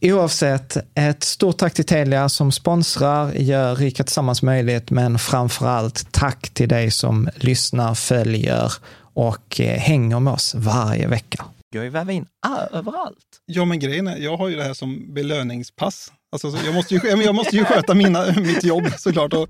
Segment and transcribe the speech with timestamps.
[0.00, 6.12] Oavsett, ett stort tack till Telia som sponsrar, gör Rika Tillsammans möjligt, men framför allt
[6.12, 8.72] tack till dig som lyssnar, följer
[9.14, 11.44] och eh, hänger med oss varje vecka.
[11.70, 12.26] Jag är väva in
[12.72, 13.16] överallt.
[13.46, 16.12] Ja, men grejen är, jag har ju det här som belöningspass.
[16.32, 19.32] Alltså, så jag, måste ju, jag måste ju sköta mina, mitt jobb såklart.
[19.32, 19.48] Och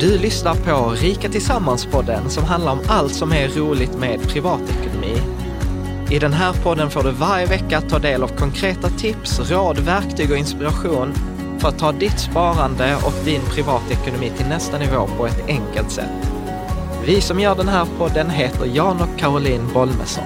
[0.00, 5.16] Du lyssnar på Rika Tillsammans-podden som handlar om allt som är roligt med privatekonomi.
[6.10, 10.30] I den här podden får du varje vecka ta del av konkreta tips, råd, verktyg
[10.30, 11.12] och inspiration
[11.58, 16.30] för att ta ditt sparande och din privatekonomi till nästa nivå på ett enkelt sätt.
[17.06, 20.24] Vi som gör den här podden heter Jan och Caroline Bolmesson.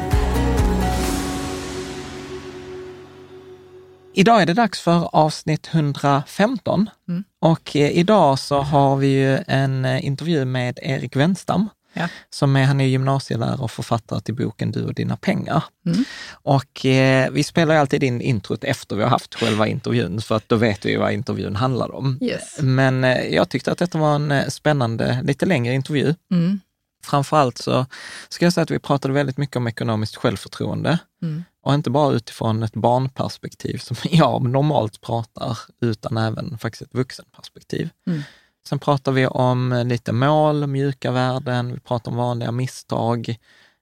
[4.14, 7.24] Idag är det dags för avsnitt 115 Mm.
[7.40, 12.08] och eh, idag så har vi ju en eh, intervju med Erik Wenstam Ja.
[12.30, 15.64] som är, han är gymnasielärare och författare till boken Du och dina pengar.
[15.86, 16.04] Mm.
[16.30, 20.48] Och eh, vi spelar alltid in introt efter vi har haft själva intervjun, för att
[20.48, 22.18] då vet vi vad intervjun handlar om.
[22.22, 22.58] Yes.
[22.60, 26.14] Men eh, jag tyckte att detta var en eh, spännande, lite längre intervju.
[26.30, 26.60] Mm.
[27.04, 27.86] Framförallt så
[28.28, 30.98] ska jag säga att vi pratade väldigt mycket om ekonomiskt självförtroende.
[31.22, 31.44] Mm.
[31.62, 37.90] Och inte bara utifrån ett barnperspektiv som jag normalt pratar, utan även faktiskt ett vuxenperspektiv.
[38.06, 38.22] Mm.
[38.68, 43.36] Sen pratar vi om eh, lite mål, mjuka värden, vi pratar om vanliga misstag.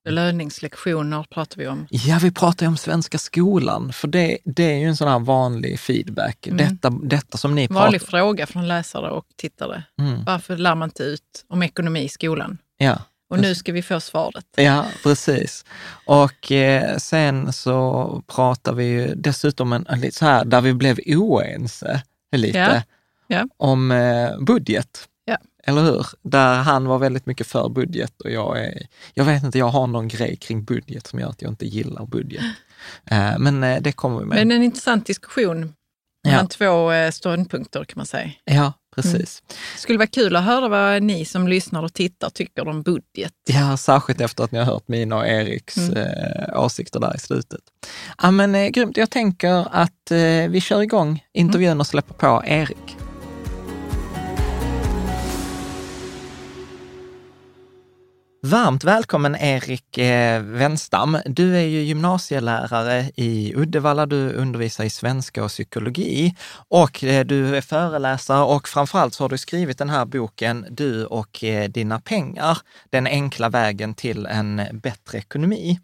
[0.05, 1.87] Belöningslektioner pratar vi om.
[1.91, 5.19] Ja, vi pratar ju om svenska skolan, för det, det är ju en sån här
[5.19, 6.47] vanlig feedback.
[6.47, 6.57] Mm.
[6.57, 9.83] Detta, detta som ni Vanlig pratar fråga från läsare och tittare.
[10.01, 10.25] Mm.
[10.25, 12.59] Varför lär man inte ut om ekonomi i skolan?
[12.79, 12.99] Ja,
[13.31, 14.45] Och nu ska vi få svaret.
[14.57, 15.65] ja, precis.
[16.07, 20.99] Och eh, sen så pratar vi ju dessutom en, en så här, där vi blev
[21.07, 22.03] oense
[22.37, 22.83] lite Ja,
[23.31, 23.49] ja.
[23.57, 25.09] om eh, budget.
[25.25, 25.37] Ja.
[25.65, 26.07] Eller hur?
[26.23, 29.87] Där han var väldigt mycket för budget och jag är, jag vet inte, jag har
[29.87, 32.43] någon grej kring budget som gör att jag inte gillar budget.
[33.11, 34.39] Eh, men eh, det kommer vi med.
[34.39, 35.75] Men en intressant diskussion
[36.25, 36.47] mellan Ja.
[36.47, 38.31] två ståndpunkter kan man säga.
[38.45, 39.43] Ja, precis.
[39.49, 43.33] Det skulle vara kul att höra vad ni som lyssnar och tittar tycker om budget.
[43.49, 46.07] Ja, särskilt efter att ni har hört mina och Eriks Mm.
[46.55, 47.61] åsikter där i slutet.
[48.23, 48.97] Ja, men eh, grymt.
[48.97, 50.11] Jag tänker att
[50.49, 52.97] vi kör igång intervjun och släpper på Erik.
[58.43, 61.19] Varmt välkommen Erik eh, Wenstam.
[61.27, 64.07] Du är ju gymnasielärare i Uddevalla.
[64.07, 66.35] Du undervisar i svenska och psykologi
[66.69, 71.05] och eh, du är föreläsare och framförallt så har du skrivit den här boken Du
[71.05, 72.59] och eh, dina pengar,
[72.91, 75.81] den enkla vägen till en bättre ekonomi.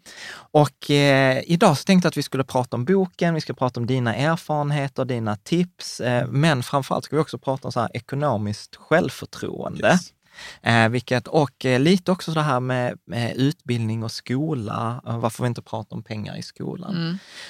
[0.51, 3.79] Och eh, idag så tänkte jag att vi skulle prata om boken, vi ska prata
[3.79, 7.89] om dina erfarenheter, dina tips, eh, men framförallt ska vi också prata om så här
[7.93, 9.87] ekonomiskt självförtroende.
[9.87, 10.13] Yes.
[10.61, 15.43] Eh, vilket, och eh, lite också det här med, med utbildning och skola, eh, varför
[15.43, 16.95] vi inte pratar om pengar i skolan.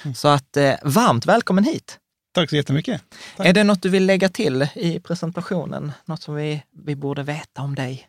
[0.02, 0.14] Mm.
[0.14, 1.98] Så att eh, varmt välkommen hit!
[2.34, 3.02] Tack så jättemycket.
[3.36, 3.46] Tack.
[3.46, 5.92] Är det något du vill lägga till i presentationen?
[6.04, 8.08] Något som vi, vi borde veta om dig?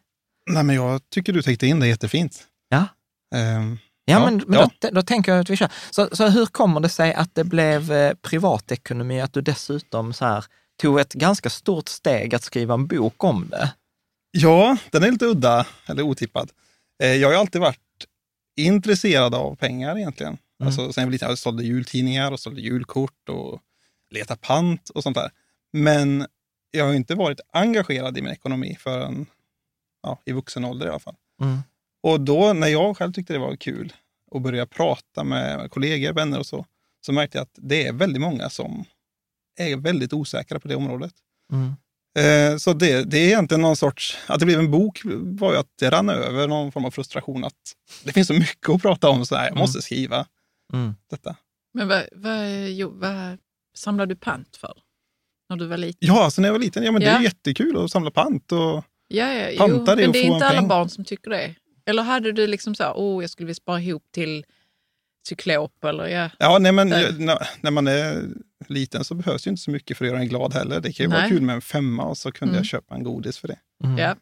[0.52, 2.44] Nej, men jag tycker du täckte in det jättefint.
[2.70, 2.88] Ja,
[3.30, 3.78] ja,
[4.10, 4.70] Ja, men, men ja.
[4.80, 5.70] Då, då tänker jag att vi kör.
[5.90, 10.26] Så, så hur kommer det sig att det blev eh, privatekonomi, att du dessutom så
[10.26, 10.46] här,
[10.82, 13.74] tog ett ganska stort steg att skriva en bok om det?
[14.32, 16.52] Ja, den är lite udda, eller otippad.
[17.04, 17.80] Eh, Jag har alltid varit
[18.56, 20.38] intresserad av pengar egentligen.
[20.60, 20.68] Mm.
[20.68, 23.62] Alltså, sen jag var liten, jag sålde jultidningar och sålde julkort och
[24.10, 25.32] letade pant och sånt där.
[25.74, 26.26] Men
[26.72, 29.26] jag har inte varit engagerad i min ekonomi förrän
[30.04, 31.16] ja, i vuxen ålder i alla fall.
[31.42, 31.60] Mm.
[32.04, 33.94] Och då när jag själv tyckte det var kul
[34.36, 36.66] att börja prata med kollegor, vänner och så,
[37.06, 38.86] så märkte jag att det är väldigt många som
[39.60, 41.14] är väldigt osäkra på det området.
[41.54, 41.74] Mm.
[42.20, 45.58] Eh, Så det, det är egentligen någon sorts, att det blev en bok var ju
[45.58, 47.54] att det rann över någon form av frustration att
[48.04, 50.26] det finns så mycket att prata om så här, jag måste skriva
[50.74, 50.94] Mm.
[51.10, 51.36] detta.
[51.74, 53.38] Men vad, vad, jo, vad
[53.78, 54.74] samlade du pant för
[55.50, 55.98] när du var liten?
[56.08, 57.22] Ja, alltså när jag var liten, ja men det är Ja.
[57.24, 60.34] jättekul att samla pant och Ja, ja, jo, Panta det men och det är få
[60.34, 60.68] inte en alla peng.
[60.68, 61.56] barn som tycker det.
[61.86, 64.46] Eller hade du liksom så här, åh, jag skulle vilja spara ihop till
[65.28, 66.30] cyklop eller ja.
[66.40, 67.14] Ja, nej men Nej.
[67.20, 68.24] när, när man är
[68.68, 70.80] liten så behövs ju inte så mycket för att göra en glad heller.
[70.80, 71.30] Det kan ju vara Nej.
[71.30, 72.58] kul med en femma och så kunde Mm.
[72.60, 73.60] jag köpa en godis för det.
[73.84, 73.98] Mm.
[73.98, 74.16] ja.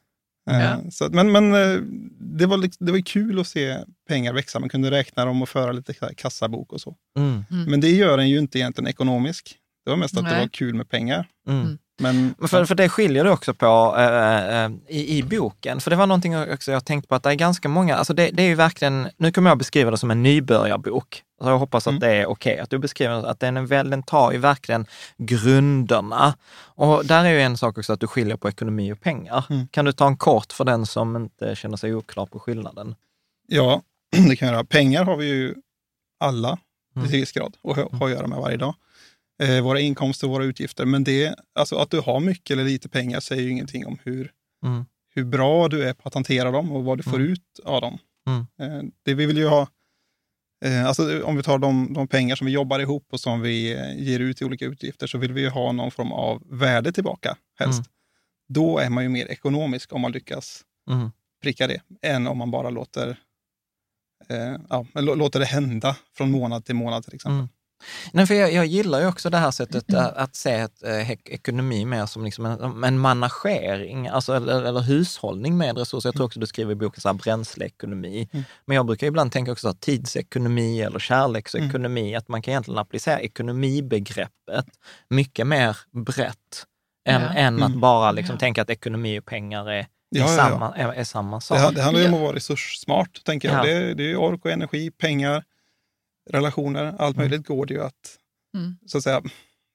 [0.50, 0.82] Eh, Ja.
[0.92, 1.82] Så, men men eh,
[2.20, 3.78] det, var, det var kul att se
[4.08, 4.60] pengar växa.
[4.60, 6.96] Man kunde räkna dem och föra lite kassabok och så.
[7.18, 7.44] Mm.
[7.52, 7.72] Mm.
[7.72, 9.56] Men det gör en ju inte egentligen ekonomisk.
[9.86, 10.40] Det var mest att det Nej.
[10.40, 11.28] var kul med pengar.
[11.50, 11.78] Mm.
[12.00, 12.34] Mm.
[12.38, 15.80] Men, För, för det skiljer det också på eh, eh, i, i boken.
[15.82, 18.30] För det var någonting också jag tänkte på att det är ganska många, alltså det,
[18.34, 21.24] det är ju verkligen, nu kommer jag beskriva det som en nybörjarbok.
[21.42, 22.00] Så jag hoppas att Mm.
[22.00, 24.86] det är okej, att du beskriver att den, är den tar ju verkligen
[25.18, 26.34] grunderna.
[26.60, 29.46] Och där är ju en sak också att du skiljer på ekonomi och pengar.
[29.50, 29.68] Mm.
[29.68, 32.96] Kan du ta en kort för den som inte känner sig oklar på skillnaden?
[33.48, 33.82] ja,
[34.30, 34.64] det kan jag göra.
[34.64, 35.56] Pengar har vi ju
[36.20, 36.58] alla
[36.96, 37.10] Mm.
[37.10, 38.76] till viss grad och har har att göra med varje dag.
[39.44, 40.86] Eh, våra inkomster och våra utgifter.
[40.86, 44.32] Men det, alltså att du har mycket eller lite pengar säger ju ingenting om hur,
[44.66, 44.86] Mm.
[45.16, 47.28] hur bra du är på att hantera dem och vad du får Mm.
[47.32, 47.98] ut av dem.
[48.28, 48.46] Mm.
[48.62, 49.68] Eh, det vi vill ju ha,
[50.66, 53.74] eh, alltså om vi tar de, de pengar som vi jobbar ihop och som vi
[53.74, 56.92] eh, ger ut i olika utgifter så vill vi ju ha någon form av värde
[56.92, 57.80] tillbaka helst.
[57.80, 57.88] Mm.
[58.50, 61.12] Då är man ju mer ekonomisk om man lyckas Mm.
[61.44, 63.18] pricka det, än om man bara låter,
[64.30, 67.36] eh, ja, låter det hända från månad till månad till exempel.
[67.38, 67.50] Mm.
[68.12, 71.12] Nej, för jag, jag gillar ju också det här sättet att, att se ett, eh,
[71.12, 76.08] ekonomi mer som liksom en, en managering, alltså, eller, eller hushållning med resurser.
[76.10, 78.30] Jag tror också du skriver i boken så här, bränsleekonomi.
[78.34, 78.46] Mm.
[78.66, 82.78] Men jag brukar ibland tänka också så här, tidsekonomi eller kärleksekonomi, att man kan egentligen
[82.80, 84.66] applicera ekonomibegreppet
[85.10, 86.66] mycket mer brett
[87.10, 87.34] än, Ja.
[87.34, 87.80] än att Mm.
[87.80, 88.40] bara liksom Ja.
[88.40, 90.38] tänka att ekonomi och pengar är, är, Ja, ja, ja.
[90.38, 91.58] samma, är, är samma sak.
[91.70, 93.58] Det, det handlar ju om att vara resurssmart, tänker jag.
[93.58, 93.64] Ja.
[93.64, 95.44] Det, det är ork och energi, pengar,
[96.30, 97.30] relationer, allt Mm.
[97.30, 98.18] möjligt går det ju att,
[98.56, 98.78] Mm.
[98.86, 99.22] så att säga,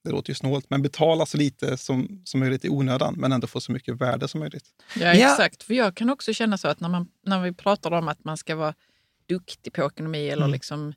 [0.04, 3.46] det låter ju snålt, men betala så lite som, som möjligt i onödan, men ändå
[3.46, 4.64] få så mycket värde som möjligt.
[4.96, 5.30] Ja, Ja.
[5.30, 5.62] exakt.
[5.62, 8.36] För jag kan också känna så att när, man, när vi pratar om att man
[8.36, 8.74] ska vara
[9.28, 10.52] duktig på ekonomi eller Mm.
[10.52, 10.94] liksom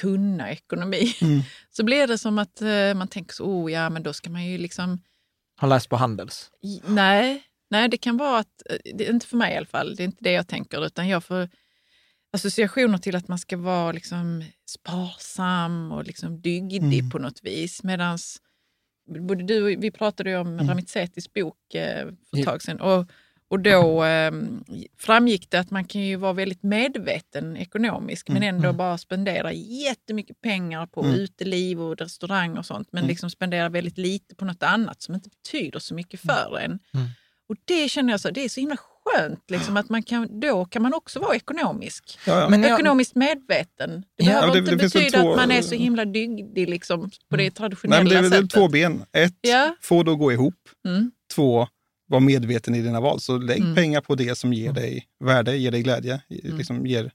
[0.00, 1.40] kunna ekonomi, Mm.
[1.70, 4.44] så blir det som att eh, man tänker så, oh, ja men då ska man
[4.46, 4.98] ju liksom
[5.56, 6.50] Har läst på Handels.
[6.62, 9.66] I- Nej, nej, det kan vara att, eh, det är inte för mig i alla
[9.66, 11.48] fall, det är inte det jag tänker, utan jag får
[12.32, 17.10] associationer till att man ska vara liksom sparsam och liksom dygdig Mm.
[17.10, 17.82] på något vis.
[17.82, 18.18] Medan
[19.20, 20.68] både du och vi pratade ju om Mm.
[20.68, 22.80] Ramit Setis bok eh, för ett tag sedan.
[22.80, 23.06] Och,
[23.48, 24.32] och då eh,
[24.98, 28.76] framgick det att man kan ju vara väldigt medveten ekonomisk men Mm, ändå mm.
[28.76, 31.14] bara spendera jättemycket pengar på Mm.
[31.14, 32.88] uteliv och restaurang och sånt.
[32.92, 33.08] Men Mm.
[33.08, 36.70] liksom spendera väldigt lite på något annat som inte betyder så mycket för en.
[36.94, 37.06] Mm.
[37.48, 40.64] Och det känner jag så, det är så himla skönt liksom, att man kan, då
[40.64, 42.18] kan man också vara ekonomisk.
[42.26, 42.48] Ja, ja.
[42.48, 43.90] Men jag- Ekonomiskt medveten.
[44.18, 47.00] Det Ja, behöver det- inte det betyda två- att man är så himla dygdig liksom,
[47.30, 48.50] på det Nej, traditionella men det är väl sättet.
[48.50, 49.04] två ben.
[49.12, 49.74] Ett, Ja.
[49.82, 50.54] få det att gå ihop.
[50.88, 51.10] Mm.
[51.34, 51.68] Två,
[52.08, 53.20] var medveten i dina val.
[53.20, 53.74] Så lägg Mm.
[53.74, 56.20] pengar på det som ger dig värde, ger dig glädje.
[56.28, 57.10] Liksom ger,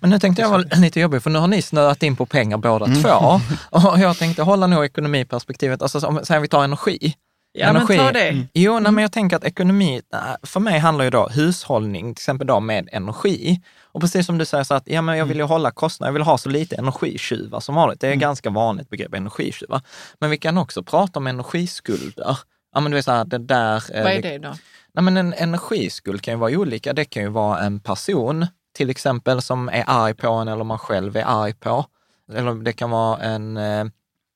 [0.00, 2.56] Men nu tänkte jag vara lite jobbig, för nu har ni snöat in på pengar
[2.58, 3.02] båda Mm.
[3.02, 3.08] två.
[3.70, 7.14] Och jag tänkte hålla nog ekonomiperspektivet, alltså om säg vi tar energi.
[7.56, 8.28] Ja, men ta det.
[8.28, 8.46] Mm.
[8.54, 10.02] Jo, nej, men jag tänker att ekonomi,
[10.42, 13.60] för mig handlar ju då hushållning, till exempel då med energi.
[13.82, 16.12] Och precis som du säger, så att ja, men jag vill ju hålla kostnader, jag
[16.12, 18.00] vill ha så lite energitjuvar som vanligt.
[18.00, 19.80] Det är ett ganska vanligt begrepp, energitjuvar.
[20.20, 22.38] Men vi kan också prata om energiskulder.
[22.74, 23.96] Ja, men du vet så här, det där...
[23.96, 24.54] eh, Vad är det då?
[24.94, 26.92] Nej, men en energiskuld kan ju vara olika.
[26.92, 28.46] Det kan ju vara en person,
[28.76, 31.84] till exempel, som är arg på en eller man själv är arg på.
[32.32, 33.84] Eller det kan vara en, eh,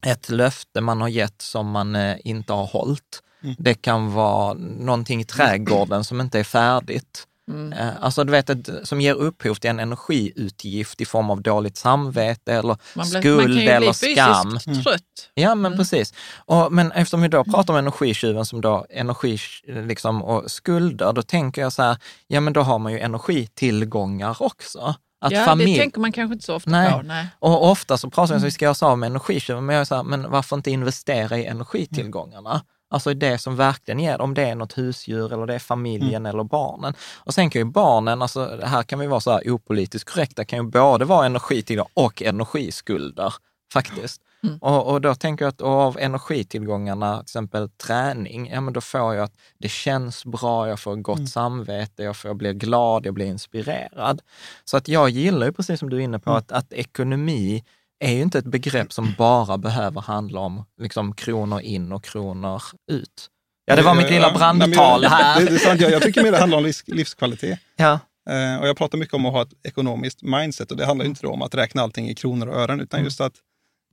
[0.06, 3.22] ett löfte man har gett som man eh, inte har hållit.
[3.42, 3.56] Mm.
[3.58, 7.24] Det kan vara någonting i trädgården som inte är färdigt.
[7.50, 7.72] Mm.
[7.72, 8.50] Eh, Alltså du vet,
[8.82, 13.36] som ger upphov till en energiutgift i form av dåligt samvete eller Man, blir, skuld
[13.38, 14.52] man kan ju eller bli skam.
[14.60, 15.30] fysiskt trött.
[15.34, 15.78] Ja, men Mm.
[15.78, 16.14] precis.
[16.36, 21.22] Och, men eftersom vi då pratar om energitjuven som då energi liksom, och skulder, då
[21.22, 24.94] tänker jag så här, ja men då har man ju energitillgångar också.
[25.20, 25.72] Att ja, familj...
[25.72, 26.92] det tänker man kanske inte så ofta Nej.
[26.92, 27.02] på.
[27.02, 27.26] Nej.
[27.38, 29.74] Och ofta så pratar vi om att vi ska göra oss av med energitjuven, men
[29.74, 32.62] jag är så här, men varför inte investera i energitillgångarna?
[32.90, 36.26] Alltså i det som verkligen ger, om det är något husdjur eller det är familjen
[36.26, 36.94] eller barnen.
[37.16, 40.58] Och sen kan ju barnen, alltså här kan vi vara så här opolitiskt korrekta, kan
[40.58, 43.34] ju både vara energitillgångar och energiskulder
[43.72, 44.22] faktiskt.
[44.48, 44.58] Mm.
[44.60, 49.14] Och, och då tänker jag att av energitillgångarna, till exempel träning, ja men då får
[49.14, 53.14] jag att det känns bra, jag får gott samvete, jag, får, jag blir glad, jag
[53.14, 54.22] blir inspirerad.
[54.64, 57.64] Så att jag gillar ju precis som du är inne på, att, att ekonomi
[58.04, 62.62] är ju inte ett begrepp som bara behöver handla om liksom, kronor in och kronor
[62.90, 63.30] ut.
[63.64, 65.40] Ja, det var mitt lilla brandtal här.
[65.40, 67.58] Det, det är sant, jag, jag tycker mer det handlar om livs, livskvalitet.
[67.76, 71.06] Ja, Eh, och jag pratar mycket om att ha ett ekonomiskt mindset och det handlar
[71.06, 73.32] inte då om att räkna allting i kronor och ören utan just att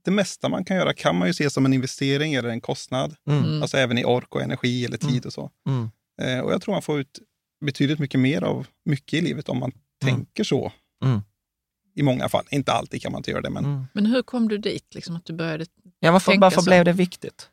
[0.06, 3.16] det mesta man kan göra kan man ju se som en investering eller en kostnad.
[3.28, 5.50] mm, Alltså även i ork och energi eller tid och så.
[5.68, 5.90] mm,
[6.22, 7.18] Eh, och jag tror man får ut
[7.64, 9.72] betydligt mycket mer av mycket i livet om man
[10.04, 10.72] tänker så.
[11.04, 11.20] Mm.
[11.94, 12.44] I många fall.
[12.50, 13.84] Inte alltid kan man inte göra det, men mm.
[13.92, 14.94] Men hur kom du dit?
[14.94, 15.66] Liksom, att du började...
[16.00, 16.70] ja varför, Tänka varför så.
[16.70, 17.50] blev det viktigt?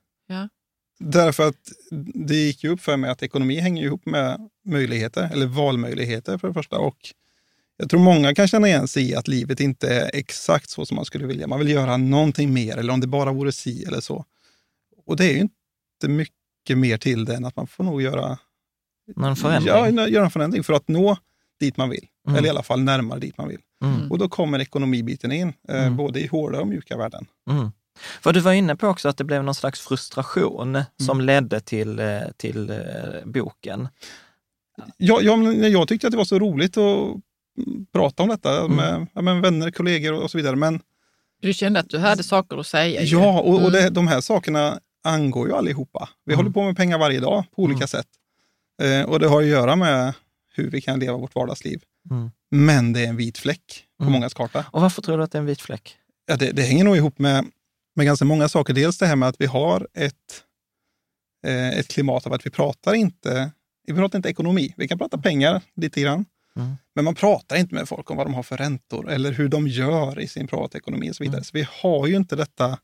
[0.99, 1.71] därför att
[2.13, 6.47] det gick ju upp för mig att ekonomi hänger ihop med möjligheter, eller valmöjligheter för
[6.47, 6.77] det första.
[6.79, 6.97] Och
[7.77, 10.95] jag tror många kan känna igen sig i att livet inte är exakt så som
[10.95, 11.47] man skulle vilja.
[11.47, 14.25] Man vill göra någonting mer, eller om det bara vore si eller så.
[15.05, 18.37] Och det är ju inte mycket mer till det än att man får nog göra,
[19.15, 19.73] Någon förändring?
[19.97, 21.17] Ja, göra en förändring för att nå
[21.59, 22.07] dit man vill.
[22.27, 22.37] Mm.
[22.37, 23.59] Eller i alla fall närmare dit man vill.
[23.83, 24.11] Mm.
[24.11, 25.97] Och då kommer ekonomibiten in, eh, Mm.
[25.97, 27.25] både i hårda och mjuka värden.
[27.49, 27.71] Mm.
[28.21, 31.99] För du var inne på också att det blev någon slags frustration som ledde till,
[31.99, 32.77] eh, till eh,
[33.25, 33.87] boken.
[34.97, 37.21] Ja, ja, men jag tyckte att det var så roligt att mm,
[37.93, 38.75] prata om detta Mm.
[38.75, 40.55] med, ja, med vänner, kollegor och så vidare.
[40.55, 40.79] Men
[41.41, 43.01] Du kände att du hade saker att säga.
[43.01, 43.17] ju.
[43.17, 43.71] ja, och, och Mm.
[43.71, 46.09] det, de här sakerna angår ju allihopa.
[46.25, 46.45] Vi Mm.
[46.45, 47.87] håller på med pengar varje dag på olika Mm.
[47.87, 48.07] sätt.
[48.81, 50.13] Eh, och det har att göra med
[50.53, 51.81] hur vi kan leva vårt vardagsliv.
[52.11, 52.31] Mm.
[52.51, 54.13] Men det är en vit fläck på Mm.
[54.13, 54.65] mångas karta.
[54.71, 55.97] Och varför tror du att det är en vit fläck?
[56.25, 57.45] Ja, det, det hänger nog ihop med,
[57.95, 58.73] med ganska många saker.
[58.73, 60.43] Dels det här med att vi har ett,
[61.47, 63.51] eh, ett klimat av att vi pratar inte,
[63.87, 64.73] vi pratar inte ekonomi.
[64.77, 66.25] Vi kan prata pengar lite grann.
[66.59, 66.77] Mm.
[66.95, 69.67] Men man pratar inte med folk om vad de har för räntor eller hur de
[69.67, 71.37] gör i sin privatekonomi och så vidare.
[71.37, 71.43] Mm.
[71.43, 72.65] Så vi har ju inte detta.
[72.65, 72.75] eh,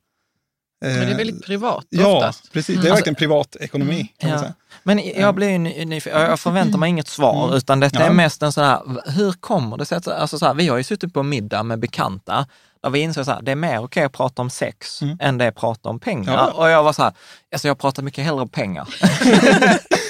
[0.81, 2.51] Men det är väldigt privat Ja, oftast.
[2.53, 2.75] precis.
[2.75, 2.93] Det är Mm.
[2.95, 4.13] verkligen privatekonomi.
[4.17, 4.53] Kan man Ja.
[4.83, 7.57] Men jag blir ju ny- nyfiken, jag förväntar mig inget svar, Mm.
[7.57, 8.05] utan detta Ja.
[8.05, 10.83] är mest en sån här, hur kommer det sig alltså så här, vi har ju
[10.83, 12.47] suttit på middag med bekanta,
[12.83, 15.17] där vi insåg så här, det är mer okej att prata om sex Mm.
[15.21, 16.33] än det är att prata om pengar.
[16.33, 16.51] Ja.
[16.51, 17.13] Och jag var så här,
[17.51, 18.87] alltså jag pratar mycket hellre om pengar.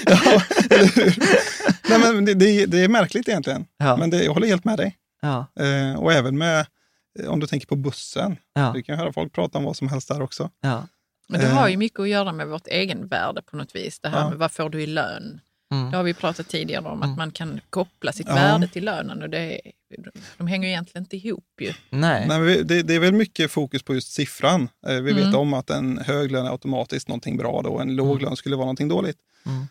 [0.05, 0.41] ja?
[1.89, 3.65] Nej, men det, det, det är märkligt egentligen.
[3.77, 3.97] Ja.
[3.97, 4.95] Men det, jag håller helt med dig.
[5.21, 6.65] Ja, Eh, och även med,
[7.19, 8.37] eh, om du tänker på bussen.
[8.53, 10.49] ja, Du kan höra folk prata om vad som helst där också.
[10.61, 10.87] ja.
[11.31, 11.53] Men det Eh.
[11.53, 13.99] har ju mycket att göra med vårt egenvärde på något vis.
[13.99, 14.29] Det här Ja.
[14.29, 15.39] med vad får du i lön?
[15.73, 15.91] Mm.
[15.91, 17.11] Det har vi pratat tidigare om, Mm.
[17.11, 18.35] att man kan koppla sitt Ja.
[18.35, 19.21] värde till lönen.
[19.23, 19.61] Och det
[20.37, 21.73] de hänger ju egentligen inte ihop ju.
[21.89, 22.25] Nej.
[22.27, 24.69] Nej, det, det är väl mycket fokus på just siffran.
[24.87, 25.35] Eh, vi vet Mm.
[25.35, 28.23] om att en hög lön är automatiskt någonting bra då, och en låg Mm.
[28.23, 29.17] lön skulle vara någonting dåligt.
[29.45, 29.61] Mm.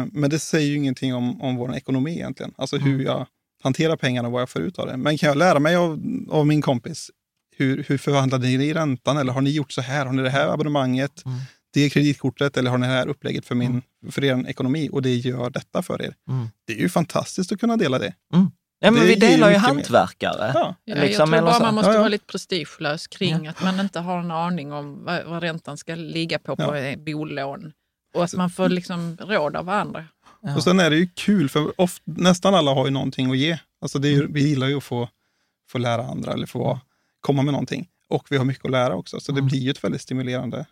[0.00, 2.52] Eh, men det säger ju ingenting om, om vår ekonomi egentligen.
[2.58, 3.06] Alltså hur Mm.
[3.06, 3.26] jag
[3.62, 4.96] hanterar pengarna och vad jag får ut av det.
[4.96, 6.00] Men kan jag lära mig av,
[6.30, 7.10] av min kompis,
[7.56, 9.16] hur, hur förvandlade ni räntan?
[9.16, 10.06] Eller har ni gjort så här?
[10.06, 11.22] Har ni det här abonnemanget?
[11.76, 11.84] Mm.
[11.86, 12.56] Det kreditkortet?
[12.56, 14.88] Eller har ni det här upplägget för, min, för er ekonomi?
[14.92, 16.14] Och det gör detta för er.
[16.28, 16.48] Mm.
[16.66, 18.14] Det är ju fantastiskt att kunna dela det.
[18.80, 20.50] Ja, men Det vi delar ju hantverkare.
[20.54, 20.74] Ja.
[20.84, 21.98] Ja, Liksom, jag tror eller bara man måste Ja, ja.
[21.98, 25.94] vara lite prestigelös kring att man inte har en aning om vad, vad räntan ska
[25.94, 26.96] ligga på på Ja.
[26.96, 27.72] bolån.
[28.14, 30.04] Och att man får liksom råd av varandra.
[30.42, 30.56] Ja.
[30.56, 33.58] Och sen är det ju kul, för oft, nästan alla har ju någonting att ge.
[33.80, 35.08] Alltså det är ju, vi gillar ju att få,
[35.68, 36.80] få lära andra eller få
[37.20, 37.88] komma med någonting.
[38.08, 39.48] Och vi har mycket att lära också, så det Mm.
[39.48, 40.66] blir ju ett väldigt stimulerande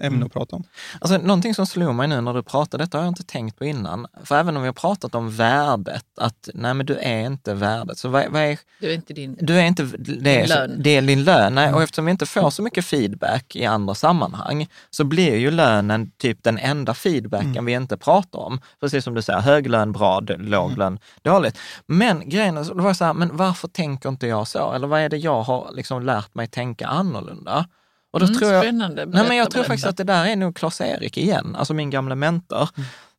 [0.00, 0.26] ämne Mm.
[0.26, 0.64] att prata om.
[1.00, 3.64] Alltså, någonting som slog mig nu när du pratade, detta har jag inte tänkt på
[3.64, 4.06] innan.
[4.24, 7.98] För även om vi har pratat om värdet, att nej men du är inte värdet.
[7.98, 9.36] Så vad, vad är, Du är inte din...
[9.40, 10.82] du är inte, det är, lön.
[10.82, 11.54] det är din lön.
[11.54, 15.50] Nej, och eftersom vi inte får så mycket feedback i andra sammanhang så blir ju
[15.50, 18.60] lönen typ den enda feedbacken vi inte pratar om.
[18.80, 21.58] Precis som du säger, hög lön bra, låg lön dåligt.
[21.86, 24.72] Men grejen är, det var så här, men varför tänker inte jag så?
[24.72, 27.66] Eller vad är det jag har liksom lärt mig tänka annorlunda?
[28.12, 29.06] Och då Mm, tror jag, spännande.
[29.06, 31.90] Nej, men jag Berätta, tror faktiskt att det där är nog Klas-Erik igen, alltså min
[31.90, 32.68] gamla mentor.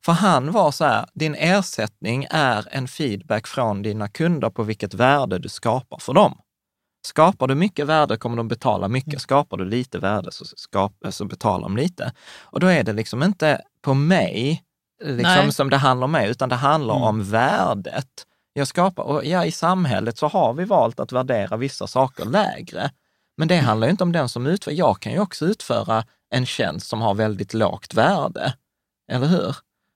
[0.06, 4.94] För han var så här, din ersättning är en feedback från dina kunder på vilket
[4.94, 6.38] värde du skapar för dem.
[7.08, 9.22] Skapar du mycket värde kommer de betala mycket.
[9.22, 12.14] Skapar du lite värde så, skap, så betalar de lite.
[12.42, 14.64] Och då är det liksom inte på mig
[15.04, 17.08] liksom, som det handlar om mig, utan det handlar Mm.
[17.08, 18.08] om värdet
[18.54, 19.04] jag skapar.
[19.04, 22.92] Och ja, i samhället så har vi valt att värdera vissa saker lägre.
[23.40, 24.72] Men det handlar ju inte om den som utför.
[24.72, 28.54] Jag kan ju också utföra en tjänst som har väldigt lågt värde.
[29.12, 29.56] Eller hur?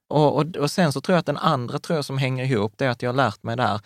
[0.09, 2.73] Och, och, och sen så tror jag att den andra tror jag som hänger ihop,
[2.77, 3.81] det är att jag har lärt mig där,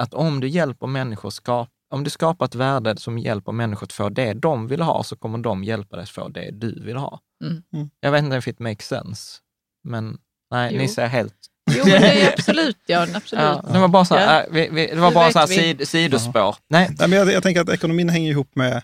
[0.00, 3.92] att om du hjälper människor skapa om du skapar ett värde som hjälper människor att
[3.92, 6.96] få det de vill ha, så kommer de hjälpa dig att få det du vill
[6.96, 7.20] ha.
[7.44, 7.62] Mm.
[7.72, 7.90] Mm.
[8.00, 9.38] Jag vet inte if it makes sense,
[9.84, 10.18] men
[10.50, 10.78] nej, Jo.
[10.78, 11.34] ni säger helt...
[11.70, 13.06] Jo, men det är absolut, ja.
[13.14, 13.44] Absolut.
[13.44, 14.46] Ja, det var bara så här, Ja.
[14.46, 16.56] äh, vi, vi, det var Det bara så här sid, sidospår.
[16.68, 18.82] Nej, Nej, men jag, jag tänker att ekonomin hänger ihop med,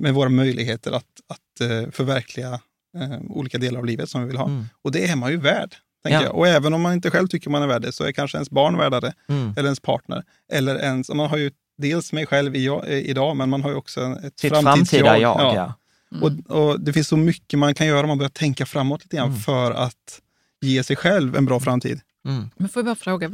[0.00, 2.60] med våra möjligheter att, att eh, förverkliga
[2.98, 4.46] eh, olika delar av livet som vi vill ha.
[4.46, 4.64] Mm.
[4.82, 5.74] Och det är man ju värd.
[6.04, 6.24] Tänker Ja.
[6.24, 6.34] jag.
[6.34, 8.50] Och även om man inte själv tycker man är värd det, så är kanske ens
[8.50, 9.14] barn värda det.
[9.28, 9.50] Mm.
[9.56, 10.22] Eller ens partner.
[10.52, 13.70] Eller ens, och man har ju dels mig själv i, eh, idag, men man har
[13.70, 15.54] ju också ett Sitt framtida jag, Ja.
[15.54, 15.74] ja.
[16.20, 19.16] Och, och det finns så mycket man kan göra om man börjar tänka framåt lite
[19.16, 19.40] grann Mm.
[19.40, 20.20] för att
[20.60, 22.00] ge sig själv en bra framtid.
[22.28, 22.50] Mm.
[22.56, 23.28] Men får jag bara fråga,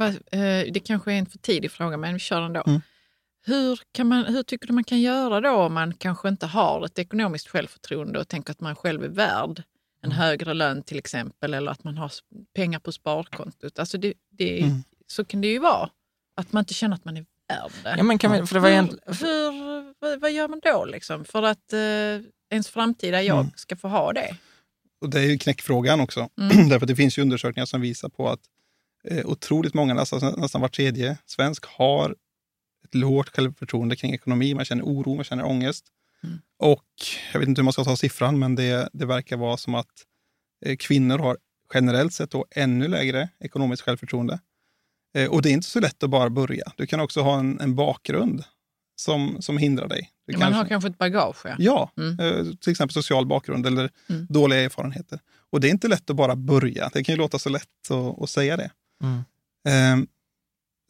[0.73, 2.63] det kanske är en för tidig fråga, men vi kör den då.
[3.47, 3.59] Mm.
[3.59, 6.85] Hur, kan man, hur tycker du man kan göra då om man kanske inte har
[6.85, 9.63] ett ekonomiskt självförtroende och tänker att man själv är värd
[10.03, 12.11] en högre lön till exempel, eller att man har
[12.55, 13.79] pengar på sparkontot.
[13.79, 14.83] Alltså det, det, Mm.
[15.07, 15.89] Så kan det ju vara,
[16.35, 17.95] att man inte känner att man är värd det.
[17.97, 20.85] Ja, men kan vi, för det var hur, egentligen, hur, vad, vad gör man då
[20.85, 21.79] liksom, för att eh,
[22.49, 23.51] ens framtida jag Mm.
[23.55, 24.35] ska få ha det?
[25.01, 26.29] Och det är ju knäckfrågan också.
[26.41, 26.69] Mm.
[26.69, 28.39] Därför att det finns ju undersökningar som visar på att
[29.03, 32.15] eh, otroligt många, nästan, nästan var tredje svensk, har
[32.95, 34.53] lågt självförtroende kring ekonomi.
[34.53, 35.85] Man känner oro, man känner ångest.
[36.23, 36.39] Mm.
[36.59, 36.85] Och
[37.33, 39.87] jag vet inte hur man ska ta siffran, men det, det verkar vara som att
[40.65, 41.37] eh, kvinnor har
[41.73, 44.39] generellt sett då ännu lägre ekonomiskt självförtroende.
[45.17, 46.71] Eh, och det är inte så lätt att bara börja.
[46.75, 48.43] Du kan också ha en, en bakgrund
[48.95, 50.09] som, som hindrar dig.
[50.27, 51.45] Du Man har kanske ett bagage.
[51.45, 51.55] Ja.
[51.59, 52.19] Ja, Mm.
[52.19, 54.25] eh, till exempel social bakgrund eller Mm.
[54.29, 55.19] dåliga erfarenheter.
[55.49, 56.89] Och det är inte lätt att bara börja.
[56.93, 58.71] Det kan ju låta så lätt att, att säga det.
[59.03, 60.07] mm.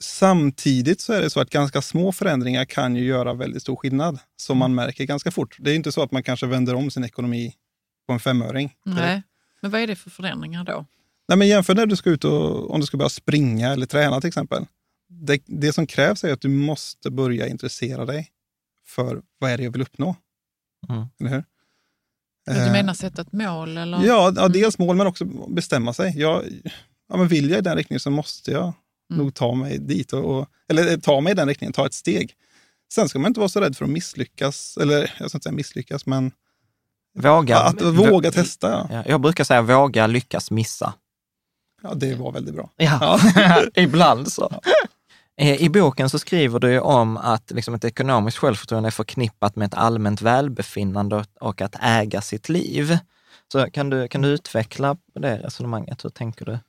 [0.02, 4.20] Samtidigt så är det så att ganska små förändringar kan ju göra väldigt stor skillnad,
[4.36, 5.56] som man märker ganska fort.
[5.60, 7.54] Det är inte så att man kanske vänder om sin ekonomi
[8.08, 8.74] på en femöring.
[8.86, 9.24] Nej.
[9.62, 10.86] Men vad är det för förändringar då?
[11.28, 14.22] Nej, men jämför när du ska ut och om du ska börja springa eller träna
[14.22, 14.66] till exempel.
[15.10, 18.30] Det, det som krävs är att du måste börja intressera dig
[18.88, 20.16] för vad är det jag vill uppnå.
[20.90, 21.06] Mm.
[21.20, 21.44] Eller hur?
[22.46, 23.78] Du Eh, menar sätta ett mål?
[23.78, 24.06] Eller?
[24.06, 26.14] Ja, ja, dels mål men också bestämma sig.
[26.20, 26.44] Jag,
[27.10, 28.74] ja, men vill jag i den riktningen så måste jag
[29.12, 29.24] Mm.
[29.24, 30.14] nog ta mig dit.
[30.14, 32.34] Och, och, eller eh, ta mig i den riktningen, ta ett steg.
[32.94, 34.78] Sen ska man inte vara så rädd för att misslyckas.
[34.82, 36.32] Eller jag ska inte säga misslyckas, men
[37.20, 38.70] Våga, att, att våga testa.
[38.70, 38.88] Ja.
[38.92, 40.94] Ja, jag brukar säga våga lyckas missa.
[41.84, 42.70] ja, det var väldigt bra.
[42.78, 43.20] Ja,
[43.76, 44.62] ibland så.
[45.38, 49.66] Eh, I boken så skriver du om att liksom ett ekonomiskt självförtroende är förknippat med
[49.66, 52.98] ett allmänt välbefinnande och att äga sitt liv.
[53.52, 56.06] Så kan du, kan du utveckla det resonemanget?
[56.06, 56.60] Hur tänker du?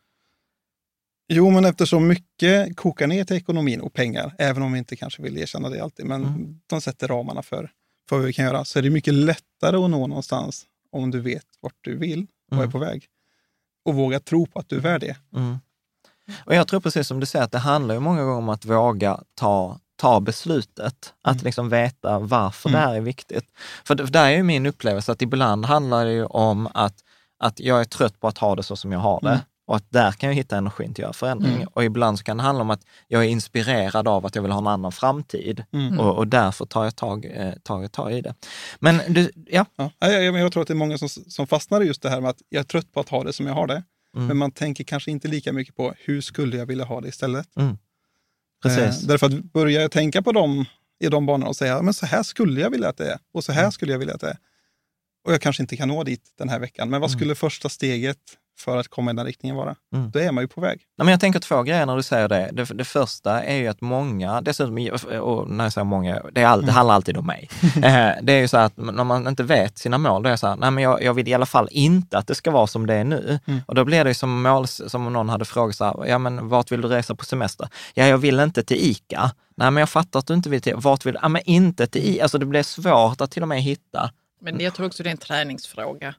[1.29, 5.23] Jo, men eftersom mycket kokar ner till ekonomin och pengar, även om vi inte kanske
[5.23, 6.61] vill erkänna det alltid, men Mm.
[6.67, 7.71] de sätter ramarna för,
[8.09, 11.21] för vad vi kan göra, så är det mycket lättare att nå någonstans om du
[11.21, 12.73] vet vart du vill och är Mm.
[12.73, 13.07] på väg.
[13.85, 15.17] Och våga tro på att du är värd det.
[15.37, 15.57] Mm.
[16.45, 18.65] Och jag tror precis som du säger att det handlar ju många gånger om att
[18.65, 21.45] våga ta, ta beslutet, att Mm.
[21.45, 22.81] liksom veta varför Mm.
[22.81, 23.45] det här är viktigt.
[23.85, 26.95] För det- där är ju min upplevelse att ibland handlar det ju om att,
[27.39, 29.29] att jag är trött på att ha det så som jag har det.
[29.29, 29.41] Mm.
[29.73, 31.55] Och att där kan jag hitta energi till att göra förändring.
[31.55, 31.69] Mm.
[31.73, 34.53] Och ibland så kan det handla om att jag är inspirerad av att jag vill
[34.53, 35.65] ha en annan framtid.
[35.73, 36.01] Mm.
[36.01, 38.35] Och, och därför tar jag tag, eh, tar jag tag i det.
[38.81, 39.67] Men du, ja.
[39.77, 39.91] Ja.
[39.99, 42.31] Jag, jag, tror att det är många som, som fastnar i just det här med
[42.31, 43.83] att jag är trött på att ha det som jag har det.
[44.17, 44.27] Mm.
[44.27, 47.49] Men man tänker kanske inte lika mycket på hur skulle jag vilja ha det istället.
[48.63, 49.03] Precis.
[49.03, 50.65] Eh, därför att börjar jag tänka på dem
[51.01, 53.45] i de banorna och säga men så här skulle jag vilja att det är och
[53.45, 53.73] så här Mm.
[53.73, 54.39] skulle jag vilja att det är.
[55.27, 57.19] Och jag kanske inte kan nå dit den här veckan, men vad Mm.
[57.19, 58.19] skulle första steget
[58.59, 59.77] för att komma i den riktningen vara.
[59.95, 60.11] Mm.
[60.11, 60.81] Då är man ju på väg.
[60.99, 62.51] Nej, men jag tänker två grejer när du säger det.
[62.53, 64.89] Det, det första är ju att många, dessutom,
[65.21, 67.49] och när jag säger många, det, är all, det handlar alltid om mig.
[67.77, 70.39] Eh, det är ju så att när man inte vet sina mål, då är det
[70.39, 72.67] så här, nej men jag, jag vill i alla fall inte att det ska vara
[72.67, 73.39] som det är nu.
[73.47, 73.61] Mm.
[73.67, 76.19] Och då blir det ju som mål, som om någon hade frågat så här, ja
[76.19, 77.69] men vart vill du resa på semester?
[77.95, 79.31] Ja, jag vill inte till ICA.
[79.57, 81.19] Nej, men jag fattar att du inte vill till, vart vill du?
[81.23, 82.23] Ja, men inte till ICA.
[82.23, 84.11] Alltså det blir svårt att till och med hitta.
[84.41, 86.15] Men jag tror också det är en träningsfråga.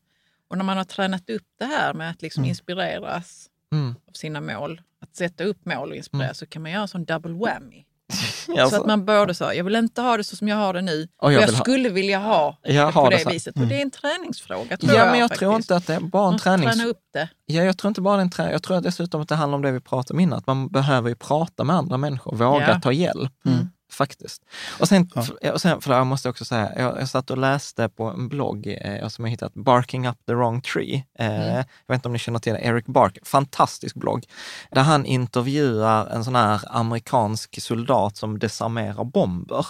[0.53, 3.95] Och när man har tränat upp det här med att liksom inspireras Mm.
[4.09, 7.05] av sina mål, att sätta upp mål och inspireras, så kan man göra en sån
[7.05, 7.83] double whammy.
[8.59, 10.73] Alltså, Så att man både sa, jag vill inte ha det så som jag har
[10.73, 13.31] det nu, Och jag jag, vill ha- skulle vilja ha Jag det på det det,
[13.31, 13.55] viset.
[13.55, 15.39] Och det är en träningsfråga tror ja, jag men jag faktiskt.
[15.39, 16.75] tror inte att det är bara en tränings...
[16.75, 17.29] träna upp det.
[17.45, 18.51] Ja, jag tror inte bara en trä.
[18.51, 21.09] Jag tror dessutom att det handlar om det vi pratade om innan, att man behöver
[21.09, 22.79] ju prata med andra människor, våga Ja.
[22.79, 23.31] ta hjälp.
[23.93, 24.41] Faktiskt.
[24.79, 25.09] Och sen,
[25.53, 28.77] och sen för jag måste också säga, jag, jag satt och läste på en blogg
[28.81, 31.05] eh, som jag hittat, Barking up the wrong tree.
[31.19, 34.25] Eh, Jag vet inte om ni känner till det, Eric Bark, fantastisk blogg,
[34.71, 39.65] där han intervjuar en sån här amerikansk soldat som desarmerar bomber.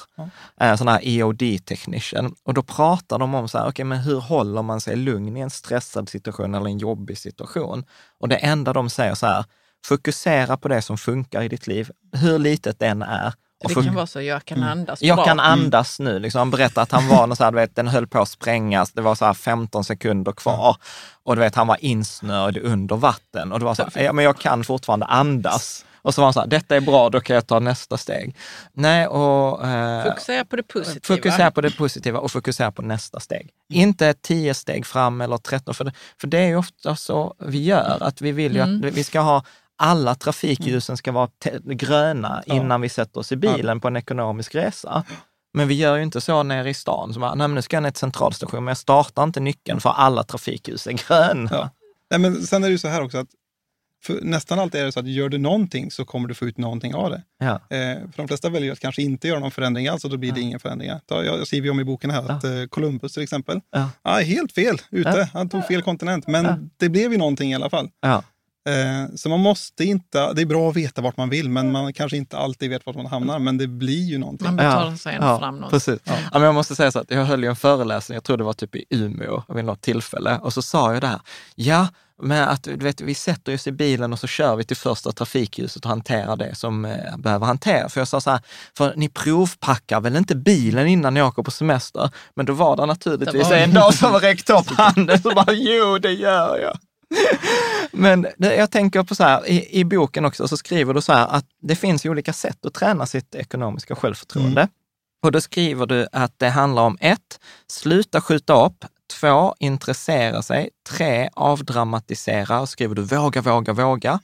[0.60, 2.36] Eh, sån här EOD technician.
[2.44, 5.40] Och då pratar de om så här, okej, men hur håller man sig lugn i
[5.40, 7.86] en stressad situation eller en jobbig situation?
[8.20, 9.46] Och det enda de säger så här,
[9.86, 13.34] fokusera på det som funkar i ditt liv, hur litet det än är.
[13.64, 15.26] Och Det kan vara så, jag kan andas jag bra.
[15.26, 16.20] kan andas nu.
[16.20, 16.40] Liksom.
[16.40, 18.92] Han berättade att han var, någon så här, du vet, den höll på att sprängas.
[18.92, 20.76] Det var så här 15 sekunder kvar.
[21.24, 23.52] Och du vet, han var insnöad under vatten.
[23.52, 25.86] Och det var så här, ja, men jag kan fortfarande andas.
[26.02, 28.36] Och så var han så här, detta är bra, då kan jag ta nästa steg.
[28.74, 29.68] Nej, och...
[29.68, 31.16] Eh, Fokusera på det positiva.
[31.16, 33.50] Fokusera på det positiva och fokusera på nästa steg.
[33.74, 37.64] Inte tio steg fram eller tretton, för det, för det är ju ofta så vi
[37.64, 38.88] gör, att vi vill ju Mm.
[38.88, 39.44] att vi ska ha
[39.78, 41.30] alla trafikljusen ska vara
[41.66, 45.04] gröna innan vi sätter oss i bilen på en ekonomisk resa.
[45.54, 47.14] Men vi gör ju inte så nere i stan.
[47.14, 49.80] Så bara, Nej, men nu ska jag ner till centralstationen, men jag startar inte nyckeln
[49.80, 51.50] för alla trafikljus är gröna.
[51.52, 51.70] Ja.
[52.10, 53.28] Nej, men sen är det ju så här också att
[54.22, 56.96] nästan alltid är det så att gör du någonting så kommer du få ut någonting
[56.96, 57.24] av det.
[57.40, 57.52] Ja.
[57.54, 60.32] Eh, för de flesta väljer att kanske inte göra någon förändring alls och då blir
[60.32, 61.02] det inga förändringar.
[61.06, 63.90] Ta, jag, jag skriver om i boken här att eh, Columbus till exempel, Ja.
[64.04, 64.12] ja.
[64.12, 65.10] helt fel ute.
[65.10, 65.28] Ja.
[65.34, 66.58] Han tog fel kontinent, men Ja.
[66.78, 67.90] det blev ju någonting i alla fall.
[68.66, 68.72] Ja.
[68.72, 71.94] Eh, så man måste inte, det är bra att veta vart man vill, men man
[71.94, 74.46] kanske inte alltid vet vart man hamnar, men det blir ju någonting.
[74.48, 75.86] Man betalar sig ändå fram någonstans.
[75.86, 76.02] Precis.
[76.06, 76.30] Ja.
[76.40, 78.54] men jag måste säga så att jag höll ju en föreläsning, jag tror det var
[78.54, 81.20] typ i Umeå vid något tillfälle, och så sa jag det här,
[81.56, 81.88] ja,
[82.22, 85.12] men att du vet, vi sätter oss i bilen och så kör vi till första
[85.12, 87.94] trafikljuset och hanterar det som eh, behöver hanteras.
[87.94, 88.40] För jag sa så här,
[88.78, 92.10] för ni provpackar väl inte bilen innan ni åker på semester?
[92.36, 95.52] Men då var det naturligtvis Det var- en dag som räckte upp handen och bara,
[95.54, 96.78] jo, det gör jag.
[97.92, 101.14] Men det, jag tänker på så här, i, i boken också så skriver du så
[101.14, 104.68] här att det finns ju olika sätt att träna sitt ekonomiska självförtroende.
[105.24, 108.86] Och då skriver du att det handlar om ett, sluta skjuta upp,
[109.20, 114.20] två, intressera sig, tre, avdramatisera, och skriver du våga, våga, våga.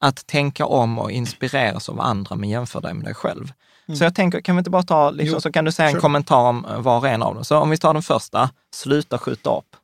[0.00, 3.52] Att tänka om och inspireras av andra men jämför dig med dig själv.
[3.98, 5.92] Så jag tänker, kan vi inte bara ta, liksom, Jo, så kan du säga en
[5.92, 6.00] sure.
[6.00, 7.44] kommentar om var och en av dem.
[7.44, 9.76] Så om vi tar den första, sluta skjuta upp.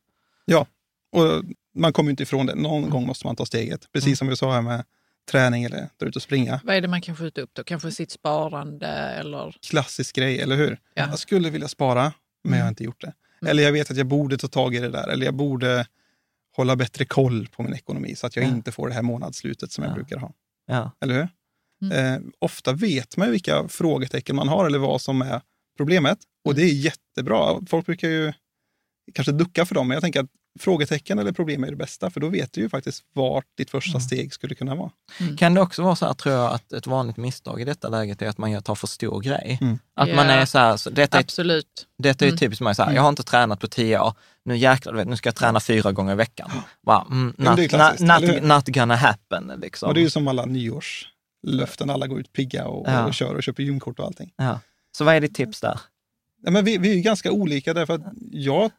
[0.45, 0.67] Ja,
[1.13, 1.43] och
[1.75, 2.55] man kommer inte ifrån det.
[2.55, 3.93] Någon gång måste man ta steget.
[3.93, 4.85] Precis som vi sa här med
[5.31, 6.61] träning eller dra ut och springa.
[6.65, 7.65] Vad är det man kan skjuta upp då?
[7.65, 9.57] Kanske sitt sparande eller?
[9.71, 10.79] Klassisk grej, eller hur?
[10.95, 11.07] Ja.
[11.07, 12.13] Jag skulle vilja spara,
[12.45, 13.13] men jag har inte gjort det.
[13.49, 15.09] Eller jag vet att jag borde ta tag i det där.
[15.09, 15.87] Eller jag borde
[16.57, 18.49] hålla bättre koll på min ekonomi så att jag Ja.
[18.49, 19.95] inte får det här månadsslutet som jag Ja.
[19.95, 20.33] brukar ha.
[20.67, 20.91] Ja.
[21.01, 21.29] Eller hur?
[21.93, 25.41] Eh, ofta vet man ju vilka frågetecken man har eller vad som är
[25.77, 26.19] problemet.
[26.45, 27.61] Och det är jättebra.
[27.67, 28.33] Folk brukar ju
[29.15, 32.21] kanske ducka för dem, men jag tänker att frågetecken eller problem är det bästa, för
[32.21, 34.91] då vet du ju faktiskt vart ditt första steg skulle kunna vara.
[35.39, 38.23] Kan det också vara så här, tror jag, att ett vanligt misstag i detta läget
[38.23, 39.59] är att man tar för stor grej?
[39.61, 39.79] Mm.
[39.97, 40.15] Att Ja.
[40.17, 41.87] man är så här, så detta är, Absolut.
[41.99, 42.39] detta är Mm.
[42.39, 45.17] typiskt mig, så här, jag har inte tränat på tio år, nu jäklar, vet, nu
[45.17, 46.51] ska jag träna fyra gånger i veckan.
[46.87, 49.53] Bara, mm, det är not, not, not, not gonna happen.
[49.63, 49.89] Liksom.
[49.89, 53.07] Och det är ju som alla nyårslöften, alla går ut pigga och, Ja.
[53.07, 54.33] och kör och köper gymkort och allting.
[54.37, 54.61] ja.
[54.97, 55.81] Så vad är ditt tips där?
[56.45, 58.71] Ja, men vi, vi är ju ganska olika därför att jag,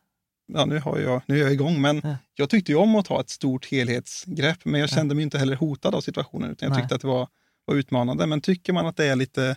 [0.54, 2.16] ja, nu, har jag, nu är jag igång, men Ja.
[2.36, 5.56] jag tyckte ju om att ta ett stort helhetsgrepp, men jag kände mig inte heller
[5.56, 6.82] hotad av situationen, utan jag Nej.
[6.84, 7.28] tyckte att det var,
[7.66, 8.26] var utmanande.
[8.28, 9.56] Men tycker man att det är lite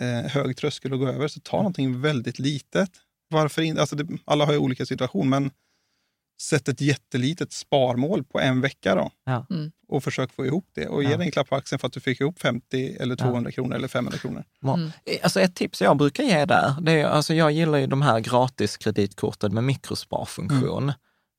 [0.00, 2.90] eh, hög tröskel att gå över, så ta någonting väldigt litet.
[3.30, 3.80] Varför inte?
[3.80, 5.50] Alltså det, alla har ju olika situation, men
[6.40, 9.10] sätt ett jättelitet sparmål på en vecka då.
[9.24, 9.46] Ja.
[9.50, 9.70] Mm.
[9.88, 11.16] Och försök få ihop det och ge Ja.
[11.16, 13.88] dig en klapp på axeln för att du fick ihop 50 eller 200 kronor eller
[13.88, 14.44] 500 kronor.
[14.64, 14.90] Mm.
[15.22, 18.20] Alltså ett tips jag brukar ge där, det är, alltså jag gillar ju de här
[18.20, 20.88] gratiskreditkorten med mikrosparfunktion.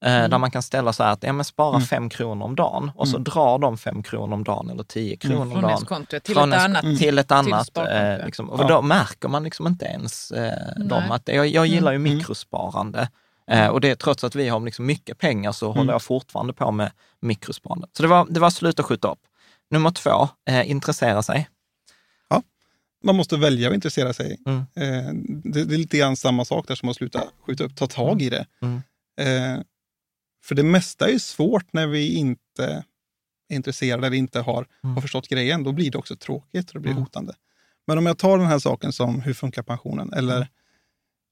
[0.05, 1.81] Eh, Där man kan ställa så här att ja, men spara Mm.
[1.87, 3.23] fem kronor om dagen och så Mm.
[3.23, 5.69] drar de fem kronor om dagen eller tio kronor om Från dagen.
[5.71, 6.97] ens konto till Från ett annat.
[6.99, 7.67] till ett annat.
[7.67, 8.25] sparkonto, eh, ja.
[8.25, 8.49] liksom.
[8.49, 8.67] Och Ja.
[8.67, 11.11] då märker man liksom inte ens eh, dem.
[11.11, 12.13] Att, jag, jag gillar ju Mm.
[12.17, 13.09] mikrosparande.
[13.49, 15.77] Eh, och det trots att vi har liksom mycket pengar så Mm.
[15.77, 17.89] håller jag fortfarande på med mikrosparandet.
[17.93, 19.19] Så det var, det var sluta skjuta upp.
[19.69, 21.49] Nummer två, eh, intressera sig.
[23.03, 24.37] Man måste välja att intressera sig.
[24.45, 24.59] Mm.
[24.59, 27.87] Eh, det, det är lite grann samma sak där som att sluta skjuta upp, ta
[27.87, 28.45] tag i det.
[28.61, 28.75] Mm.
[29.21, 29.63] Eh,
[30.45, 32.83] för det mesta är svårt när vi inte
[33.49, 34.95] är intresserade eller inte har, Mm.
[34.95, 35.63] har förstått grejen.
[35.63, 37.03] Då blir det också tråkigt och det blir Mm.
[37.03, 37.33] hotande.
[37.87, 40.47] Men om jag tar den här saken som hur funkar pensionen eller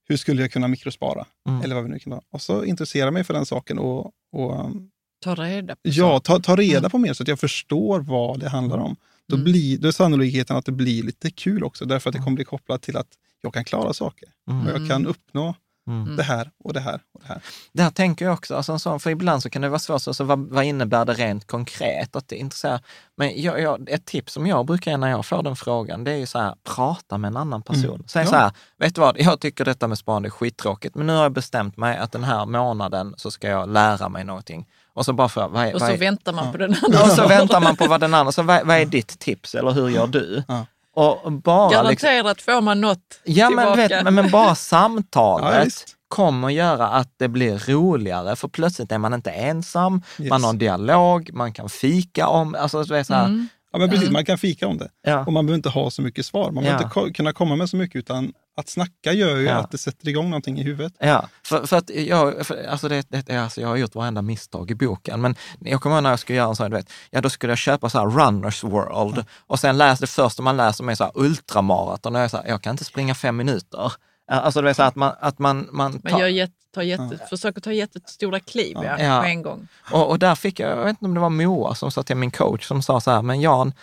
[0.07, 1.61] hur skulle jag kunna mikrospara Mm.
[1.61, 2.21] eller vad vi nu kan ha.
[2.31, 4.89] Och så intressera mig för den saken och, och um,
[5.23, 6.91] Ta reda på ja, ta, ta reda Mm.
[6.91, 8.95] på mer så att jag förstår vad det handlar om.
[9.27, 9.43] Då, Mm.
[9.43, 12.45] blir, då är sannolikheten att det blir lite kul också, därför att det kommer bli
[12.45, 13.07] kopplat till att
[13.41, 14.29] jag kan klara saker.
[14.49, 14.67] Mm.
[14.67, 15.55] Och jag kan uppnå
[15.87, 16.15] Mm.
[16.15, 17.41] det här och det här och det här.
[17.73, 20.39] Där tänker jag också, alltså sån, för ibland så kan det vara svårt, alltså, vad,
[20.39, 22.15] vad innebär det rent konkret?
[22.15, 22.79] Att det.
[23.17, 26.11] Men jag, jag, ett tips som jag brukar ge när jag får den frågan, det
[26.11, 27.85] är ju så här, prata med en annan person.
[27.95, 28.03] Mm.
[28.07, 28.29] Säg Ja.
[28.29, 31.23] så här, vet du vad, jag tycker detta med sparande är skittråkigt, men nu har
[31.23, 34.67] jag bestämt mig att den här månaden så ska jag lära mig någonting.
[34.93, 36.51] Och så bara för, vad är, Och vad så är, väntar man Ja.
[36.51, 37.03] på den andra.
[37.03, 39.71] och så väntar man på vad den andra, så vad, vad är ditt tips eller
[39.71, 40.43] hur gör du?
[40.47, 40.65] Ja.
[40.97, 43.87] Och bara liksom, Garanterat får man något Ja, men, tillbaka.
[43.95, 45.95] vet, men, men bara Ja, samtalet visst.
[46.07, 50.29] kommer göra att det blir roligare, för plötsligt är man inte ensam, Yes.
[50.29, 53.47] man har en dialog, man kan fika om, alltså du vet så här, Mm.
[53.71, 54.89] Ja, men precis, man kan fika om det.
[55.01, 55.25] ja.
[55.25, 56.51] Och man behöver inte ha så mycket svar.
[56.51, 56.77] Man Ja.
[56.77, 59.53] behöver inte kunna komma med så mycket, utan att snacka gör ju Ja.
[59.55, 60.93] att det sätter igång någonting i huvudet.
[60.99, 64.71] Ja, för, för att jag, för, alltså det, det, alltså jag har gjort varenda misstag
[64.71, 67.21] i boken, men jag kommer ihåg när jag skulle göra en sån, du vet, ja
[67.21, 70.83] då skulle jag köpa så här Runners World och sen läste det första man läser
[70.83, 73.91] med så här ultramaraton och jag är så här, jag kan inte springa fem minuter.
[74.31, 77.19] Alltså det är så här att man, att man, man Man gör jätte, tar jätte,
[77.29, 79.19] försöker ta jättestora kliv ja, Ja.
[79.21, 79.67] på en gång.
[79.91, 82.15] Och, och där fick jag, jag vet inte om det var Moa som sa till
[82.17, 83.73] min coach, som sa så här, men Jan,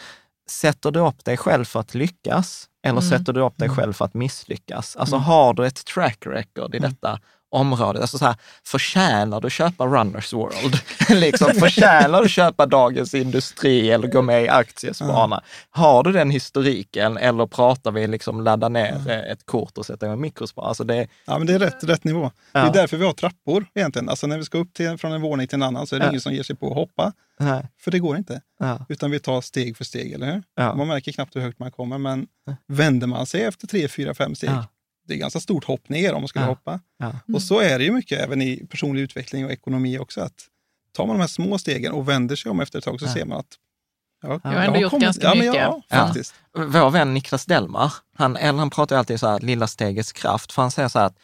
[0.51, 3.11] sätter du upp dig själv för att lyckas eller Mm.
[3.11, 4.97] sätter du upp dig själv för att misslyckas?
[4.97, 7.21] Alltså har du ett track record i detta
[7.55, 8.03] området?
[8.03, 8.35] Alltså så här,
[8.67, 10.79] förtjänar du köpa Runners World?
[11.21, 15.43] liksom, förtjänar du köpa Dagens Industri eller gå med i Aktiespararna?
[15.71, 20.07] Har du den historiken eller pratar vi liksom ladda ner eh, ett kort och sätta
[20.07, 20.69] igång mikrospar?
[20.69, 22.31] Alltså det, Ja, men det är rätt, rätt nivå.
[22.53, 22.67] Det Ja.
[22.69, 24.09] är därför vi har trappor egentligen.
[24.09, 26.07] Alltså när vi ska upp till, från en våning till en annan så är det
[26.07, 26.11] Ja.
[26.11, 28.41] ingen som ger sig på att hoppa, nej, för det går inte.
[28.61, 30.43] ja, Utan vi tar steg för steg, eller hur?
[30.75, 32.27] Man märker knappt hur högt man kommer, men
[32.67, 34.51] vänder man sig efter tre, fyra, fem steg.
[35.07, 36.49] Det är ganska stort hopp ner om man skulle Ja.
[36.49, 36.81] hoppa.
[36.99, 37.13] ja.
[37.35, 40.21] Och så är det ju mycket även i personlig utveckling och ekonomi också.
[40.21, 40.49] Att
[40.97, 43.13] tar man de här små stegen och vänder sig om efter ett tag så Ja.
[43.13, 43.59] ser man att
[44.23, 45.63] ja, Jag har ändå gjort ganska ja, men mycket.
[45.63, 45.97] Ja, Ja.
[46.07, 46.35] faktiskt.
[46.57, 50.63] vår vän Niklas Delmar, han, han pratar ju alltid så här, lilla stegets kraft, för
[50.63, 51.19] han säger så här att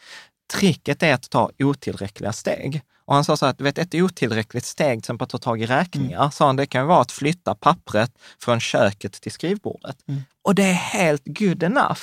[0.53, 2.81] tricket är att ta otillräckliga steg.
[3.05, 5.37] Och han sa så här, att du vet, ett otillräckligt steg, till exempel att ta
[5.37, 9.31] tag i räkningar, sa han, det kan ju vara att flytta pappret från köket till
[9.31, 9.97] skrivbordet.
[10.41, 12.01] Och det är helt good enough.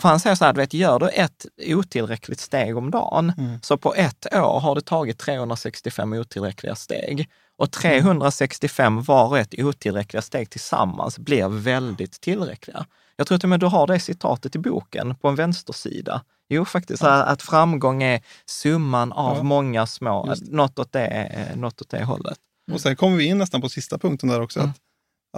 [0.00, 3.32] För han säger så här, du vet, gör du ett otillräckligt steg om dagen,
[3.62, 7.28] så på ett år har du tagit 365 otillräckliga steg.
[7.58, 12.86] Och 365 var och ett otillräckliga steg tillsammans blir väldigt tillräckliga.
[13.16, 16.22] Jag tror till och med du har det citatet i boken på en vänstersida.
[16.48, 19.42] Jo, faktiskt, att- att framgång är summan av Ja.
[19.42, 22.38] många små, Just något åt, det, eh, något åt det hållet.
[22.72, 24.58] Och sen kommer vi in nästan på sista punkten där också.
[24.60, 24.70] Mm.
[24.70, 24.76] Att,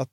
[0.02, 0.08] att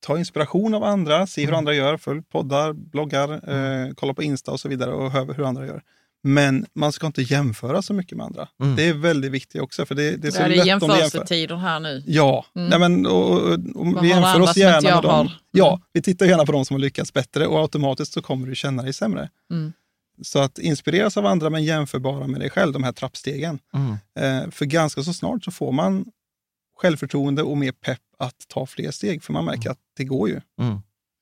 [0.00, 4.50] ta inspiration av andra, se hur andra gör, följ poddar, bloggar, eh, kolla på Insta
[4.52, 5.82] och så vidare och hör hur andra gör.
[6.22, 8.48] Men man ska inte jämföra så mycket med andra.
[8.62, 8.76] Mm.
[8.76, 10.86] Det är väldigt viktigt också, för det, det är så Ja, det är lätt jämför.
[10.88, 12.02] jämförelsetider här nu.
[12.06, 12.68] Ja, Mm.
[12.68, 15.10] Nej, men, och, och, och vi jämför oss gärna med dem.
[15.10, 15.20] har?
[15.20, 15.32] Mm.
[15.50, 18.54] Ja, vi tittar gärna på de som har lyckats bättre och automatiskt så kommer du
[18.54, 19.28] känna dig sämre.
[19.50, 19.72] Mm.
[20.22, 23.58] Så att inspireras av andra men jämförbara med dig själv, de här trappstegen.
[23.74, 24.44] Mm.
[24.44, 26.04] Eh, för ganska så snart så får man
[26.80, 30.40] självförtroende och mer pepp att ta fler steg, för man märker att det går ju.
[30.60, 30.70] Mm.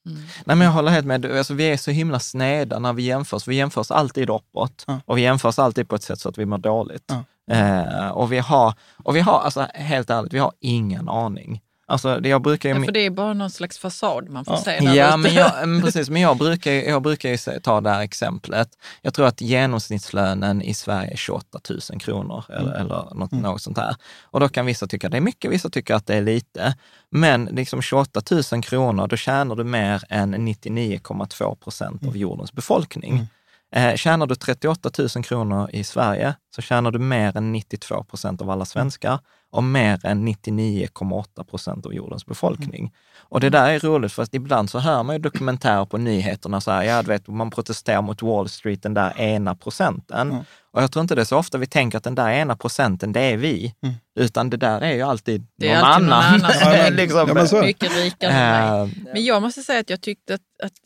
[0.06, 0.18] Mm.
[0.44, 1.26] Nej, men jag håller helt med.
[1.26, 3.48] Alltså, vi är så himla sneda när vi jämförs.
[3.48, 5.00] Vi jämförs alltid uppåt Ja.
[5.04, 7.12] och vi jämförs alltid på ett sätt så att vi mår dåligt.
[7.46, 7.54] Ja.
[7.54, 11.60] Eh, och vi har, och vi har alltså, helt ärligt, vi har ingen aning.
[11.90, 12.74] Alltså, det jag brukar ju...
[12.74, 14.60] Ja, för det är bara någon slags fasad man får Ja.
[14.60, 15.16] se där Ja, ute.
[15.16, 16.10] men, jag, men precis.
[16.10, 18.68] Men jag brukar, jag brukar ju ta det här exemplet.
[19.02, 23.78] Jag tror att genomsnittslönen i Sverige är 28 000 kronor eller, eller något, något sånt
[23.78, 23.96] här.
[24.22, 26.74] Och då kan vissa tycka att det är mycket, vissa tycker att det är lite.
[27.10, 28.20] Men liksom 28
[28.52, 33.26] 000 kronor, då tjänar du mer än 99,2 procent av jordens befolkning.
[33.76, 38.42] Eh, tjänar du 38 000 kronor i Sverige så tjänar du mer än 92 procent
[38.42, 39.18] av alla svenskar
[39.50, 42.92] och mer än 99,8 procent av jordens befolkning.
[43.30, 46.60] Och det där är roligt för att ibland så hör man ju dokumentärer på nyheterna
[46.60, 50.30] så här, ja du vet, man protesterar mot Wall Street, den där ena procenten.
[50.30, 50.44] Mm.
[50.72, 53.12] Och jag tror inte det är så ofta vi tänker att den där ena procenten,
[53.12, 53.74] det är vi.
[53.82, 53.94] Mm.
[54.18, 56.34] Utan det där är ju alltid Det är någon alltid någon annan.
[56.34, 57.62] annan som är liksom, Ja.
[57.62, 60.84] Mycket rikare eh, Men jag måste säga att jag tyckte att, att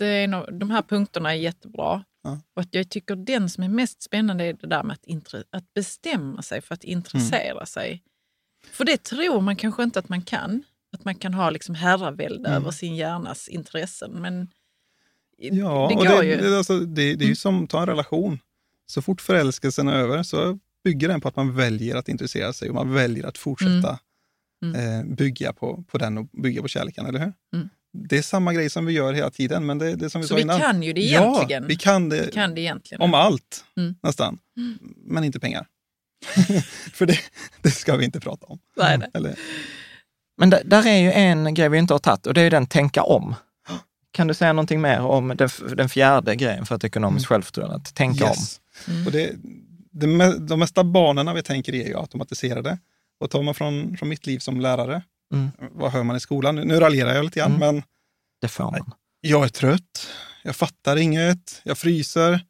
[0.60, 2.02] de här punkterna är jättebra.
[2.22, 2.40] Ja.
[2.56, 6.42] Och jag tycker den som är mest spännande är det där med att, att bestämma
[6.42, 7.66] sig för att intressera Mm.
[7.66, 8.02] sig.
[8.72, 10.62] För det tror man kanske inte att man kan.
[10.92, 12.62] Att man kan ha liksom herravälde Mm.
[12.62, 14.10] över sin hjärnas intressen.
[14.12, 14.48] Men
[15.36, 16.36] Ja, det och går det, ju.
[16.36, 18.38] det, alltså, det, det är ju som att ta en relation.
[18.86, 22.68] Så fort förälskelsen är över så bygger den på att man väljer att intressera sig
[22.68, 23.98] och man väljer att fortsätta
[24.62, 25.00] Mm.
[25.10, 27.32] Eh, bygga på, på den och bygga på kärleken, eller hur?
[27.54, 27.68] Mm.
[27.92, 30.26] Det är samma grej som vi gör hela tiden, men det, det är som vi
[30.26, 30.60] Så sa vi innan.
[30.60, 31.62] kan ju det egentligen.
[31.62, 33.02] Ja, vi kan det kan det egentligen.
[33.02, 33.94] om allt, Mm.
[34.02, 34.38] nästan.
[35.06, 35.66] Men inte pengar.
[36.92, 37.18] För det,
[37.62, 38.58] det ska vi inte prata om.
[38.76, 39.08] Nej, nej.
[39.14, 39.34] Eller,
[40.38, 42.50] Men där, där är ju en grej vi inte har tagit och det är ju
[42.50, 43.34] den tänka om.
[44.12, 47.74] Kan du säga någonting mer om den, den fjärde grejen för ett ekonomiskt självförtroende?
[47.76, 48.60] Att tänka yes.
[49.06, 49.32] Och det,
[49.90, 52.78] det, de mesta banorna vi tänker är ju automatiserade.
[53.20, 55.50] Och tar man från, från mitt liv som lärare, Mm.
[55.58, 56.54] vad hör man i skolan?
[56.54, 57.74] Nu, nu raljerar jag lite grann, Mm.
[57.74, 57.82] men
[58.40, 58.92] Det får man.
[59.20, 60.08] jag är trött,
[60.42, 62.40] jag fattar inget, jag fryser.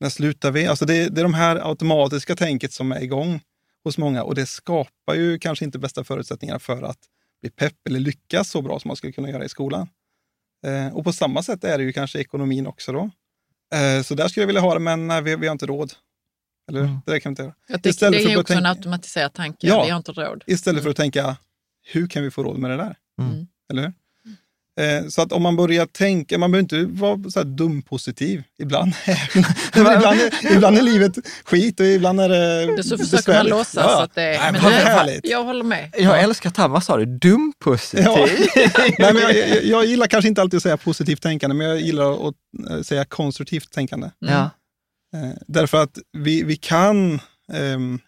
[0.00, 0.66] När slutar vi?
[0.66, 3.40] Alltså det, det är de här automatiska tänket som är igång
[3.84, 6.98] hos många och det skapar ju kanske inte bästa förutsättningarna för att
[7.40, 9.88] bli pepp eller lyckas så bra som man skulle kunna göra i skolan.
[10.66, 13.10] Eh, och på samma sätt är det ju kanske ekonomin också då.
[13.74, 15.92] Eh, så där skulle jag vilja ha det, men nej, vi, vi har inte råd.
[16.70, 16.80] Eller?
[16.80, 17.00] Mm.
[17.06, 17.54] Det där kan vi inte göra.
[17.66, 19.66] Jag tycker Istället det för är att också en tänka- automatiserad tanke.
[19.66, 19.84] Ja.
[19.84, 20.44] Vi har inte råd.
[20.46, 21.36] Istället för att tänka,
[21.92, 22.96] hur kan vi få råd med det där?
[23.20, 23.46] Mm.
[23.72, 23.92] Eller hur?
[24.80, 28.42] Eh, så att om man börjar tänka, man behöver inte vara så här dum-positiv.
[28.58, 28.92] Ibland
[29.76, 31.12] ibland, är, ibland är livet
[31.44, 32.28] skit och ibland är
[32.76, 33.50] det så försöker man besvärligt.
[33.50, 34.02] låtsas Ja.
[34.04, 34.52] att det är...
[34.52, 35.94] Nej, men det jag håller med.
[35.98, 37.04] Jag älskar att vad sa du?
[37.06, 38.04] Dumpositiv?
[38.04, 38.26] Ja.
[38.98, 41.80] Nej, men jag, jag, jag gillar kanske inte alltid att säga positivt tänkande, men jag
[41.80, 42.34] gillar att
[42.70, 44.10] eh, säga konstruktivt tänkande.
[44.18, 44.50] ja.
[45.14, 47.20] Eh, därför att vi, vi kan
[47.52, 47.98] ehm,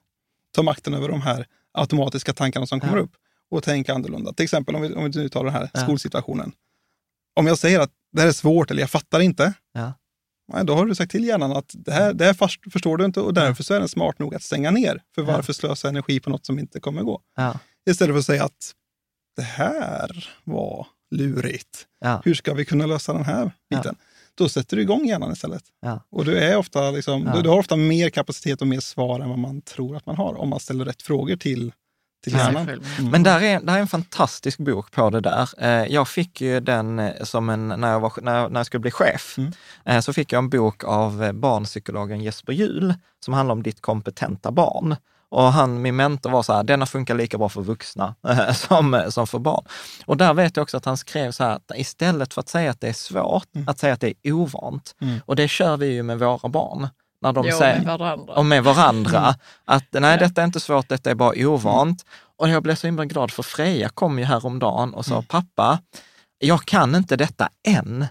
[0.54, 3.02] ta makten över de här automatiska tankarna som kommer Ja.
[3.02, 3.10] upp
[3.52, 4.32] och tänka annorlunda.
[4.32, 5.80] Till exempel om vi, om vi nu tar den här Ja.
[5.80, 6.52] skolsituationen.
[7.36, 9.92] Om jag säger att det här är svårt eller jag fattar inte, Ja.
[10.52, 13.04] nej, då har du sagt till hjärnan att det här, det här fast- förstår du
[13.04, 15.02] inte och därför så är den smart nog att stänga ner.
[15.14, 17.20] För varför slösa energi på något som inte kommer gå?
[17.90, 18.72] Istället för att säga att
[19.36, 21.86] det här var lurigt.
[22.24, 23.96] Hur ska vi kunna lösa den här biten?
[24.34, 25.64] Då sätter du igång hjärnan istället.
[25.80, 26.00] Ja.
[26.10, 27.36] Och du, är ofta liksom, Ja.
[27.36, 30.16] du, du har ofta mer kapacitet och mer svar än vad man tror att man
[30.16, 31.72] har om man ställer rätt frågor till,
[32.22, 32.68] till hjärnan.
[32.68, 33.10] Mm.
[33.10, 35.48] Men där är, där är en fantastisk bok på det där.
[35.58, 38.66] Eh, Jag fick ju den eh, som en, när jag, var, när, jag- när jag
[38.66, 39.52] skulle bli chef, Mm.
[39.84, 44.50] eh, så fick jag en bok av barnpsykologen Jesper Juhl som handlar om ditt kompetenta
[44.50, 44.96] barn.
[45.28, 48.14] Och han, min mentor var så här, denna funkar lika bra för vuxna
[48.54, 49.64] som, som för barn.
[50.06, 52.70] Och där vet jag också att han skrev så här, att istället för att säga
[52.70, 54.94] att det är svårt, att säga att det är ovant.
[55.00, 55.18] Mm.
[55.26, 56.88] Och det kör vi ju med våra barn.
[57.22, 58.34] När de Ja, säger, med varandra.
[58.34, 59.34] och med varandra.
[59.64, 60.16] Att nej, Ja.
[60.16, 62.04] detta är inte svårt, detta är bara ovant.
[62.38, 65.24] Och jag blev så himla glad för Freja kom ju häromdagen och sa, Mm.
[65.24, 65.78] pappa,
[66.38, 68.06] jag kan inte detta än.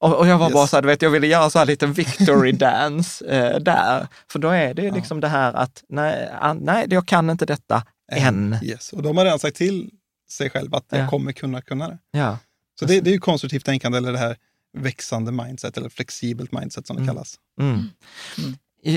[0.00, 0.54] Och, och jag var Yes.
[0.54, 4.06] bara så här, du vet, jag ville göra så här liten victory dance eh, där.
[4.32, 4.94] För då är det ju Ja.
[4.94, 6.30] liksom det här att, nej,
[6.60, 7.82] nej, jag kan inte detta
[8.12, 8.56] än.
[8.62, 8.92] Yes.
[8.92, 9.90] Och de har redan sagt till
[10.30, 11.08] sig själv att jag Ja.
[11.08, 11.98] kommer kunna kunna det.
[12.10, 12.38] Ja.
[12.78, 14.36] Så det, det är ju konstruktivt tänkande eller det här
[14.72, 17.14] växande mindset eller flexibelt mindset som det Mm.
[17.14, 17.34] kallas.
[17.60, 17.82] Mm.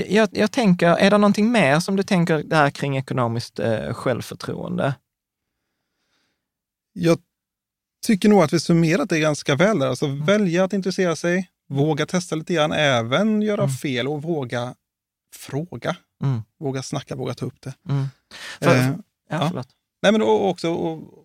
[0.08, 4.94] Jag, jag tänker, är det någonting mer som du tänker där kring ekonomiskt eh, självförtroende?
[6.92, 7.18] Jag
[8.06, 9.86] tycker nog att vi summerat det ganska väl där.
[9.86, 13.74] Alltså välja att intressera sig, våga testa lite grann, även göra Mm.
[13.74, 14.74] fel och våga
[15.34, 15.96] fråga.
[16.24, 16.42] Mm.
[16.60, 17.74] Våga snacka, våga ta upp det.
[17.88, 18.06] Mm.
[18.60, 18.92] För, Eh,
[19.30, 19.64] ja, ja.
[20.02, 21.21] nej, men också och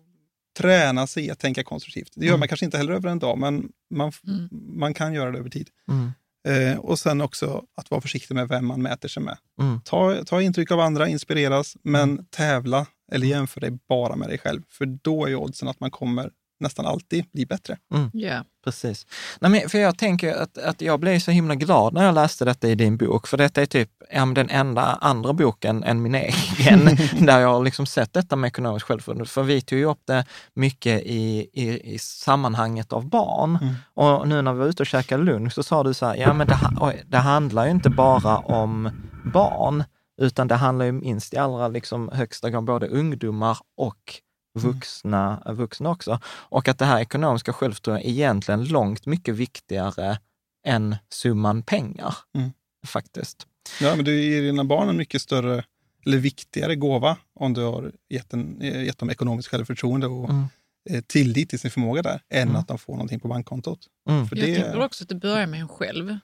[0.58, 2.12] träna sig att tänka konstruktivt.
[2.14, 2.40] Det gör Mm.
[2.40, 4.48] man kanske inte heller över en dag, men man, Mm.
[4.78, 5.68] man kan göra det över tid.
[5.90, 6.10] Mm.
[6.48, 9.38] Eh, och sen också att vara försiktig med vem man mäter sig med.
[9.60, 9.80] Mm.
[9.84, 14.62] Ta, ta intryck av andra, inspireras, men tävla eller jämför dig bara med dig själv.
[14.68, 17.76] För då är ju oddsen att man kommer nästan alltid bli bättre.
[18.12, 18.44] Ja.
[18.64, 19.06] Precis.
[19.40, 22.44] Nej, men för jag tänker att, att jag blev så himla glad när jag läste
[22.44, 26.14] detta i din bok, för detta är typ ja, den enda andra boken än min
[26.14, 26.84] egen,
[27.26, 29.24] där jag har liksom sett detta med ekonomiskt självförtroende.
[29.24, 33.58] För vi tog ju upp det mycket i, i, i sammanhanget av barn.
[33.62, 33.74] Mm.
[33.94, 36.32] Och nu när vi var ute och käkade lunch så sa du så här, ja
[36.32, 36.58] men det,
[37.06, 38.90] det handlar ju inte bara om
[39.32, 39.84] barn,
[40.20, 44.20] utan det handlar ju minst i allra liksom högsta grad både ungdomar och
[44.58, 46.20] vuxna, vuxna också.
[46.26, 50.18] Och att det här ekonomiska självförtroendet är egentligen långt mycket viktigare
[50.66, 52.14] än summan pengar.
[52.36, 52.50] Mm.
[52.86, 53.46] Faktiskt.
[53.80, 55.64] Ja, men du ger dina barn en mycket större
[56.06, 60.44] eller viktigare gåva om du har gett, en, eh, gett dem ekonomiskt självförtroende och Mm.
[60.90, 62.56] eh, tillit till sin förmåga där, än Mm.
[62.56, 63.78] att de får någonting på bankkontot.
[64.10, 64.26] Mm.
[64.28, 66.08] För Jag det, tänker också att det börjar med en själv.
[66.08, 66.20] Mm.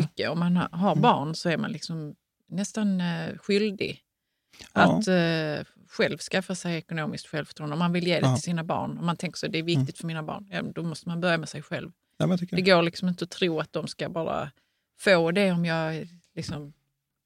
[0.00, 0.30] Mycket.
[0.30, 1.02] Om man har, Mm.
[1.02, 2.14] barn så är man liksom
[2.48, 4.00] nästan eh, skyldig
[4.74, 4.80] Ja.
[4.80, 7.72] att eh, själv skaffa sig ekonomiskt självförtroende.
[7.72, 8.34] Om man vill ge det Ja.
[8.34, 8.98] till sina barn.
[8.98, 10.46] Om man tänker så det är viktigt för mina barn.
[10.50, 11.90] Ja, då måste man börja med sig själv.
[12.16, 14.50] ja, jag Det går liksom inte att tro att de ska bara
[15.00, 16.72] få det om jag liksom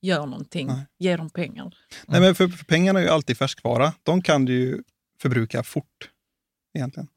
[0.00, 0.86] gör någonting, Nej.
[0.98, 1.74] ger dem pengar.
[2.06, 3.92] Nej, men för, för pengarna är ju alltid färskvara.
[4.02, 4.82] De kan du ju
[5.20, 6.10] förbruka fort
[6.74, 7.08] egentligen.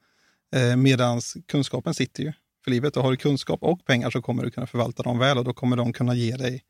[0.56, 2.34] Eh, medans kunskapen sitter ju
[2.64, 2.98] för livet.
[2.98, 5.54] Och har du kunskap och pengar så kommer du kunna förvalta dem väl och då
[5.54, 6.64] kommer de kunna ge dig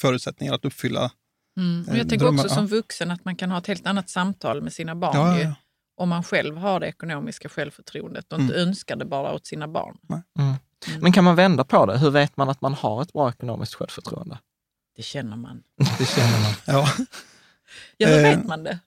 [0.00, 1.10] förutsättningar att uppfylla.
[1.56, 1.84] Mm.
[1.88, 4.10] Och Eh, jag tänker drömmar, också som vuxen att man kan ha ett helt annat
[4.10, 5.16] samtal med sina barn.
[5.16, 5.54] Ja, ju, ja.
[5.96, 9.96] Om man själv har det ekonomiska självförtroendet och inte önskar det bara åt sina barn.
[10.38, 10.54] Mm.
[11.00, 11.98] Men kan man vända på det?
[11.98, 14.38] Hur vet man att man har ett bra ekonomiskt självförtroende?
[14.96, 15.62] Det känner man.
[15.98, 16.52] Det känner man.
[16.66, 16.88] Ja.
[17.96, 18.78] Ja, hur Eh, vet man det?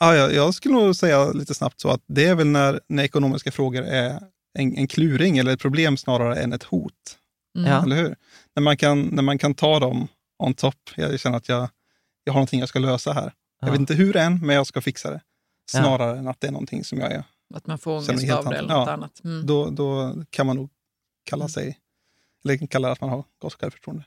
[0.00, 3.04] Ja, jag, jag skulle nog säga lite snabbt så att det är väl när, när
[3.04, 4.22] ekonomiska frågor är
[4.58, 6.92] en, en kluring eller ett problem snarare än ett hot.
[7.58, 7.84] Mm.
[7.84, 8.16] Eller hur?
[8.56, 10.74] När man kan, när man kan ta dem on top.
[10.96, 11.68] Jag känner att jag,
[12.28, 13.32] jag har någonting jag ska lösa här.
[13.60, 13.72] Jag Ja.
[13.72, 15.20] vet inte hur än, men jag ska fixa det.
[15.72, 15.80] Ja.
[15.80, 17.24] Snarare än att det är någonting som jag är.
[17.54, 18.52] Att man får ångest av det annat.
[18.54, 18.92] eller något Ja.
[18.92, 19.20] annat.
[19.24, 19.46] Mm.
[19.46, 20.70] Då, då kan man nog
[21.24, 21.78] kalla sig,
[22.44, 24.04] eller kalla det att man har gott självförtroende.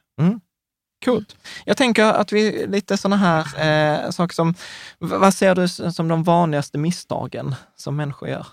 [1.06, 1.36] Coolt.
[1.66, 4.54] Jag tänker att vi lite sådana här eh, saker som,
[4.98, 8.48] vad ser du som de vanligaste misstagen som människor gör?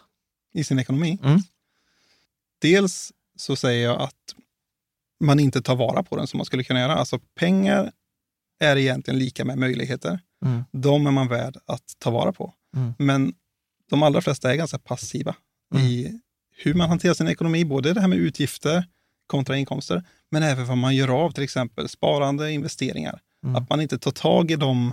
[0.54, 1.18] i sin ekonomi.
[1.24, 1.40] Mm.
[2.60, 4.34] Dels så säger jag att
[5.20, 6.94] man inte tar vara på den som man skulle kunna göra.
[6.96, 7.92] Alltså pengar
[8.58, 10.20] är egentligen lika med möjligheter.
[10.44, 10.64] Mm.
[10.72, 12.54] De är man värd att ta vara på.
[12.76, 12.94] Mm.
[12.98, 13.32] Men
[13.90, 15.34] de allra flesta är ganska passiva
[15.76, 16.20] i
[16.56, 17.64] hur man hanterar sin ekonomi.
[17.64, 18.84] Både det här med utgifter
[19.26, 23.20] kontra inkomster, men även vad man gör av till exempel sparande, investeringar.
[23.44, 23.56] Mm.
[23.56, 24.92] Att man inte tar tag i de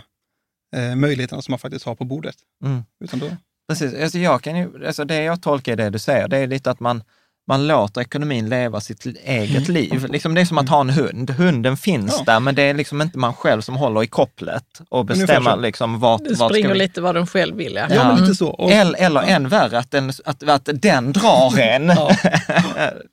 [0.75, 2.35] eh, möjligheterna som man faktiskt har på bordet.
[2.63, 2.83] Mm.
[2.99, 3.29] Utan då,
[3.67, 6.47] Precis, alltså jag kan ju, alltså det jag tolkar i det du säger, det är
[6.47, 7.03] lite att man,
[7.47, 10.05] man låter ekonomin leva sitt eget liv.
[10.09, 11.29] Liksom det är som att ha en hund.
[11.29, 12.23] Hunden finns Ja.
[12.33, 15.99] där, men det är liksom inte man själv som håller i kopplet och bestämmer liksom
[15.99, 16.77] vart, Du vart springer vi...
[16.79, 17.75] lite vad de själv vill.
[17.75, 17.87] Ja.
[17.89, 18.49] ja, men lite så.
[18.49, 21.87] Och, Eller, eller än värre, att den, att, att den drar en.
[21.87, 22.15] Ja.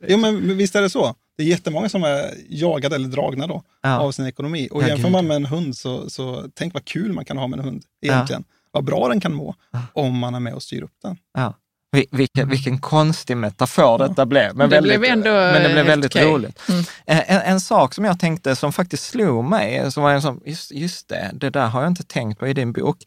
[0.08, 1.14] Jo, men visst är det så.
[1.36, 3.98] Det är jättemånga som är jagade eller dragna då Ja.
[3.98, 4.68] av sin ekonomi.
[4.70, 5.12] Och Ja, jämför gud.
[5.12, 7.82] man med en hund, så, så tänk vad kul man kan ha med en hund
[8.02, 8.44] egentligen.
[8.70, 9.54] Vad bra den kan må
[9.92, 11.16] om man är med och styr upp den.
[11.94, 11.98] Ja.
[11.98, 14.56] Vi- Vilken, vilken konstig metafor detta blev.
[14.56, 16.26] Men Det väldigt, blev ändå, men det blev väldigt okej.
[16.32, 16.60] roligt.
[16.68, 16.80] Mm.
[17.06, 20.40] Eh, En, en sak som jag tänkte som faktiskt slog mig, som var en som,
[20.46, 22.98] just, just det, det där har jag inte tänkt på i din bok.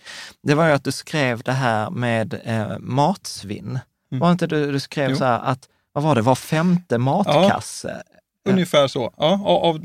[0.43, 3.79] Det var ju att du skrev det här med eh, matsvinn.
[4.09, 5.15] Var inte du, du skrev Jo.
[5.15, 8.03] så här att, vad var det, var femte matkasse?
[8.49, 9.13] Ungefär så.
[9.17, 9.81] Ja, av,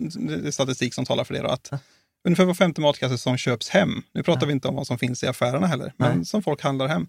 [0.50, 1.40] statistik som talar för det.
[1.42, 1.70] Då, att
[2.26, 5.22] ungefär var femte matkasse som köps hem, nu pratar vi inte om vad som finns
[5.22, 6.24] i affärerna heller, men Nej.
[6.26, 7.06] som folk handlar hem,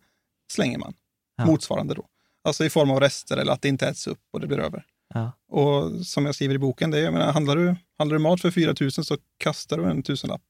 [0.51, 0.93] slänger man.
[1.37, 1.45] Ja.
[1.45, 2.05] Motsvarande då.
[2.43, 4.83] Alltså i form av rester eller att det inte äts upp och det blir över.
[5.13, 5.31] Ja.
[5.51, 8.41] Och som jag skriver i boken, det är, jag menar, handlar, du, handlar du mat
[8.41, 10.41] för 4 000 så kastar du en tusenlapp.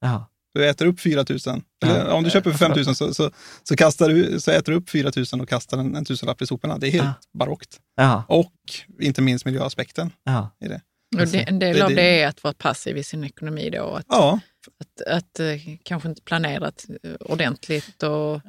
[0.00, 0.30] Ja.
[0.54, 1.38] Du äter upp 4 000.
[1.84, 2.12] Eller Ja.
[2.12, 3.30] om du köper för 5 000 så, så,
[3.62, 6.46] så, kastar du, så äter du upp 4 000 och kastar en, en tusenlapp i
[6.46, 6.78] soporna.
[6.78, 7.14] Det är helt Ja.
[7.38, 7.80] barockt.
[7.96, 8.24] Ja.
[8.28, 8.52] Och
[9.00, 10.56] inte minst miljöaspekten Ja.
[10.60, 10.80] i det.
[11.18, 13.84] Och det, en del av det- är att vara passiv i sin ekonomi då.
[13.94, 14.40] Att, Ja,
[14.80, 15.46] att, att eh,
[15.82, 18.02] kanske inte planerat eh, ordentligt.
[18.02, 18.40] Och,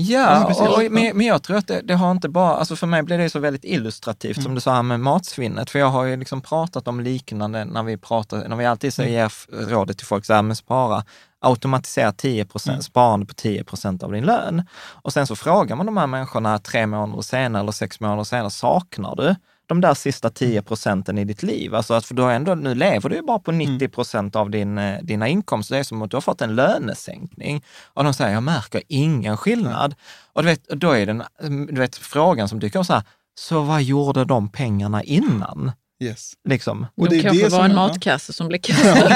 [0.00, 2.86] Ja, Ja, och, men, men jag tror att det, det har inte bara, alltså för
[2.86, 4.44] mig blir det så väldigt illustrativt Mm.
[4.44, 7.82] som du sa här med matsvinnet, för jag har ju liksom pratat om liknande när
[7.82, 9.28] vi pratar, när vi alltid så Mm.
[9.50, 11.04] rådet till folk så här, men spara,
[11.40, 12.82] automatisera 10 procent, Mm.
[12.82, 14.62] sparande på 10 procent av din lön.
[15.02, 18.50] Och sen så frågar man de här människorna tre månader senare eller sex månader senare,
[18.50, 19.34] saknar du
[19.68, 21.74] de där sista 10 procenten i ditt liv?
[21.74, 23.72] Alltså att för du har ändå, nu lever du ju bara på Mm.
[23.74, 25.74] 90 procent av din, eh, dina inkomster.
[25.74, 27.64] Det är som att du har fått en lönesänkning.
[27.84, 29.94] Och de säger, jag märker ingen skillnad.
[30.32, 31.22] Och du vet, då är den,
[31.68, 33.02] du vet, frågan som dyker upp så här,
[33.38, 35.72] så vad gjorde de pengarna innan?
[36.02, 36.32] yes.
[36.48, 36.86] Liksom.
[36.96, 39.08] Och det är kanske det som var en är- matkasse som blev kastad.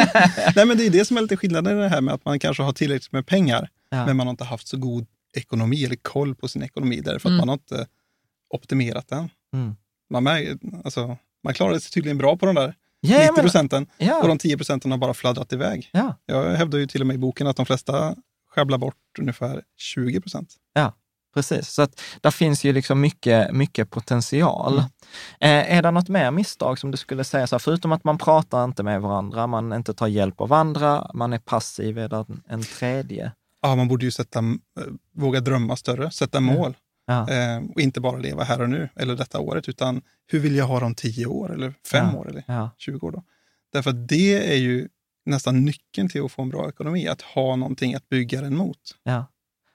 [0.56, 2.38] Nej, men det är det som är lite skillnaden i det här med att man
[2.38, 4.06] kanske har tillräckligt med pengar, Ja.
[4.06, 7.32] men man har inte haft så god ekonomi eller koll på sin ekonomi därför att
[7.32, 7.36] Mm.
[7.38, 7.86] man har inte
[8.54, 9.28] optimerat den.
[9.54, 9.76] Mm.
[10.12, 13.82] Man, mär, alltså, man klarade sig tydligen bra på de där Ja, 90 men- procenten
[13.82, 15.90] och Ja, de 10 procenten har bara fladdrat iväg.
[15.92, 18.14] ja, Jag hävdar ju till och med i boken att de flesta
[18.54, 20.54] sjabblar bort ungefär 20 procent.
[20.74, 20.92] ja,
[21.34, 21.68] precis.
[21.68, 24.78] Så att där finns ju liksom mycket, mycket potential.
[25.40, 28.18] Eh, är det något mer misstag som du skulle säga, så här, förutom att man
[28.18, 32.24] pratar inte med varandra, man inte tar hjälp av andra, man är passiv, är det
[32.48, 33.32] en- tredje?
[33.62, 34.44] Ja, man borde ju sätta, eh,
[35.14, 36.76] våga drömma större, sätta mål.
[37.12, 40.56] Ja, Eh, och inte bara leva här och nu, eller detta året, utan hur vill
[40.56, 42.18] jag ha dem 10 år, eller 5 Ja.
[42.18, 43.12] år, eller ja, 20 år.
[43.12, 43.22] Då?
[43.72, 44.88] Därför att det är ju
[45.26, 48.78] nästan nyckeln till att få en bra ekonomi, att ha någonting att bygga den mot.
[49.02, 49.26] ja.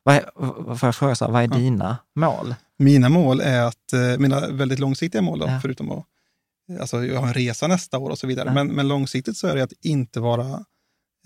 [0.03, 0.29] Vad är,
[0.75, 2.55] får jag fråga, så vad är dina mål?
[2.77, 6.05] Mina mål är att, eh, mina väldigt långsiktiga mål, då, förutom att
[6.79, 9.55] alltså, jag har en resa nästa år och så vidare, men, men långsiktigt så är
[9.55, 10.65] det att inte vara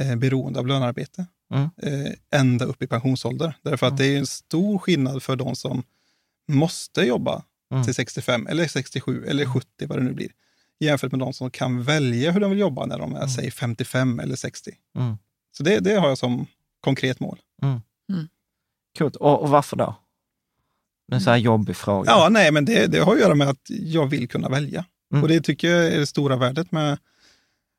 [0.02, 1.70] eh, beroende av lönearbete Mm.
[1.84, 3.58] eh, ända upp i pensionsålder.
[3.62, 3.98] Därför att Mm.
[3.98, 5.84] det är en stor skillnad för de som
[6.52, 7.44] måste jobba
[7.74, 7.84] Mm.
[7.84, 10.32] till 65 eller 67 eller 70, vad det nu blir,
[10.80, 13.30] jämfört med de som kan välja hur de vill jobba när de är, Mm.
[13.30, 14.72] säg 55 eller 60.
[14.98, 15.18] Mm.
[15.58, 16.46] Så det, det har jag som
[16.82, 17.40] konkret mål.
[18.98, 19.16] Coolt.
[19.16, 19.96] Och, och varför då?
[21.08, 22.12] Det är en så här jobbig fråga.
[22.12, 24.86] Ja, nej, men det, det har att göra med att jag vill kunna välja.
[25.14, 25.24] Mm.
[25.24, 26.98] Och det tycker jag är det stora värdet med,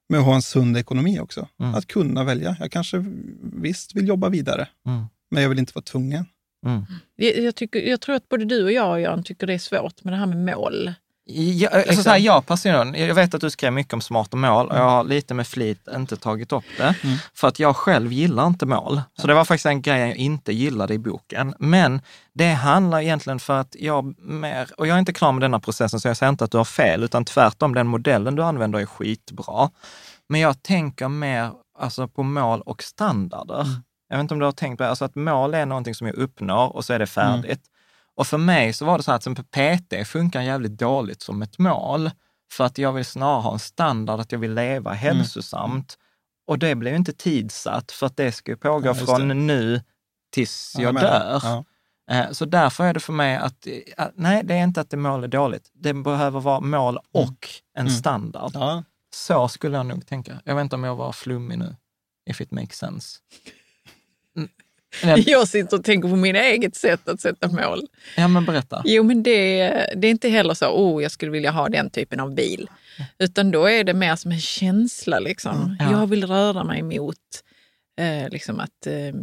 [0.08, 1.48] med att ha en sund ekonomi också.
[1.60, 1.74] Mm.
[1.74, 2.56] Att kunna välja.
[2.60, 3.04] Jag kanske
[3.42, 5.04] visst vill jobba vidare, Mm.
[5.30, 6.26] men jag vill inte vara tvungen.
[6.66, 6.84] Mm.
[7.16, 10.04] Jag, jag, tycker, jag tror att både du och jag, Jan, tycker det är svårt
[10.04, 10.94] med det här med mål.
[11.24, 12.04] Ja, alltså Liksom.
[12.04, 14.90] så här, jag personligen, jag vet att du skrev mycket om smarta mål och jag
[14.90, 16.94] har lite med flit inte tagit upp det.
[17.02, 17.16] Mm.
[17.34, 19.00] För att jag själv gillar inte mål.
[19.20, 21.54] Så det var faktiskt en grej jag inte gillade i boken.
[21.58, 22.00] Men
[22.32, 26.00] det handlar egentligen för att jag mer, och jag är inte klar med denna processen
[26.00, 28.86] så jag säger inte att du har fel, utan tvärtom, den modellen du använder är
[28.86, 29.70] skitbra.
[30.28, 33.66] Men jag tänker mer alltså, på mål och standarder.
[34.12, 36.06] Jag vet inte om du har tänkt på det, alltså att mål är någonting som
[36.06, 37.62] jag uppnår och så är det färdigt.
[38.16, 41.42] Och för mig så var det så här att som PT funkar jävligt dåligt som
[41.42, 42.10] ett mål.
[42.52, 45.98] För att jag vill snarare ha en standard att jag vill leva hälsosamt.
[46.46, 49.34] Och det blev inte tidsatt för att det ska ju pågå Ja, från det.
[49.34, 49.80] nu
[50.32, 51.40] tills Ja, jag men- dör.
[51.44, 51.64] Ja.
[52.10, 53.72] Eh, Så därför är det för mig att, eh,
[54.04, 55.70] att, nej, det är inte att det mål är dåligt.
[55.74, 57.92] Det behöver vara mål och en Mm.
[57.92, 58.50] standard.
[58.54, 58.82] Ja.
[59.14, 60.40] Så skulle jag nog tänka.
[60.44, 61.76] Jag vet inte om jag var flummig nu,
[62.30, 63.18] if it makes sense.
[64.36, 64.48] Mm.
[65.02, 67.86] Ja, Jag sitter och tänker på min eget sätt att sätta mål.
[68.16, 68.82] Ja, men berätta.
[68.84, 69.58] Jo, men det,
[69.96, 72.70] det är inte heller så, oh, jag skulle vilja ha den typen av bil.
[73.18, 75.18] Utan då är det mer som en känsla.
[75.18, 75.76] Liksom.
[75.80, 75.90] Ja.
[75.92, 77.16] Jag vill röra mig mot,
[78.00, 79.14] eh, liksom att, eh,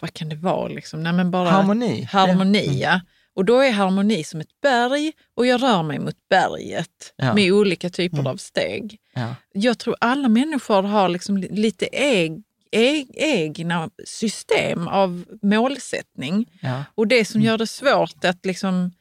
[0.00, 0.68] vad kan det vara?
[0.68, 1.02] Liksom?
[1.02, 2.02] Nej, men bara Harmoni.
[2.02, 3.00] Harmoni, ja.
[3.34, 7.34] Och då är harmoni som ett berg och jag rör mig mot berget Ja.
[7.34, 8.96] med olika typer av steg.
[9.14, 9.34] Ja.
[9.52, 12.42] Jag tror alla människor har liksom li- lite eg,
[12.72, 16.58] eg, egna system av målsättning.
[16.60, 16.84] Ja.
[16.94, 18.92] Och det som gör det svårt att liksom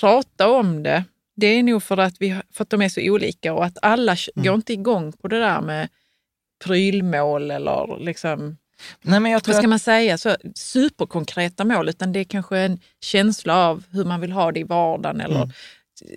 [0.00, 1.04] prata om det,
[1.36, 4.12] det är nog för att, vi, för att de är så olika och att alla
[4.12, 4.44] mm.
[4.44, 5.88] går inte igång på det där med
[6.64, 8.56] prylmål eller liksom,
[9.02, 12.24] Nej, men jag tror vad ska att, man säga, så superkonkreta mål, utan det är
[12.24, 15.42] kanske en känsla av hur man vill ha det i vardagen eller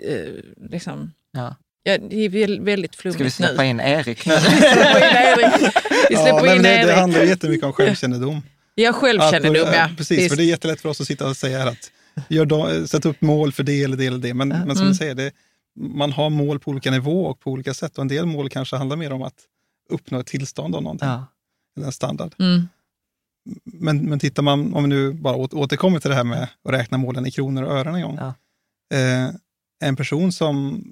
[0.07, 0.33] eh,
[0.69, 1.55] liksom, ja.
[1.83, 3.67] Ja, det är väl- väldigt flummigt Ska vi släppa nu.
[3.69, 4.33] in Erik nu?
[4.39, 5.73] Vi släpper in Erik.
[6.09, 6.95] Vi Ja, släpper in det, det Erik.
[6.95, 8.41] handlar ju jättemycket om självkännedom.
[8.75, 9.85] Ja, självkännedom, Att, ja.
[9.89, 11.91] eh, Precis, för det är jättelätt för oss att sitta och säga att
[12.29, 14.33] gör då, sätt upp mål för det eller det eller det.
[14.33, 14.87] Men, men som Mm.
[14.87, 15.31] du säger, det,
[15.79, 17.97] man har mål på olika nivå och på olika sätt.
[17.97, 19.35] Och en del mål kanske handlar mer om att
[19.89, 21.25] uppnå ett tillstånd av någonting, Ja.
[21.77, 22.35] eller en standard.
[22.39, 22.67] Mm.
[23.65, 26.73] Men, men tittar man, om vi nu bara åter, återkommer till det här med att
[26.73, 28.19] räkna målen i kronor och ören en gång.
[28.21, 28.33] Ja.
[28.97, 29.29] Eh,
[29.81, 30.83] en person som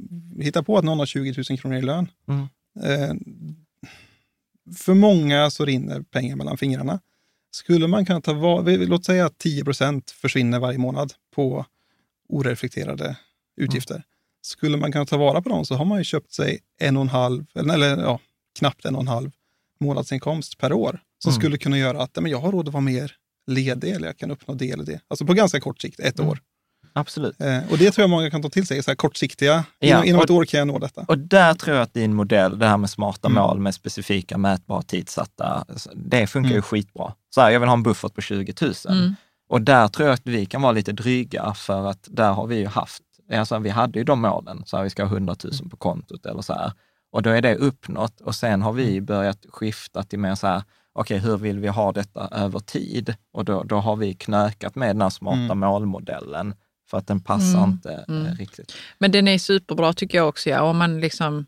[0.41, 2.07] hittar på att någon har 20 000 kronor i lön.
[2.27, 2.47] Mm.
[2.83, 3.15] Eh,
[4.77, 6.99] för många så rinner pengar mellan fingrarna.
[7.51, 11.65] Skulle man kunna ta låt säga att 10 procent försvinner varje månad på
[12.29, 13.17] oreflekterade
[13.57, 14.03] utgifter.
[14.41, 17.01] Skulle man kunna ta vara på dem så har man ju köpt sig en och
[17.01, 18.19] en halv, eller, ja,
[18.59, 19.31] knappt en och en halv
[19.79, 21.01] månadsinkomst per år.
[21.23, 21.39] Som Mm.
[21.41, 23.15] skulle kunna göra att men jag har råd att vara mer
[23.47, 25.01] ledig eller jag kan uppnå det eller det.
[25.07, 26.29] Alltså på ganska kort sikt, ett Mm.
[26.31, 26.39] år.
[26.93, 27.41] Absolut.
[27.41, 29.63] Eh, och det tror jag många kan ta till sig, så här kortsiktiga.
[29.79, 31.05] Ja, inom inom och- ett år kan jag nå detta.
[31.07, 33.43] Och där tror jag att din modell, det här med smarta Mm.
[33.43, 35.65] mål med specifika, mätbara, tidsatta,
[35.95, 36.61] det funkar ju Mm.
[36.63, 37.13] skitbra.
[37.29, 38.73] Så här, jag vill ha en buffert på 20 000.
[38.89, 39.15] Mm.
[39.49, 42.55] Och där tror jag att vi kan vara lite dryga för att där har vi
[42.57, 45.69] ju haft, alltså vi hade ju de målen, så här, vi ska ha 100 000
[45.69, 46.71] på kontot eller så här.
[47.11, 50.63] Och då är det uppnått och sen har vi börjat skifta till mer så här,
[50.93, 53.15] okej hur vill vi ha detta över tid?
[53.33, 55.59] Och då, då har vi knökat med den här smarta Mm.
[55.59, 56.53] målmodellen
[56.89, 57.69] för att den passar Mm.
[57.69, 58.25] inte Mm.
[58.25, 58.73] eh, riktigt.
[58.97, 60.49] Men den är superbra tycker jag också.
[60.49, 60.61] Ja.
[60.61, 61.45] Om, man liksom,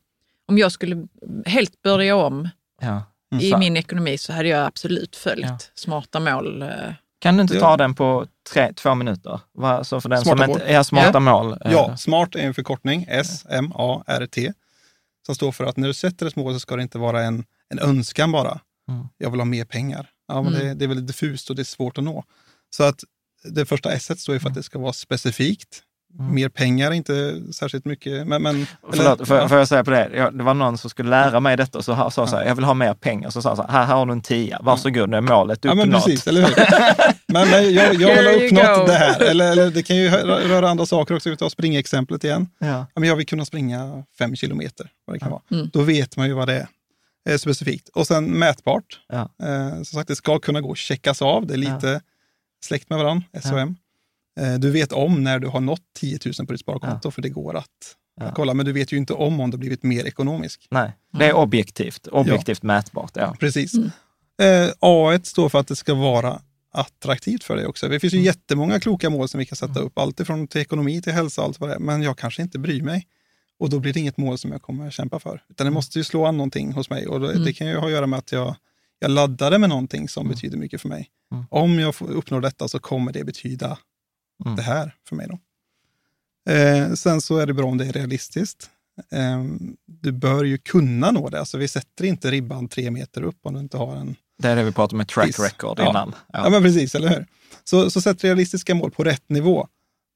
[0.48, 1.08] om jag skulle
[1.46, 2.50] helt börja om
[2.82, 3.04] Ja.
[3.39, 5.58] i Så- min ekonomi så hade jag absolut följt Ja.
[5.76, 6.62] smarta mål.
[6.62, 6.70] eh.
[7.20, 7.60] Kan du inte Ja.
[7.60, 9.39] ta den på tre, två minuter?
[9.54, 9.84] Va?
[9.84, 10.60] Så för den Smarta som mål.
[10.62, 11.20] inte är smarta Ja.
[11.20, 11.58] mål.
[11.66, 14.54] eh, Ja, SMART är en förkortning, S-M-A-R-T,
[15.26, 17.44] som står för att när du sätter ett mål så ska det inte vara en,
[17.70, 18.60] en önskan bara.
[18.89, 19.08] Mm.
[19.18, 20.10] Jag vill ha mer pengar.
[20.28, 20.68] Ja, men Mm.
[20.68, 22.24] det, det är väldigt diffust och det är svårt att nå.
[22.70, 23.04] Så att
[23.44, 25.84] det första S står ju för att det ska vara specifikt.
[26.20, 26.36] Mm.
[26.36, 28.28] Mer pengar är inte särskilt mycket.
[28.28, 29.48] Men, men, Förlåt, får, ja.
[29.50, 30.10] får jag säga på det?
[30.16, 32.56] Jag, det var någon som skulle lära mig detta och så sa så här, jag
[32.56, 33.30] vill ha mer pengar.
[33.30, 35.60] Så sa han så här, här, här har du en tia, varsågod, nu är målet
[35.62, 36.06] Ja, men uppnått.
[36.06, 36.56] precis, eller hur?
[37.34, 39.22] Men, men jag, jag vill ha uppnått det här.
[39.24, 41.30] Eller, eller det kan ju rö- röra andra saker också.
[41.30, 42.48] Vi tar springexemplet igen.
[42.60, 42.68] Ja.
[42.68, 45.42] Ja, men jag vill kunna springa fem kilometer, vad det kan vara.
[45.52, 45.70] Mm.
[45.74, 46.68] Då vet man ju vad det
[47.26, 47.89] är eh, specifikt.
[47.89, 49.00] Och sen mätbart.
[49.10, 49.30] Ja.
[49.44, 51.48] Eh, som sagt, det ska kunna gå att checkas av.
[51.48, 52.02] Det är lite
[52.66, 53.76] släkt med varandra, SOM.
[54.39, 57.30] Eh, du vet om när du har nått 10 000 på ditt sparkonto, för det
[57.30, 57.68] går att
[58.22, 58.32] Ja.
[58.36, 58.53] kolla.
[58.53, 60.68] Men du vet ju inte om om du har blivit mer ekonomisk.
[60.72, 63.12] Nej, det är objektivt, objektivt mätbart.
[63.16, 63.36] Ja.
[63.39, 63.74] Precis.
[63.74, 63.89] Mm.
[64.41, 66.41] Eh, A1 står för att det ska vara
[66.74, 67.88] attraktivt för dig också.
[67.89, 68.26] Det finns ju Mm.
[68.26, 71.59] jättemånga kloka mål som vi kan sätta upp, allt ifrån till ekonomi till hälsa, allt
[71.59, 71.80] vad det är.
[71.80, 73.07] Men jag kanske inte bryr mig.
[73.59, 75.43] Och då blir det inget mål som jag kommer kämpa för.
[75.49, 77.07] Utan det måste ju slå an någonting hos mig.
[77.07, 78.55] Och det, det kan ju ha att göra med att jag,
[79.02, 81.10] jag laddar det med någonting som betyder mycket för mig.
[81.32, 81.45] Mm.
[81.49, 83.78] Om jag får- uppnår detta så kommer det betyda
[84.45, 84.56] Mm.
[84.56, 85.28] det här för mig.
[85.30, 85.39] Då.
[86.52, 88.70] Eh, sen så är det bra om det är realistiskt.
[89.12, 89.43] Eh,
[89.86, 91.39] du bör ju kunna nå det.
[91.39, 94.16] Alltså vi sätter inte ribban tre meter upp om du inte har en...
[94.38, 95.89] Det är det vi pratade med track record Ja.
[95.89, 96.16] innan.
[96.34, 97.26] Ja, men precis, eller hur?
[97.64, 99.68] Så, så sätt realistiska mål på rätt nivå.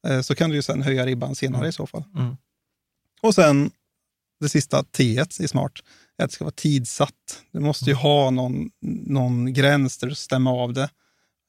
[0.07, 2.03] Eh, så kan du ju sen höja ribban senare i så fall.
[2.15, 2.37] Mm.
[3.21, 3.71] Och sen
[4.39, 5.03] det sista T
[5.39, 7.41] i smart är att det ska vara tidsatt.
[7.51, 8.69] Du måste ju ha någon,
[9.05, 10.89] någon gräns där du stämmer av det.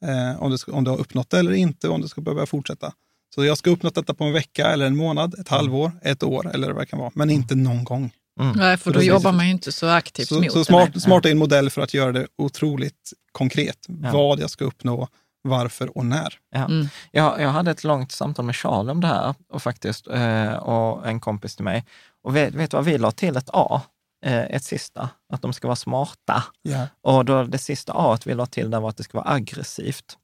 [0.04, 2.46] Eh, om, du ska, om du har uppnått det eller inte, om du ska behöva
[2.46, 2.92] fortsätta.
[3.34, 6.54] Så jag ska uppnått detta på en vecka eller en månad, ett halvår, ett år
[6.54, 7.10] eller vad det kan vara.
[7.14, 8.10] Men inte någon gång.
[8.54, 9.08] Nej, för då Precis.
[9.08, 11.00] jobbar man ju inte så aktivt Så, mot så det.
[11.00, 13.78] smart, är en modell för att göra det otroligt konkret.
[14.02, 14.12] Ja.
[14.12, 15.08] Vad jag ska uppnå,
[15.42, 16.34] varför och när.
[16.50, 16.64] Ja.
[16.64, 16.88] Mm.
[17.10, 21.08] Jag, jag hade ett långt samtal med Charlie om det här och faktiskt, eh, och
[21.08, 21.84] en kompis till mig.
[22.22, 23.82] Och vet, vet du vad vi la till ett A,
[24.26, 26.44] ett sista, att de ska vara smarta.
[26.62, 26.86] Ja.
[27.02, 30.16] Och då det sista A vi la till där var att det ska vara aggressivt.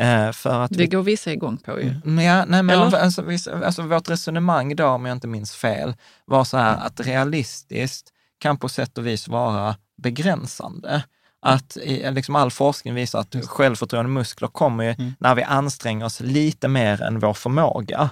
[0.00, 1.94] Eh, för att Det vi, går vissa igång på ju.
[2.04, 2.98] men ja, nej, men Eller?
[2.98, 5.94] alltså, vi- alltså, vårt resonemang då, om jag inte minns fel,
[6.24, 11.02] var så här att realistiskt kan på sätt och vis vara begränsande.
[11.42, 15.14] Att i, liksom all forskning visar att självförtroende muskler kommer ju Mm.
[15.20, 18.10] när vi anstränger oss lite mer än vår förmåga.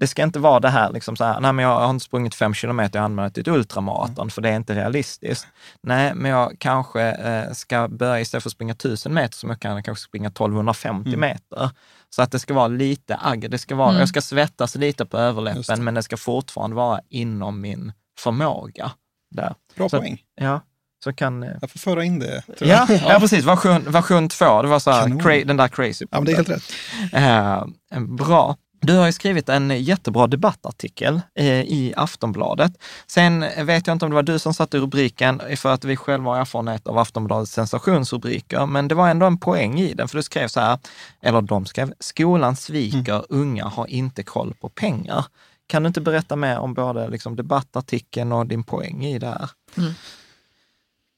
[0.00, 2.34] Det ska inte vara det här, liksom så här nej men jag har inte sprungit
[2.34, 5.46] fem kilometer, jag anmäler till ett ultramaraton, för det är inte realistiskt.
[5.82, 9.60] Nej, men jag kanske eh, ska börja, istället för att springa 1000 meter, som jag
[9.60, 11.20] kan, jag kanske springa 1250 Mm.
[11.20, 11.70] meter.
[12.10, 14.00] Så att det ska vara lite agg, det ska vara, Mm.
[14.00, 15.28] jag ska svettas lite på Just det.
[15.28, 18.90] överläppen, men det ska fortfarande vara inom min förmåga.
[19.34, 19.54] Där.
[19.76, 20.22] Bra Så- poäng.
[20.40, 20.60] Ja,
[21.04, 21.42] så kan...
[21.42, 22.42] eh, Jag får föra in det.
[22.58, 22.68] jag.
[22.68, 23.44] Ja, ja, precis.
[23.44, 26.06] Version, version två, det var så här, cra- den där crazy.
[26.10, 26.72] Ja, men det är helt rätt.
[27.12, 28.56] Eh, bra.
[28.80, 32.72] Du har ju skrivit en jättebra debattartikel eh, i Aftonbladet.
[33.06, 36.30] Sen vet jag inte om det var du som satte rubriken, för att vi själva
[36.30, 40.22] har erfarenhet av Aftonbladets sensationsrubriker, men det var ändå en poäng i den, för du
[40.22, 40.78] skrev så här,
[41.22, 45.24] eller de skrev, skolan sviker, unga har inte koll på pengar.
[45.66, 49.50] Kan du inte berätta mer om både liksom, debattartikeln och din poäng i det här?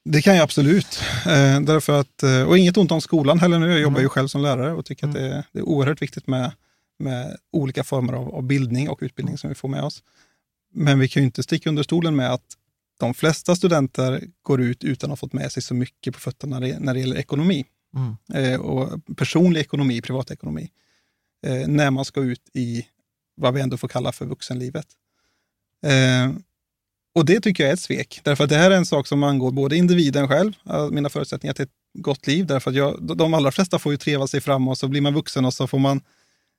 [0.04, 1.02] Det kan jag absolut.
[1.26, 3.70] Eh, därför att, eh, och inget ont om skolan heller nu.
[3.70, 6.26] Jag jobbar ju själv som lärare och tycker att det är, det är oerhört viktigt
[6.26, 6.52] med,
[7.00, 10.02] med olika former av, av bildning och utbildning som vi får med oss.
[10.72, 12.56] Men vi kan ju inte sticka under stolen med att
[13.00, 16.58] de flesta studenter går ut utan att ha fått med sig så mycket på fötterna
[16.58, 17.64] när det, när det gäller ekonomi.
[17.96, 18.52] Mm.
[18.52, 20.70] Eh, och personlig ekonomi, privatekonomi.
[21.46, 22.86] Eh, när man ska ut i
[23.36, 24.86] vad vi ändå får kalla för vuxenlivet.
[25.86, 26.32] Eh,
[27.14, 29.22] och det tycker jag är ett svek, därför att det här är en sak som
[29.22, 30.52] angår både individen själv,
[30.90, 34.26] mina förutsättningar till ett gott liv, därför att jag, de allra flesta får ju treva
[34.26, 36.00] sig fram och så blir man vuxen och så får man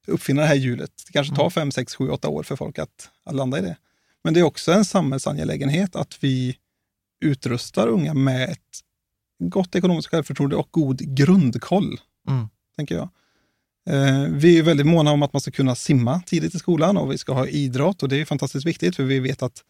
[0.08, 0.92] uppfinna det här hjulet.
[1.06, 3.78] Det kanske tar fem, sex, sju, åtta år för folk att, att landa i det.
[4.24, 6.58] Men det är också en samhällsangelägenhet att vi
[7.22, 8.80] utrustar unga med ett
[9.40, 12.48] gott ekonomiskt självförtroende och god grundkoll, Mm.
[12.76, 13.10] tänker jag.
[13.90, 17.12] Eh, vi är väldigt måna om att man ska kunna simma tidigt i skolan och
[17.12, 19.64] vi ska ha idrott och det är fantastiskt viktigt för vi vet att,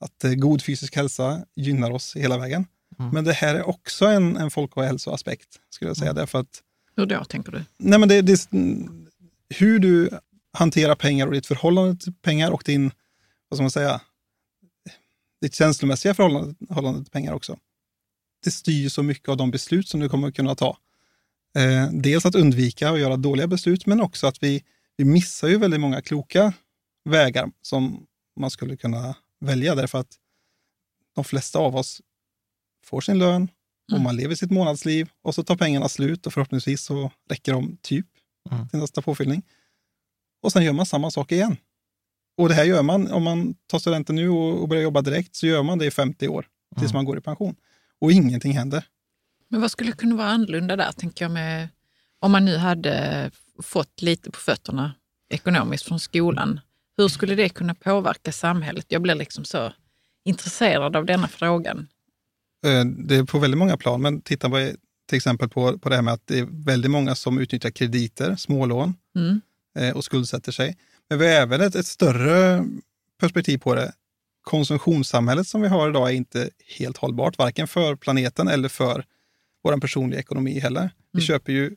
[0.00, 2.66] att eh, god fysisk hälsa gynnar oss hela vägen.
[2.98, 3.10] Mm.
[3.10, 6.12] Men det här är också en, en folkhälsoaspekt, skulle jag säga.
[6.12, 6.62] Därför att
[6.96, 7.64] Hur då, tänker du?
[7.78, 9.06] nej men det, det, mm,
[9.48, 10.10] hur du
[10.52, 12.90] hanterar pengar och ditt förhållande till pengar och din,
[13.48, 14.00] vad ska man säga,
[15.40, 17.58] ditt känslomässiga förhållande, förhållande till pengar också.
[18.44, 20.78] Det styr så mycket av de beslut som du kommer kunna ta.
[21.56, 24.64] Eh, dels att undvika att göra dåliga beslut, men också att vi,
[24.96, 26.52] vi missar ju väldigt många kloka
[27.04, 28.06] vägar som
[28.40, 30.18] man skulle kunna välja, därför att
[31.14, 32.00] de flesta av oss
[32.84, 33.48] får sin lön
[33.86, 34.02] och Mm.
[34.02, 38.06] man lever sitt månadsliv och så tar pengarna slut och förhoppningsvis så räcker de typ
[38.50, 38.68] Mm.
[38.68, 39.42] till nästa påfyllning.
[40.42, 41.56] Och sen gör man samma sak igen.
[42.36, 45.46] Och det här gör man, om man tar studenten nu och, börjar jobba direkt, så
[45.46, 46.46] gör man det i 50 år
[46.78, 46.98] tills Mm.
[46.98, 47.56] man går i pension.
[48.00, 48.84] Och ingenting händer.
[49.48, 51.68] Men vad skulle kunna vara annorlunda där, tänker jag, med,
[52.20, 53.30] om man nu hade
[53.62, 54.94] fått lite på fötterna
[55.28, 56.60] ekonomiskt från skolan.
[56.96, 58.86] Hur skulle det kunna påverka samhället?
[58.88, 59.72] Jag blir liksom så
[60.24, 61.88] intresserad av denna frågan.
[62.66, 64.70] Eh, Det är på väldigt många plan, men titta på,
[65.14, 68.36] till exempel på, på det här med att det är väldigt många som utnyttjar krediter,
[68.36, 69.40] smålån, Mm.
[69.78, 70.76] eh, och skuldsätter sig.
[71.08, 72.64] Men vi har även ett, ett större
[73.20, 73.92] perspektiv på det.
[74.42, 79.04] Konsumtionssamhället som vi har idag är inte helt hållbart, varken för planeten eller för
[79.64, 80.90] vår personliga ekonomi heller.
[81.12, 81.26] Vi Mm.
[81.26, 81.76] köper ju,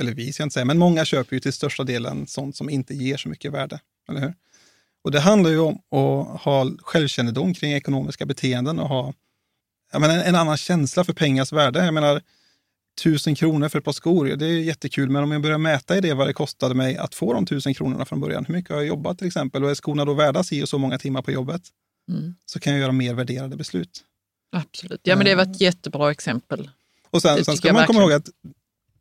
[0.00, 2.70] eller vi ska jag inte säga, men många köper ju till största delen sånt som
[2.70, 3.80] inte ger så mycket värde.
[4.08, 4.34] Eller hur?
[5.04, 9.12] Och det handlar ju om att ha självkännedom kring ekonomiska beteenden och ha
[9.98, 11.84] menar, en, en annan känsla för pengars värde.
[11.84, 12.22] Jag menar,
[12.98, 16.00] tusen kronor för ett par skor, det är jättekul, men om jag börjar mäta i
[16.00, 18.76] det vad det kostade mig att få de tusen kronorna från början, hur mycket har
[18.76, 21.32] jag jobbat till exempel, och är skorna då värda si och så många timmar på
[21.32, 21.62] jobbet?
[22.10, 22.34] Mm.
[22.46, 24.04] så kan jag göra mer värderade beslut.
[24.52, 25.00] Absolut.
[25.02, 26.70] Ja, men det var ett jättebra exempel.
[27.10, 28.28] Och sen, sen ska man komma ihåg att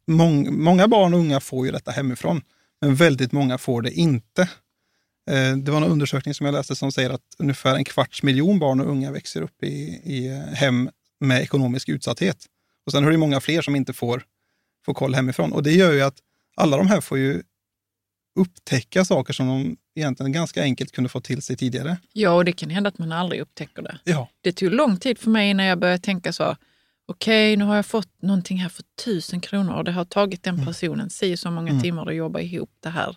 [0.08, 2.42] mång, många barn och unga får ju detta hemifrån,
[2.82, 4.42] men väldigt många får det inte.
[5.30, 8.60] Eh, Det var en undersökning som jag läste som säger att ungefär en kvarts miljon
[8.60, 9.68] barn och unga växer upp i,
[10.04, 10.90] i hem
[11.20, 12.46] med ekonomisk utsatthet.
[12.88, 14.24] Och sen är det många fler som inte får,
[14.86, 15.54] får koll hemifrån.
[15.54, 16.18] Och det gör ju att
[16.56, 17.44] alla de här får ju
[18.40, 21.98] upptäcka saker som de egentligen ganska enkelt kunde få till sig tidigare.
[22.14, 24.00] Ja, och det kan hända att man aldrig upptäcker det.
[24.04, 26.56] Ja, Det tog lång tid för mig innan jag började tänka så.
[27.06, 30.66] Okej, nu har jag fått någonting här för tusen kronor och det har tagit den
[30.66, 33.16] personen si så många timmar att jobba ihop det här.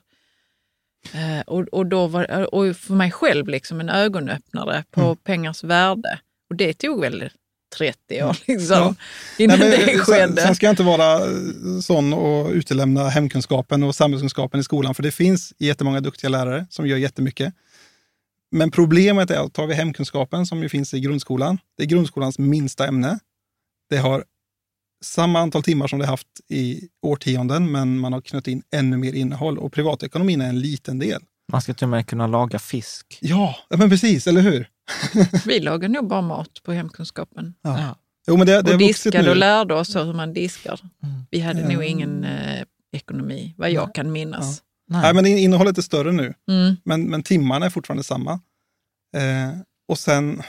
[1.13, 6.21] Eh, och, och, då var, och för mig själv liksom en ögonöppnare på pengars värde.
[6.51, 7.31] Och det tog väl
[7.77, 8.95] 30 år liksom, Ja.
[9.39, 10.43] innan Nej, men, det skedde.
[10.43, 11.21] sen ska jag inte vara
[11.83, 16.87] sån och utelämna hemkunskapen och samhällskunskapen i skolan, för det finns jättemånga duktiga lärare som
[16.87, 17.55] gör jättemycket.
[18.53, 22.39] Men problemet är att tar vi hemkunskapen som ju finns i grundskolan, det är grundskolans
[22.39, 23.19] minsta ämne.
[23.91, 24.25] Det har
[25.05, 29.13] samma antal timmar som det haft i årtionden, men man har knutit in ännu mer
[29.13, 31.23] innehåll och privatekonomin är en liten del.
[31.53, 33.19] Man ska till och med kunna laga fisk.
[33.21, 34.69] Ja, men precis, eller hur?
[35.47, 37.55] Vi lagar nog bara mat på hemkunskapen.
[37.63, 37.97] Ja.
[38.29, 39.31] Jo, men det, det och diskade nu.
[39.31, 40.81] och lärde oss hur man diskar.
[41.03, 41.15] Mm.
[41.31, 41.73] Vi hade Mm.
[41.75, 42.63] nog ingen eh,
[42.93, 44.63] ekonomi, vad jag kan minnas.
[44.89, 46.35] Nej, men innehållet är större nu.
[46.51, 46.77] Mm.
[46.85, 48.33] Men, men timmarna är fortfarande samma.
[49.17, 49.51] Eh,
[49.89, 50.43] och sen,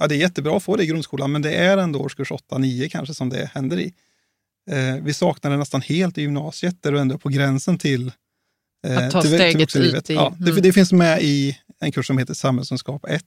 [0.00, 2.88] ja det är jättebra att få det i grundskolan, men det är ändå årskurs 8-9
[2.88, 3.94] kanske som det händer i.
[4.70, 8.12] Eh, vi saknar det nästan helt i gymnasiet, där du ändå är på gränsen till,
[8.86, 10.04] eh, Att ta till, steget vuxenlivet.
[10.04, 10.62] ut i- Ja, det, mm.
[10.62, 13.22] det finns med i en kurs som heter samhällskunskap 1.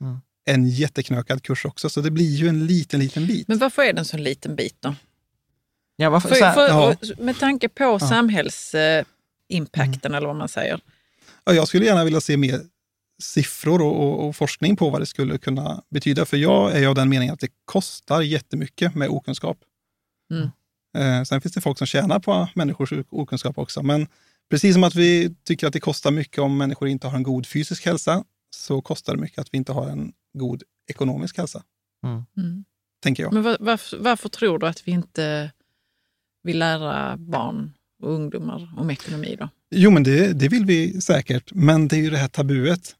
[0.00, 0.20] Mm.
[0.44, 3.48] En jätteknökad kurs också, så det blir ju en liten, liten bit.
[3.48, 4.94] Men varför är det en sån liten bit då?
[5.96, 6.96] Ja, varför, För, så för, ja.
[7.18, 10.80] Med tanke på samhällsimpacten, eller vad man säger.
[11.44, 12.60] Ja, jag skulle gärna vilja se mer
[13.22, 16.24] siffror och, och, och forskning på vad det skulle kunna betyda.
[16.24, 19.58] För jag är av den meningen att det kostar jättemycket med okunskap.
[20.32, 20.50] Mm.
[20.96, 23.82] Eh, sen finns det folk som tjänar på människors okunskap också.
[23.82, 24.06] Men
[24.50, 27.46] precis som att vi tycker att det kostar mycket om människor inte har en god
[27.46, 28.24] fysisk hälsa,
[28.64, 31.62] så kostar det mycket att vi inte har en god ekonomisk hälsa,
[32.04, 32.64] Mm.
[33.02, 33.32] tänker jag.
[33.32, 35.52] Men var, varför, varför tror du att vi inte
[36.42, 39.48] vill lära barn och ungdomar om ekonomi då?
[39.70, 42.96] Jo, men det, det vill vi säkert, men det är ju det här tabuet.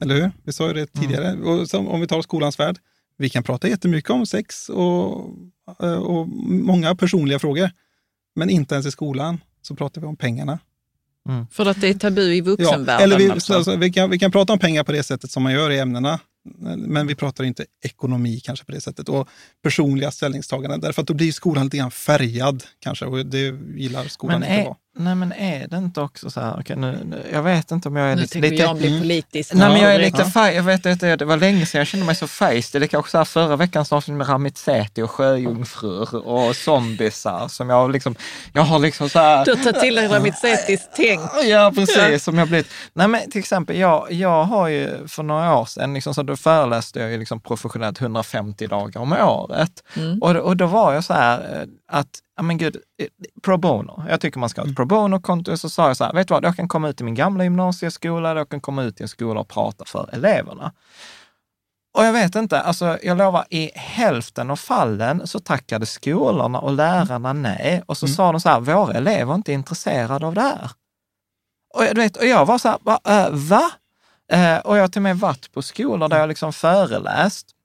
[0.00, 0.30] Eller hur?
[0.44, 1.32] Vi sa ju det tidigare.
[1.42, 2.78] Och som, om vi tar skolans värld,
[3.16, 5.30] vi kan prata jättemycket om sex och,
[5.82, 7.70] eh, och många personliga frågor.
[8.34, 10.58] Men inte ens i skolan så pratar vi om pengarna.
[11.50, 13.54] För att det är tabu i Ja, vuxenvärlden eller vi, alltså.
[13.54, 15.78] alltså, vi, kan, vi kan prata om pengar på det sättet som man gör i
[15.78, 16.20] ämnena,
[16.76, 19.08] men vi pratar inte ekonomi kanske på det sättet.
[19.08, 19.28] Och
[19.62, 24.40] personliga ställningstaganden, därför att då blir skolan lite grann färgad kanske och det gillar skolan
[24.40, 24.76] men inte är, vara.
[24.96, 27.96] Nej, men är det inte också så här, okej, nu, nu, jag vet inte om
[27.96, 28.32] jag är Nu lite...
[28.32, 29.00] tänker lite jag bli Mm.
[29.00, 29.54] politisk.
[29.54, 32.06] Nej, men jag är lite faj, jag vet inte, det var länge sedan jag kände
[32.06, 32.78] mig så feisty.
[32.78, 37.90] Det kanske så här förra veckans avsnitt med Ramitseti och sjöjungfrur och zombisar som jag
[37.92, 38.14] liksom,
[38.52, 39.44] jag har liksom så här...
[39.44, 41.20] Du har tagit till dig Ramitsetis tänk.
[41.44, 42.24] Ja, precis.
[42.24, 42.66] Som jag blivit.
[42.94, 46.36] Nej, men till exempel, jag, jag har ju för några år sedan, liksom, så då
[46.36, 49.70] föreläste jag ju liksom professionellt 150 dagar om året.
[49.96, 50.22] Mm.
[50.22, 51.66] Och, och då var jag så här eh,
[51.98, 53.06] att, ja men gud, eh,
[53.42, 54.04] pro bono.
[54.08, 55.56] Jag tycker man ska ha ett pro bono-konto.
[55.56, 57.44] Så sa jag så här, vet du vad, jag kan komma ut i min gamla
[57.44, 60.72] gymnasieskola, jag kan komma ut i en skola och prata för eleverna.
[61.96, 66.72] Och jag vet inte, alltså jag lovar, i hälften av fallen så tackade skolorna och
[66.72, 67.82] lärarna nej.
[67.86, 70.70] Och så sa de så här, våra elever är inte intresserade av det här.
[71.74, 73.00] Och jag, du vet, och jag var så här, va?
[73.04, 73.70] Äh, va?
[74.32, 77.55] Eh, och jag har till och med varit på skolor där jag liksom föreläst,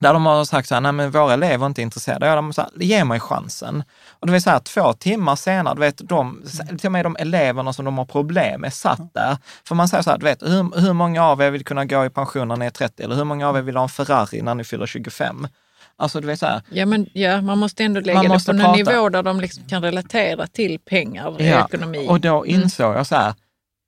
[0.00, 2.26] där de har sagt så här, nej men våra elever är inte intresserade.
[2.26, 3.84] Jag har så här, ge mig chansen.
[4.10, 6.42] Och det vill säga två timmar senare, du vet, de,
[6.78, 9.36] till och med de eleverna som de har problem med satt där.
[9.64, 12.04] För man säger så här, du vet, hur, hur många av er vill kunna gå
[12.04, 13.02] i pension när ni är 30?
[13.02, 15.48] Eller hur många av er vill ha en Ferrari när ni fyller 25?
[15.96, 18.52] Alltså du vet så här, Ja, men ja, man måste ändå lägga Man det på
[18.52, 18.72] prata.
[18.72, 22.06] nivå där de liksom kan relatera till pengar, Ja, ekonomi.
[22.08, 23.34] Och då insåg jag så här,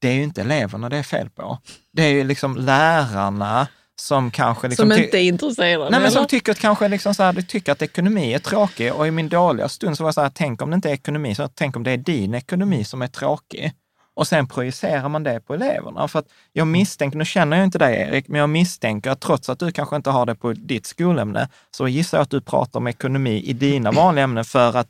[0.01, 1.59] det är ju inte eleverna det är fel på.
[1.93, 3.67] Det är ju liksom lärarna
[4.01, 4.69] som kanske...
[4.69, 5.91] Liksom som inte är intresserade.
[5.91, 8.93] Nej, men som tycker att kanske liksom så här, du tycker att ekonomi är tråkig
[8.93, 10.95] och i min dåliga stund så var jag så här, tänk om det inte är
[10.95, 13.73] ekonomi, så tänk om det är din ekonomi som är tråkig.
[14.15, 16.09] Och sen projicerar man det på eleverna.
[16.09, 19.49] För att jag misstänker, nu känner jag inte dig Erik, men jag misstänker att trots
[19.49, 22.81] att du kanske inte har det på ditt skolämne, så gissar jag att du pratar
[22.81, 24.89] om ekonomi i dina vanliga ämnen för att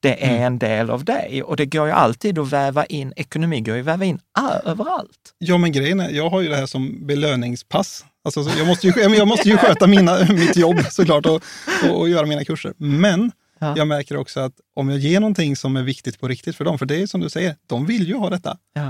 [0.00, 1.42] det är en del av dig.
[1.42, 4.20] Och det går ju alltid att väva in, ekonomi går ju att väva in
[4.64, 5.34] överallt.
[5.38, 8.04] Ja, men grejen är, jag har ju det här som belöningspass.
[8.24, 11.42] Alltså, så jag, måste ju, jag måste ju sköta mina, mitt jobb såklart och,
[11.90, 12.72] och, och göra mina kurser.
[12.76, 13.74] Men Ja.
[13.76, 16.78] jag märker också att om jag ger någonting som är viktigt på riktigt för dem,
[16.78, 18.58] för det är som du säger, de vill ju ha detta.
[18.74, 18.82] Ja.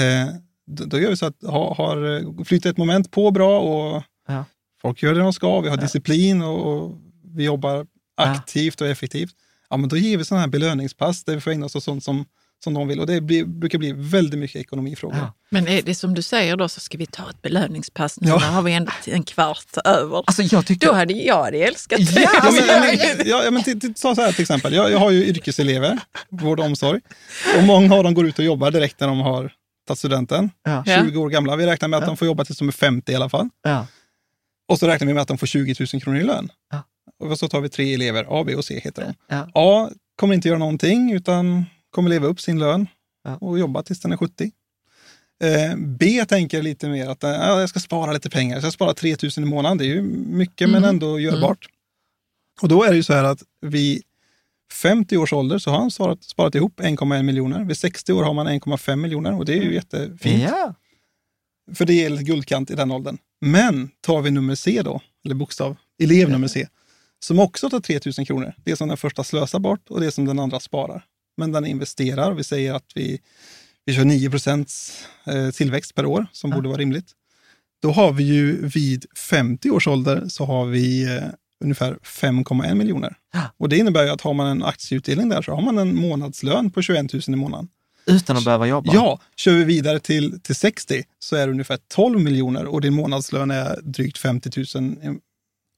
[0.00, 0.28] Eh,
[0.66, 4.44] då, då gör vi så att har, har flyter ett moment på bra och Ja.
[4.82, 6.92] folk gör det de ska, vi har disciplin och, och
[7.34, 9.30] vi jobbar aktivt och effektivt.
[9.70, 12.04] Ja, men då ger vi sådana här belöningspass där vi får ägna oss åt sånt
[12.04, 12.24] som,
[12.64, 13.00] som de vill.
[13.00, 15.16] Och det blir, brukar bli väldigt mycket ekonomifrågor.
[15.16, 15.32] Ja.
[15.50, 18.38] Men är det som du säger då så ska vi ta ett belöningspass nu, Ja.
[18.38, 20.16] har vi ändå en kvart över.
[20.26, 20.86] Alltså jag tyckte...
[20.86, 22.20] Då hade jag hade älskat det.
[22.20, 24.42] Ja, Ja, men, men- ja, men, ja, ja, men t- t- ta så här till
[24.42, 24.74] exempel.
[24.74, 25.98] Jag, jag har ju yrkeselever,
[26.28, 27.00] vård och omsorg.
[27.56, 29.52] Och många av dem går ut och jobbar direkt när de har
[29.86, 30.50] tagit studenten.
[30.64, 30.82] Ja.
[30.86, 31.04] Ja.
[31.04, 31.56] 20 år gamla.
[31.56, 33.48] Vi räknar med att de får jobba tills de är 50 i alla fall.
[33.62, 33.86] Ja.
[34.68, 36.48] Och så räknar vi med att de får 20 000 kronor i lön.
[36.70, 36.82] Ja.
[37.30, 39.14] Och så tar vi tre elever, A, B och C heter de.
[39.36, 39.48] Ja.
[39.54, 41.64] A kommer inte göra någonting utan
[41.96, 42.86] kommer leva upp sin lön
[43.40, 44.50] och jobba tills den är 70.
[45.42, 48.56] Eh, B tänker lite mer att eh, ja, jag ska spara lite pengar.
[48.56, 49.78] Jag ska spara 3 000 i månaden.
[49.78, 51.68] Det är ju mycket men ändå görbart.
[52.60, 54.02] Och då är det ju så här att vid
[54.72, 57.64] 50 års ålder så har han sparat, sparat ihop 1,1 miljoner.
[57.64, 60.42] Vid 60 år har man 1,5 miljoner och det är ju jättefint.
[60.42, 60.74] Ja.
[61.74, 63.18] För det är guldkant i den åldern.
[63.40, 66.68] Men tar vi nummer C då, eller bokstav, elev nummer C,
[67.18, 68.54] som också tar 3 000 kronor.
[68.64, 71.04] Det som den första slösar bort och det som den andra sparar.
[71.36, 72.34] Men den investerar.
[72.34, 73.20] Vi säger att vi,
[73.84, 74.30] vi kör 9
[75.26, 77.12] eh, tillväxt per år, som borde vara rimligt.
[77.82, 81.22] Då har vi ju vid 50 års ålder så har vi eh,
[81.64, 83.16] ungefär 5,1 miljoner.
[83.56, 86.70] Och det innebär ju att har man en aktieutdelning där så har man en månadslön
[86.70, 87.68] på 21 000 i månaden.
[88.06, 88.94] Utan att behöva jobba.
[88.94, 92.94] Ja, kör vi vidare till, till 60 så är det ungefär 12 miljoner och din
[92.94, 95.18] månadslön är drygt 50 000.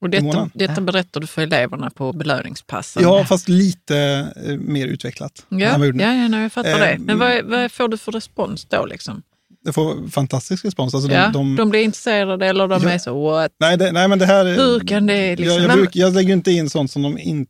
[0.01, 3.03] Och detta, detta berättar du för eleverna på belöningspassen.
[3.03, 3.97] Ja, fast lite
[4.45, 5.45] eh, mer utvecklat.
[5.49, 6.97] ja, ja, ja nej, jag fattar Eh, det.
[6.99, 8.85] Men vad, vad får du för respons då?
[8.85, 9.21] Liksom?
[9.65, 10.93] Det får fantastisk respons.
[10.93, 12.89] Alltså de, ja, de, de, blir intresserade eller de Ja.
[12.89, 13.51] är så what?
[13.59, 14.45] nej, det, nej, men det här...
[14.45, 15.45] är- Hur kan det liksom...
[15.53, 17.47] jag, jag, Men- bruk, jag lägger inte in sånt som de, in,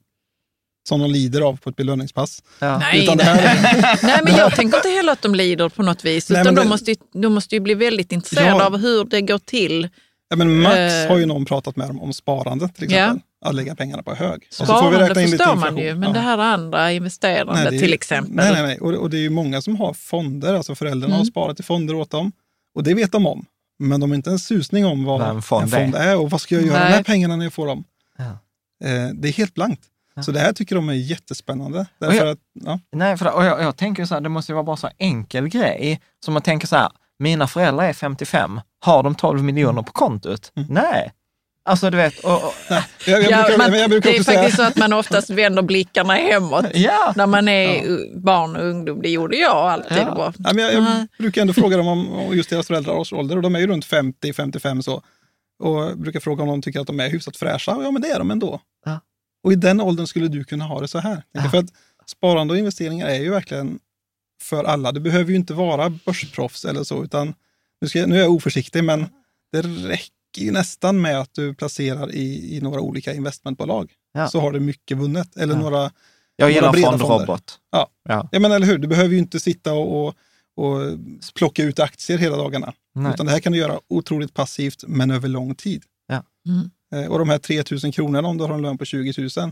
[0.89, 2.43] som de lider av på ett belöningspass.
[2.60, 2.78] Ja.
[2.80, 6.06] Nej, Utan det här nej, men jag tänker inte heller att de lider på något
[6.06, 6.30] vis.
[6.30, 8.66] Nej, utan men de, det- måste ju, de måste ju bli väldigt intresserade Ja.
[8.66, 9.89] av hur det går till.
[10.30, 11.07] Ja, men Max Eh.
[11.09, 13.19] har ju någon pratat med dem om sparande till exempel.
[13.45, 14.47] Att lägga pengarna på hög.
[14.49, 16.13] Och så får vi Sparande räkna in lite förstår man ju, men Ja.
[16.13, 18.36] det här andra investerande Nej, är- till exempel.
[18.36, 18.80] Nej, nej, nej.
[18.80, 21.17] Och, och det är ju många som har fonder, alltså föräldrarna Mm.
[21.17, 22.32] har sparat i fonder åt dem.
[22.75, 23.45] Och det vet de om.
[23.80, 25.93] Men de har inte en susning om vad Vad en fond är.
[25.93, 26.93] är och vad ska jag göra med Nej.
[26.93, 27.84] här pengarna när jag får dem.
[28.17, 28.23] Ja.
[28.88, 29.82] Eh, det är helt blankt.
[30.25, 31.80] Så det här tycker de är jättespännande.
[31.80, 34.51] Och Därför jag- att, ja, Nej, för, och jag, jag tänker så här, det måste
[34.51, 36.01] ju vara bara så enkel grej.
[36.25, 36.89] Som man tänker så här,
[37.20, 40.51] mina föräldrar är 55, har de 12 miljoner på kontot?
[40.55, 40.67] Mm.
[40.72, 41.11] Nej.
[41.63, 44.20] Alltså du vet, och, och, jag, jag, Ja, brukar, man, men jag brukar det är
[44.20, 44.65] också faktiskt säga...
[44.65, 46.65] så att man oftast vänder blickarna hemåt.
[46.74, 47.13] ja.
[47.15, 47.84] När man är
[48.20, 49.01] barn och ungdom.
[49.01, 49.97] Det gjorde jag alltid.
[49.97, 50.15] Ja.
[50.15, 51.07] Bara, Ja, men jag, jag Nej.
[51.20, 54.82] brukar ändå fråga dem om just deras föräldrars ålder och de är ju runt 50-55
[54.82, 55.03] så.
[55.63, 57.76] Och jag brukar fråga om de tycker att de är hyfsat fräscha.
[57.76, 58.61] Och Ja, men det är de ändå.
[58.86, 58.99] Ja.
[59.43, 61.24] Och i den åldern skulle du kunna ha det så här.
[61.51, 61.70] För att
[62.05, 63.80] sparande och investeringar är ju verkligen
[64.42, 64.92] för alla.
[64.92, 67.34] Du behöver ju inte vara börsproffs eller så, utan
[67.82, 69.06] nu, ska, nu är jag oförsiktig, men
[69.52, 73.92] det räcker ju nästan med att du placerar i, i några olika investmentbolag.
[74.14, 74.28] Ja.
[74.28, 75.38] Så har du mycket vunnet.
[75.38, 75.60] Eller Ja.
[75.62, 75.92] några, Jag
[76.40, 77.60] Några gillar breda fondrobot.
[77.72, 77.88] Ja.
[78.10, 78.30] Ja.
[78.32, 80.16] ja men eller hur, du behöver ju inte sitta och, och,
[80.56, 80.98] och
[81.36, 82.74] plocka ut aktier hela dagarna.
[82.96, 83.14] Nej.
[83.14, 85.84] Utan det här kan du göra otroligt passivt, men över lång tid.
[86.08, 86.24] Ja.
[86.48, 86.70] Mm.
[87.06, 89.30] Eh, Och de här 3 000 kronorna om du har en lön på 20 000,
[89.36, 89.52] Ja.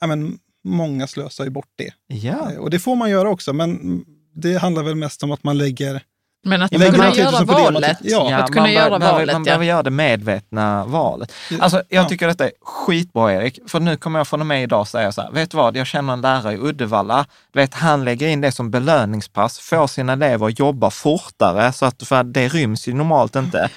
[0.00, 0.06] ja.
[0.06, 1.90] men många slösar ju bort det.
[2.06, 2.50] Ja.
[2.52, 4.04] Eh, Och det får man göra också, men
[4.34, 6.02] det handlar väl mest om att man lägger...
[6.44, 7.98] Men att Lägger kunna man 10 000 göra på det man valet.
[7.98, 8.36] tycker- ja.
[8.36, 9.32] Att kunna man göra bör- behöver, valet.
[9.34, 9.44] Man ja.
[9.44, 11.32] behöver göra det medvetna valet.
[11.60, 12.08] Alltså, jag Ja.
[12.08, 15.22] tycker detta är skitbra Erik, för nu kommer jag från och med idag säga så
[15.22, 18.52] här, vet du vad, jag känner en lärare i Uddevalla, vet, han lägger in det
[18.52, 23.36] som belöningspass, får sina elever att jobba fortare, så att, för det ryms ju normalt
[23.36, 23.70] inte.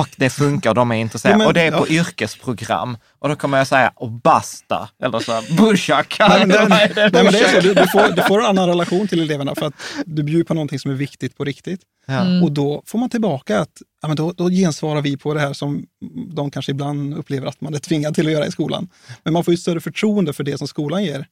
[0.00, 1.34] Och det funkar de är intresserade.
[1.34, 2.00] Ja, men- och det är på ja.
[2.00, 2.96] yrkesprogram.
[3.18, 6.28] Och då kommer jag säga, och basta, eller så här, bushaka.
[6.28, 9.20] Nej, nej, men det är så, du, du, får, du får en annan relation till
[9.20, 9.74] eleverna för att
[10.06, 11.80] du bjuder på någonting som är viktigt på riktigt.
[12.06, 12.20] Ja.
[12.20, 12.42] Mm.
[12.42, 15.52] Och då får man tillbaka att ja, men då, då gensvarar vi på det här
[15.52, 15.86] som
[16.34, 18.88] de kanske ibland upplever att man är tvingad till att göra i skolan.
[19.24, 21.26] Men man får ju större förtroende för det som skolan ger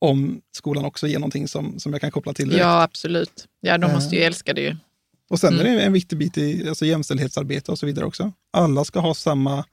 [0.00, 2.64] om skolan också ger någonting som, som jag kan koppla till direkt.
[2.64, 3.46] Ja, absolut.
[3.60, 4.26] Ja, de måste ju Eh.
[4.26, 4.76] älska det ju.
[5.34, 5.66] Och sen Mm.
[5.66, 8.32] är det en viktig bit i alltså jämställdhetsarbete och så vidare också.
[8.52, 9.64] Alla ska ha samma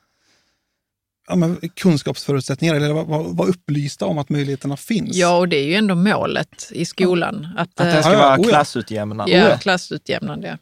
[1.28, 5.16] ja, men kunskapsförutsättningar eller vara var, upplysta om att möjligheterna finns.
[5.16, 7.48] Ja, och det är ju ändå målet i skolan.
[7.58, 8.50] Att, Att det eh, ska ja, vara oh ja.
[8.50, 9.34] klassutjämnande.
[9.34, 10.58] ja, klassutjämnande.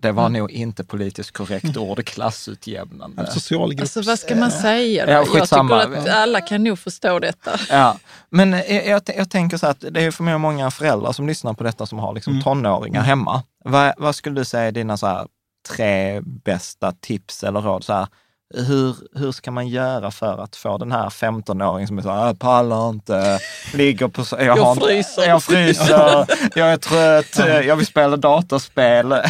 [0.00, 3.26] Det var nog inte politiskt korrekt ord, klassutjämnande.
[3.30, 3.96] Socialgrupps...
[3.96, 5.06] Alltså vad ska man säga?
[5.06, 5.12] då?
[5.12, 7.50] Ja, jag tycker att alla kan nog förstå detta.
[7.70, 7.96] Ja,
[8.30, 11.64] men jag, jag, jag tänker så att det är förmodligen många föräldrar som lyssnar på
[11.64, 12.42] detta som har liksom Mm.
[12.44, 13.42] tonåringar hemma.
[13.64, 15.26] Vad, vad skulle du säga är dina så här,
[15.68, 17.84] tre bästa tips eller råd?
[17.84, 18.06] Så här,
[18.54, 22.26] hur, hur ska man göra för att få den här 15-åringen som är så här,
[22.26, 23.38] jag pallar inte,
[23.74, 24.24] ligger på...
[24.24, 25.22] så- Jag, Jag har fryser.
[25.28, 29.14] Jag fryser, jag är trött, jag vill spela datorspel.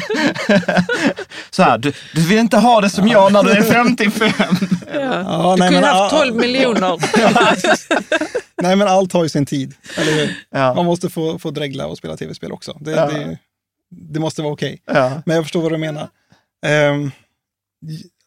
[1.51, 4.31] Så här, du, du vill inte ha det som jag när du är 55.
[4.95, 5.01] Ja.
[5.01, 6.99] Ja, Du nej, kunde men, haft ja, 12 miljoner.
[8.63, 9.75] nej, men allt har ju sin tid.
[9.99, 10.35] Eller hur?
[10.51, 10.75] Ja.
[10.75, 12.77] Man måste få, få dregla och spela tv-spel också.
[12.81, 13.07] Det, Ja.
[13.07, 13.39] det,
[13.91, 14.83] det måste vara okej.
[14.87, 15.23] Ja.
[15.27, 16.09] Men jag förstår vad du menar.
[16.67, 17.11] Ehm,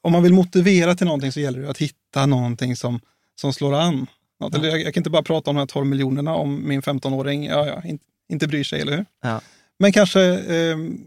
[0.03, 2.99] om man vill motivera till någonting så gäller det att hitta någonting som,
[3.35, 4.07] som slår an.
[4.39, 4.55] Något.
[4.55, 7.45] Eller jag, jag kan inte bara prata om de här 12 miljonerna om min 15-åring
[7.45, 7.99] ja, ja, in,
[8.29, 9.05] inte bryr sig, eller hur?
[9.21, 9.41] Ja.
[9.79, 11.01] Men kanske ehm,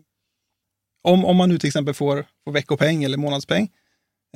[1.02, 3.68] om, om man nu till exempel får, får veckopeng eller månadspeng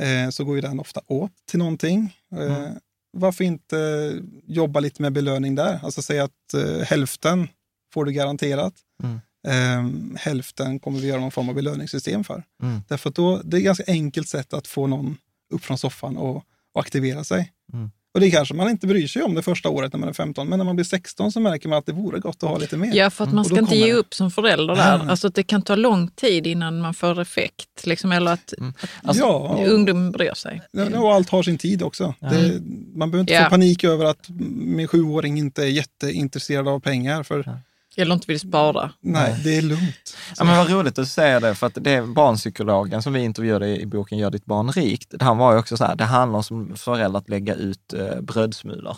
[0.00, 2.16] eh, så går ju den ofta åt till någonting.
[2.32, 2.78] Eh, Mm.
[3.12, 4.12] Varför inte
[4.46, 5.80] jobba lite med belöning där?
[5.82, 7.48] Alltså säga att eh, hälften
[7.94, 8.74] får du garanterat.
[9.02, 9.20] Mm.
[9.49, 12.43] Eh, hälften kommer vi göra någon form av belöningssystem för.
[12.62, 12.80] Mm.
[12.88, 15.16] Därför att då, det är ett ganska enkelt sätt att få någon
[15.55, 16.36] upp från soffan och,
[16.74, 17.53] och aktivera sig.
[17.72, 17.91] Mm.
[18.14, 20.49] Och det kanske man inte bryr sig om det första året när man är 15,
[20.49, 22.76] men när man blir 16 så märker man att det vore gott att ha lite
[22.76, 22.95] mer.
[22.95, 24.99] Ja, för att man Och då ska inte kommer ge upp som förälder där.
[24.99, 25.09] Nej.
[25.09, 27.86] Alltså att det kan ta lång tid innan man får effekt.
[27.86, 28.55] Liksom, eller att,
[29.03, 30.62] Alltså, ja, och, ungdom bryr sig.
[30.72, 32.14] ja, och allt har sin tid också.
[32.20, 32.61] Det,
[32.95, 33.45] man behöver inte Ja.
[33.45, 37.22] få panik över att min sjuåring inte är jätteintresserad av pengar.
[37.22, 37.61] För
[37.97, 38.93] Eller inte vill spara.
[39.01, 40.16] nej, det är lugnt.
[40.38, 43.20] Ja, men vad roligt att du säger det, för att det är barnpsykologen som vi
[43.20, 45.14] intervjuade i boken Gör ditt barn rikt.
[45.20, 48.20] Han var ju också så här, det handlar om som förälder att lägga ut eh,
[48.20, 48.97] brödsmulor.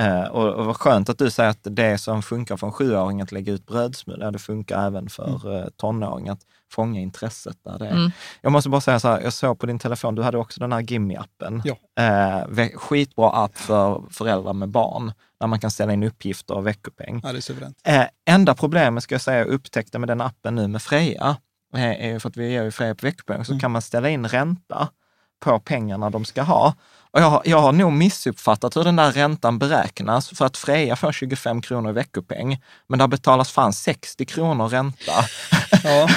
[0.00, 3.20] Eh, och, och vad skönt att du säger att det som funkar för en sjuåring
[3.20, 6.40] att lägga ut brödsmulor, det funkar även för eh, tonåring att
[6.72, 7.92] fånga intresset där det är.
[7.92, 8.10] Mm.
[8.40, 10.72] Jag måste bara säga så här, jag såg på din telefon, du hade också den
[10.72, 11.62] här Gimme-appen.
[11.64, 11.76] Ja.
[12.04, 17.20] Eh, skitbra app för föräldrar med barn, där man kan ställa in uppgifter och veckopeng.
[17.24, 17.80] Ja, det är suveränt.
[17.84, 21.36] Eh, enda problemet, ska jag säga, jag upptäckte med den appen nu med Freja,
[21.76, 24.88] eh, för att vi ger ju Freja på veckopeng, så kan man ställa in ränta
[25.40, 26.74] på pengarna de ska ha.
[27.12, 30.96] Och jag, har- jag har nog missuppfattat hur den där räntan beräknas, för att Freja
[30.96, 32.58] får 25 kronor i veckopeng,
[32.88, 35.12] men där betalas fan 60 kronor ränta.
[35.84, 36.08] Ja.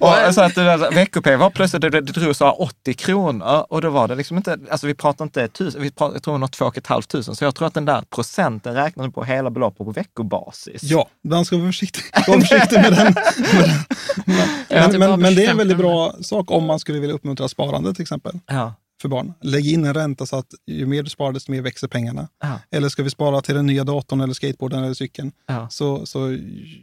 [0.28, 3.66] och så att det där veckopeng var plötsligt, det, det drog så här 80 kronor
[3.68, 6.38] och då var det liksom inte, alltså vi pratar inte tusen, vi pratar, jag tror
[6.38, 9.24] något två och ett halvt tusen, så jag tror att den där procenten räknas på
[9.24, 10.82] hela beloppet på veckobasis.
[10.82, 13.14] Ja, man ska vara försiktig, vara försiktig med den.
[14.68, 16.78] Ja, det Men, var men, men det är 25 en väldigt bra sak om man
[16.78, 18.74] skulle vilja uppmuntra sparande till exempel Ja.
[19.02, 19.34] För barn.
[19.42, 22.28] Lägg in en ränta så att ju mer du sparar desto mer växer pengarna.
[22.42, 22.60] Ja.
[22.70, 25.68] Eller ska vi spara till den nya datorn eller skateboarden eller cykeln Ja.
[25.70, 26.38] så, så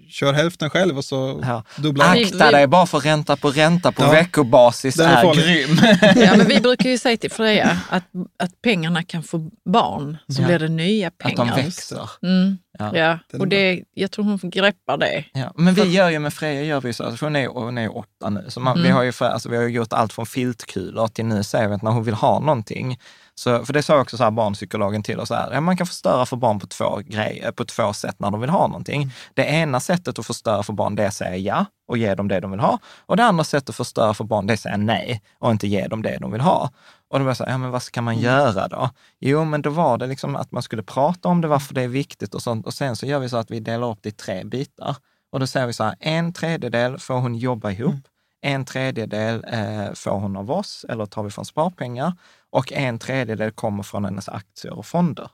[0.09, 1.63] kör hälften själv och så Ja.
[1.77, 4.11] dubblar Vi- Akta dig bara för ränta på ränta på Ja.
[4.11, 5.77] veckobasis Den är är, grym.
[6.25, 8.03] Ja, men vi brukar ju säga till Freja att,
[8.39, 10.45] att pengarna kan få barn, så Ja.
[10.47, 11.55] blir det nya Att pengar.
[11.55, 12.09] de växer.
[12.23, 12.97] Mm, Ja.
[12.97, 13.19] ja.
[13.39, 15.25] Och det, jag tror hon greppar det.
[15.33, 17.97] Ja, men vi gör ju med Freja, gör vi så, alltså hon, är, hon är
[17.97, 18.95] åtta nu, så man, vi, Mm.
[18.95, 21.73] har ju, för- alltså, vi har ju gjort allt från filtkulor till nu säger vi
[21.75, 22.99] att när hon vill ha någonting,
[23.35, 26.25] så, för det sa också så här barnpsykologen till oss, här, ja, man kan förstöra
[26.25, 29.11] för barn på två, grejer, på två sätt när de vill ha någonting.
[29.33, 32.27] Det ena sättet att förstöra för barn, det är att säga ja och ge dem
[32.27, 32.79] det de vill ha.
[33.05, 35.67] Och det andra sättet att förstöra för barn, det är att säga nej och inte
[35.67, 36.69] ge dem det de vill ha.
[37.09, 38.89] Och då var jag så här, ja men vad ska man göra då?
[39.19, 41.87] Jo, men då var det liksom att man skulle prata om det, varför det är
[41.87, 42.65] viktigt och sånt.
[42.65, 44.95] Och sen så gör vi så att vi delar upp det i tre bitar.
[45.31, 48.07] Och då säger vi så här, en tredjedel får hon jobba ihop,
[48.41, 52.13] en tredjedel eh, får hon av oss, eller tar vi från sparpengar,
[52.49, 55.29] och en tredjedel kommer från hennes aktier och fonder.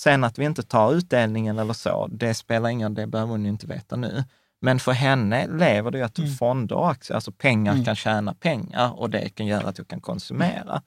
[0.00, 3.48] Sen att vi inte tar utdelningen eller så, det spelar ingen det behöver hon ju
[3.48, 4.24] inte veta nu.
[4.64, 9.00] Men för henne lever det ju att fonder och aktier, alltså pengar kan tjäna pengar
[9.00, 10.82] och det kan göra att du kan konsumera.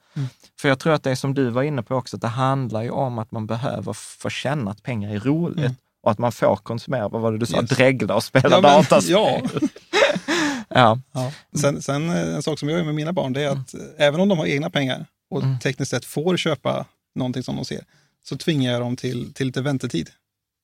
[0.60, 2.82] För jag tror att det är som du var inne på också, att det handlar
[2.82, 5.72] ju om att man behöver få känna att pengar är roligt
[6.02, 7.70] och att man får konsumera, vad var det du sa, Yes.
[7.70, 9.12] dregla och spela Ja, men- dataspel.
[9.12, 9.40] ja.
[10.68, 10.98] ja.
[11.12, 11.32] Ja.
[11.60, 13.80] Sen, sen eh, en sak som jag gör med mina barn, det är att eh,
[13.98, 15.58] även om de har egna pengar och Mm.
[15.58, 17.84] tekniskt sett får köpa någonting som de ser,
[18.28, 20.10] så tvingar jag dem till, till lite väntetid.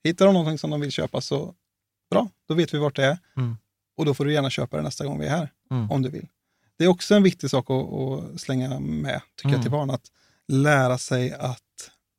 [0.05, 1.55] Hittar de någonting som de vill köpa så
[2.13, 3.19] bra, då vet vi vart det är.
[3.37, 3.57] Mm.
[3.97, 5.91] Och då får du gärna köpa det nästa gång vi är här, Mm.
[5.91, 6.29] om du vill.
[6.79, 9.55] Det är också en viktig sak att, att slänga med, tycker Mm.
[9.59, 9.91] jag, till barn.
[9.91, 10.05] Att
[10.49, 11.61] lära sig att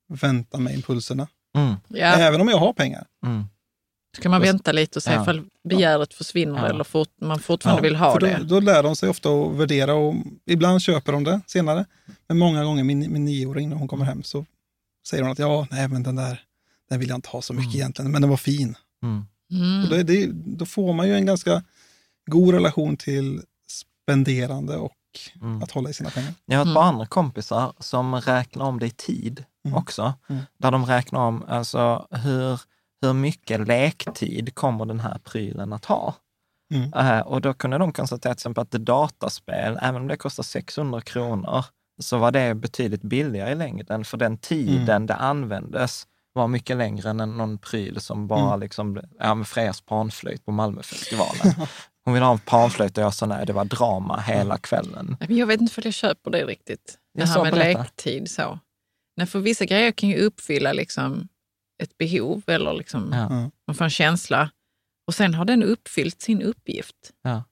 [0.07, 1.27] vänta med impulserna.
[1.57, 1.75] Mm.
[1.87, 3.07] Ja, Även om jag har pengar.
[3.25, 3.43] Mm.
[4.15, 5.21] så kan man vänta lite och se Ja.
[5.21, 6.69] ifall begäret försvinner Ja.
[6.69, 8.43] eller fort, man fortfarande vill ha för då, det.
[8.43, 10.15] Då lär de sig ofta att värdera och
[10.45, 11.85] ibland köper de det senare.
[12.27, 14.45] Men många gånger, min, min nioåring när hon kommer hem, så
[15.07, 16.41] säger hon att ja, nej men den där,
[16.89, 18.75] den vill jag inte ha så mycket egentligen, men den var fin.
[19.03, 19.25] Mm.
[19.53, 19.83] Mm.
[19.83, 21.63] Och det, det, då får man ju en ganska
[22.31, 24.91] god relation till spenderande och
[25.41, 25.63] Mm.
[25.63, 26.33] att hålla i sina pengar.
[26.45, 26.75] Jag har ett Mm.
[26.75, 29.77] par andra kompisar som räknar om det i tid Mm.
[29.77, 30.13] också.
[30.29, 30.41] Mm.
[30.57, 32.59] Där de räknar om alltså, hur,
[33.01, 36.15] hur mycket lektid kommer den här prylen att ha.
[36.73, 36.93] Mm.
[36.93, 40.43] Eh, och då kunde de konstatera till exempel att ett dataspel, även om det kostar
[40.43, 41.65] 600 kronor,
[41.99, 45.05] så var det betydligt billigare i längden, för den tiden Mm.
[45.05, 48.59] det användes var mycket längre än någon pryl som bara Mm.
[48.59, 51.53] liksom, ja men Frejas panflöjt på Malmöfestivalen.
[52.05, 55.17] Hon ville ha en panflöjt och jag sa nej, det var drama hela kvällen.
[55.19, 56.97] Men Jag vet inte för jag köper det riktigt.
[57.13, 57.81] Det Jag här sa, med berätta.
[57.81, 58.31] lektid.
[58.31, 58.59] Så.
[59.17, 61.27] Nej, för vissa grejer kan ju uppfylla liksom
[61.83, 63.29] ett behov eller liksom Ja.
[63.67, 64.49] man får en känsla.
[65.07, 66.95] Och sen har den uppfyllt sin uppgift.
[67.21, 67.43] Ja.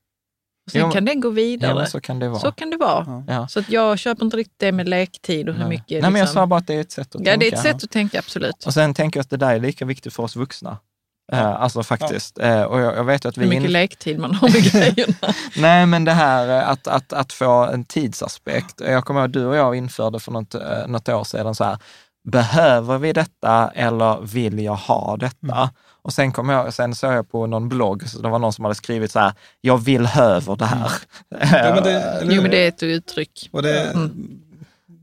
[0.72, 1.80] Sen men- kan den gå vidare.
[1.80, 2.40] Ja, så kan det vara.
[2.40, 3.04] Så kan det vara.
[3.08, 3.24] Ja.
[3.34, 3.48] Ja.
[3.48, 5.70] Så att jag köper inte riktigt det med lektid och hur Nej.
[5.70, 5.90] mycket...
[5.90, 7.38] Nej, men jag liksom- sa bara att det är ett sätt att Ja, tänka.
[7.40, 8.66] det är ett sätt att tänka, absolut.
[8.66, 10.78] Och sen tänker jag att det där är lika viktigt för oss vuxna.
[11.32, 12.40] Eh, alltså faktiskt.
[12.40, 13.42] Eh, och jag, jag vet att vi...
[13.42, 14.64] Hur mycket in- lektid man har med
[14.96, 15.34] grejerna.
[15.58, 18.82] Nej, men det här eh, att, att, att få en tidsaspekt.
[18.82, 20.56] Jag kommer ihåg du och jag införde för något,
[20.88, 21.78] något år sedan så här,
[22.32, 25.38] behöver vi detta eller vill jag ha detta?
[25.58, 25.68] Mm.
[26.04, 28.66] Och sen kom jag, sen såg jag på någon blogg, så det var någon som
[28.66, 30.92] hade skrivit så här, jag vill höver det här.
[31.30, 31.92] Ja, men det,
[32.22, 33.50] eller Jo, men det är ett uttryck.
[33.52, 34.40] Och det, Mm.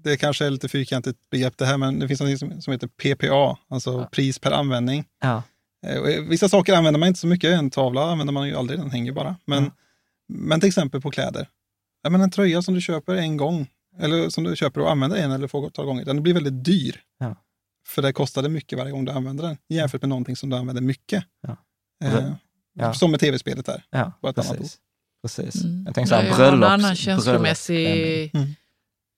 [0.04, 2.86] det kanske är lite fyrkantigt begrepp det här, men det finns något som, som heter
[2.88, 5.04] PPA, alltså pris per användning.
[5.22, 5.42] ja.
[5.86, 7.50] Eh, och vissa saker använder man inte så mycket.
[7.58, 9.36] En tavla använder man ju aldrig, den hänger bara.
[9.44, 9.70] Men, Mm.
[10.28, 11.48] men till exempel på kläder.
[12.02, 13.66] Ja, men en tröja som du köper en gång,
[14.00, 17.00] eller som du köper och använder en eller fåtal gånger, den blir väldigt dyr.
[17.18, 17.36] Ja.
[17.88, 20.82] För det kostade mycket varje gång du använder den, jämfört med någonting som du använder
[20.82, 21.24] mycket.
[21.46, 21.56] Ja.
[22.04, 22.32] Eh,
[22.80, 22.94] Ja.
[22.94, 23.84] Som med tv-spelet där.
[23.90, 24.56] Ja, Bara ett annat ord.
[24.58, 24.78] precis.
[25.22, 25.64] precis.
[25.64, 25.82] Mm.
[25.86, 28.30] Jag tänkte så Ja, här, jag har en bröllops, annan känslomässig...
[28.34, 28.48] Mm.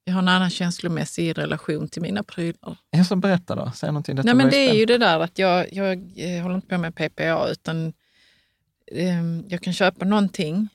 [0.05, 2.77] Jag har en annan känslomässig relation till mina prylar.
[2.91, 4.17] Jag ska berätta då, säg någonting.
[4.25, 6.95] Nej, men det är ju det där att jag, jag, eh, håller inte på med
[6.95, 7.93] PPA utan
[8.93, 10.69] ehm, jag kan köpa någonting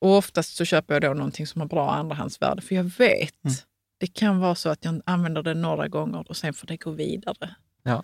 [0.00, 3.56] och oftast så köper jag då någonting som har bra andrahandsvärde för jag vet Mm.
[4.00, 6.90] Det kan vara så att jag använder det några gånger och sen får det gå
[6.90, 7.54] vidare.
[7.82, 8.02] Ja.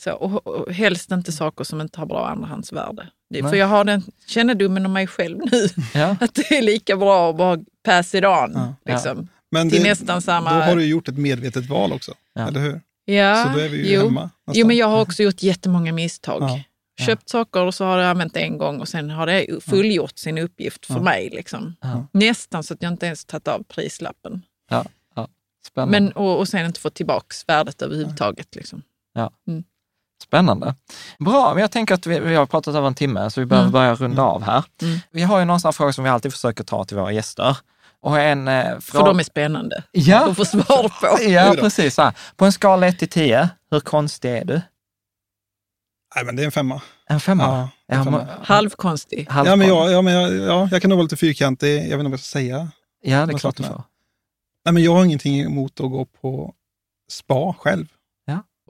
[0.00, 3.08] Så, och, och helst inte saker som inte har bra andrahandsvärde.
[3.30, 6.96] Det, för jag har den kännedomen om mig själv nu Ja, att det är lika
[6.96, 8.52] bra att bara pass it on.
[8.54, 8.74] Ja.
[8.84, 9.28] Liksom.
[9.50, 12.48] Men Till det, nästan samma- Då har du gjort ett medvetet val också, Ja.
[12.48, 12.80] eller hur?
[13.04, 14.04] Ja, Så då är vi ju jo.
[14.04, 14.22] hemma.
[14.22, 14.60] nästan.
[14.60, 16.42] Jo, men jag har också gjort jättemånga misstag.
[16.42, 16.60] Ja.
[16.98, 17.06] Ja.
[17.06, 20.18] Köpt saker och så har jag använt det en gång och sen har det fullgjort
[20.18, 21.00] sin uppgift för Ja.
[21.02, 21.30] mig.
[21.30, 21.76] Liksom.
[21.80, 22.06] Ja.
[22.12, 24.42] Nästan så att jag inte ens tagit av prislappen.
[25.66, 26.00] Spännande.
[26.00, 28.54] Men, och, och sen inte fått tillbaka värdet överhuvudtaget.
[28.54, 28.82] Liksom.
[30.22, 30.74] Spännande.
[31.18, 33.64] Bra, men jag tänker att vi, vi har pratat över en timme, så vi behöver
[33.68, 33.72] Mm.
[33.72, 34.64] börja runda av här.
[34.82, 34.98] Mm.
[35.10, 37.56] Vi har ju någon sån här fråga som vi alltid försöker ta till våra gäster.
[38.00, 39.04] Och en eh, För fråga...
[39.04, 41.22] de är spännande Ja, att få svar på.
[41.30, 41.94] ja precis.
[41.94, 42.12] Så här.
[42.36, 44.60] På en skala 1 till 10, hur konstig är du?
[46.16, 46.82] Nej, men det är en femma.
[47.08, 47.42] En femma?
[47.44, 48.26] Ja, en Ja, femma.
[48.42, 49.26] Halvkonstig.
[49.30, 51.76] halv- Ja, men, jag, ja, men jag, ja, jag kan nog vara lite fyrkantig.
[51.76, 52.68] Jag vet inte vad jag ska säga.
[53.02, 53.82] Ja, det är klart du får.
[54.66, 56.54] Nej, men jag har ingenting emot att gå på
[57.10, 57.86] spa själv.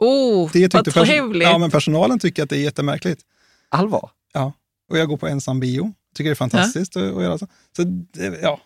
[0.00, 1.42] Oh, Det vad trevligt!
[1.42, 3.20] ja, men personalen tycker att det är jättemärkligt.
[3.68, 4.10] Allvar?
[4.90, 5.92] Och jag går på ensam bio.
[6.14, 7.46] Tycker det är fantastiskt att, att göra så.
[7.76, 8.60] så det, ja.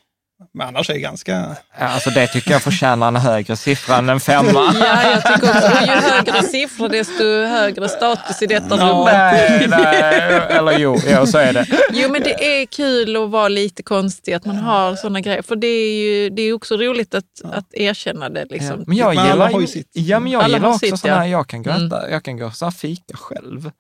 [0.55, 1.57] Men annars är det ganska...
[1.78, 4.74] Ja, alltså det tycker jag förtjänar en högre siffra än en femma.
[4.80, 9.14] Ja, jag tycker också ju högre siffror desto högre status i detta rummet.
[9.14, 11.66] Nej, nej, eller jo, ja, så är det.
[11.93, 15.43] Jo, men det är kul att vara lite konstig, att man har sådana grejer.
[15.43, 18.41] För det är ju det är också roligt att, att erkänna det.
[18.41, 18.47] Ja.
[18.51, 18.84] Liksom.
[18.86, 19.91] Men jag Men alla gillar har ju sitt.
[19.93, 21.30] ja, men jag Alla gillar också sitt, sådana här, ja.
[21.30, 21.91] jag kan gå, Mm.
[22.11, 23.70] jag kan gå så här fika själv.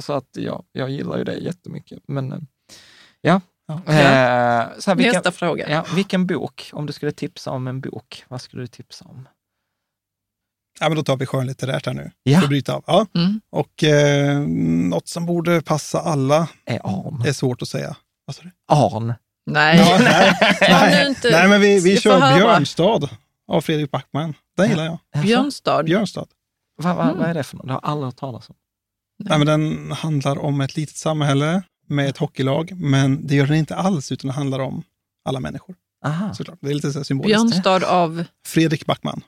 [0.00, 1.98] Så att ja, jag gillar ju det jättemycket.
[2.08, 2.38] Men eh,
[3.20, 3.40] ja.
[3.68, 3.74] Ja.
[3.74, 5.68] Eh, så här, vilken, Nästa fråga.
[5.70, 9.28] ja, vilken bok, om du skulle tipsa om en bok, vad skulle du tipsa om?
[10.80, 12.10] Ja, men då tar vi skönlitterärt här nu.
[12.22, 12.36] Ja.
[12.38, 12.84] För att bryta av.
[12.86, 13.06] Ja.
[13.14, 13.40] Mm.
[13.50, 14.38] Och eh,
[14.88, 17.22] något som borde passa alla Är Arn.
[17.26, 17.96] är svårt att säga.
[18.24, 18.50] Vad sa du?
[18.68, 19.14] Arn.
[19.46, 19.76] Nej.
[19.78, 21.14] Ja, nej, nej.
[21.32, 22.36] nej, men vi, vi ska kör.
[22.36, 23.08] Björnstad
[23.52, 24.34] av Fredrik Backman.
[24.56, 25.22] Den gillar jag.
[25.22, 25.82] Björnstad.
[25.84, 26.26] Björnstad.
[26.82, 27.18] Vad, vad, Mm.
[27.18, 27.66] vad är det för något?
[27.66, 28.54] Det har jag aldrig hört talas om.
[29.24, 33.56] Nej, men den handlar om ett litet samhälle med ett hockeylag, men det gör den
[33.56, 34.82] inte alls, utan det handlar om
[35.24, 35.76] alla människor.
[36.04, 36.34] Aha.
[36.34, 36.58] Såklart.
[36.60, 37.40] Det är lite så här symboliskt.
[37.42, 38.24] Björnstad av...
[38.46, 39.20] Fredrik Backman.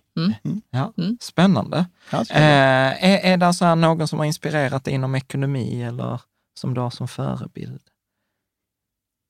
[0.70, 0.92] Ja.
[0.98, 1.18] Mm.
[1.20, 1.86] Spännande.
[2.10, 6.20] Ja, Eh, är, är det så här någon som har inspirerat dig inom ekonomi eller
[6.60, 7.80] som du har som förebild?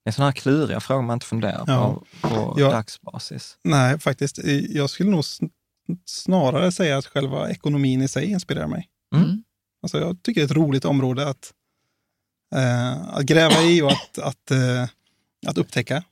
[0.05, 2.03] Det är sådana här kluriga frågor man inte funderar på Ja.
[2.21, 2.71] på Ja.
[2.71, 3.57] dagsbasis.
[3.65, 4.39] Nej, faktiskt.
[4.69, 5.51] Jag skulle nog sn-
[6.07, 8.89] snarare säga att själva ekonomin i sig inspirerar mig.
[9.15, 9.27] Mm.
[9.27, 9.43] Mm.
[9.83, 11.53] Alltså jag tycker det är ett roligt område att,
[12.55, 14.87] eh, att gräva i och att, att, eh,
[15.47, 16.03] att upptäcka.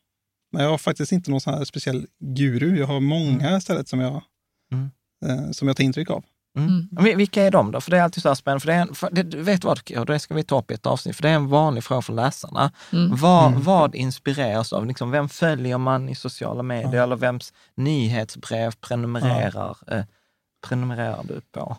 [0.52, 2.78] Men jag har faktiskt inte någon sån här speciell guru.
[2.78, 4.22] Jag har många istället som jag,
[4.72, 4.90] Mm.
[5.26, 6.24] eh, som jag tar intryck av.
[6.58, 6.88] Mm.
[6.98, 7.18] Mm.
[7.18, 7.80] Vilka är de då?
[7.80, 8.60] För det är alltid så här spännande.
[8.60, 10.70] För det är en, för det, du vet vad, och det ska vi ta upp
[10.70, 12.72] i ett avsnitt, för det är en vanlig fråga från läsarna.
[12.92, 13.16] Mm.
[13.16, 13.62] Vad, Mm.
[13.62, 14.86] vad inspireras av?
[14.86, 17.02] Liksom, vem följer man i sociala medier Ja.
[17.02, 20.04] eller vems nyhetsbrev prenumererar, eh,
[20.68, 21.76] prenumererar du på?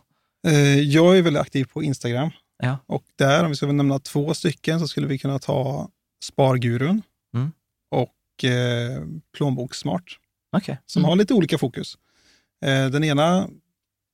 [0.48, 2.30] Eh, jag är väldigt aktiv på Instagram.
[2.64, 2.78] Ja.
[2.86, 5.90] Och där, om vi ska nämna två stycken, så skulle vi kunna ta
[6.24, 7.02] Spargurun
[7.34, 7.52] Mm.
[7.92, 9.04] och eh,
[9.38, 10.20] Plånbokssmart.
[10.58, 10.80] Okej.
[10.86, 11.10] som Mm.
[11.10, 11.98] har lite olika fokus.
[12.66, 13.48] Eh, den ena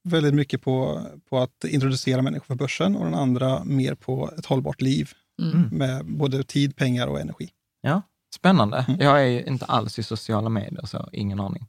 [0.03, 4.45] väldigt mycket på, på att introducera människor för börsen och den andra mer på ett
[4.45, 5.11] hållbart liv
[5.41, 5.67] Mm.
[5.71, 7.49] med både tid, pengar och energi.
[7.81, 8.01] Ja,
[8.35, 8.85] spännande.
[8.87, 9.01] Mm.
[9.01, 11.65] Jag är ju inte alls i sociala medier, så ingen aning.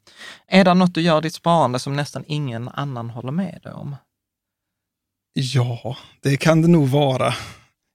[0.47, 3.73] Är det något du gör i ditt sparande som nästan ingen annan håller med dig
[3.73, 3.97] om?
[5.39, 7.35] Ja, det kan det nog vara.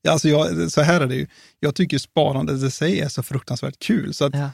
[0.01, 1.27] Ja, Alltså jag, så här är det ju.
[1.59, 4.13] Jag tycker sparandet i sig är så fruktansvärt kul.
[4.13, 4.49] Så att Ja.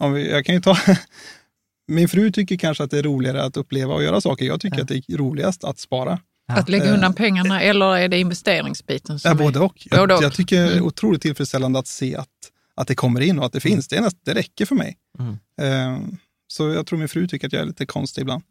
[0.00, 0.76] om vi, jag kan ju ta...
[1.88, 4.44] Min fru tycker kanske att det är roligare att uppleva och göra saker.
[4.46, 4.82] Jag tycker Ja.
[4.82, 6.20] att det är roligast att spara.
[6.48, 9.18] Att lägga Eh, undan pengarna eller är det investeringsbiten?
[9.18, 9.86] Som Ja, både och.
[9.90, 10.22] Jag, Både och.
[10.22, 10.84] jag tycker det är Mm.
[10.84, 12.28] otroligt tillfredsställande att se att,
[12.74, 13.88] att det kommer in och att det finns.
[13.88, 14.96] Det, är näst, det räcker för mig.
[15.18, 15.38] Mm.
[15.60, 16.08] Eh,
[16.48, 18.42] så jag tror min fru tycker att jag är lite konstig ibland.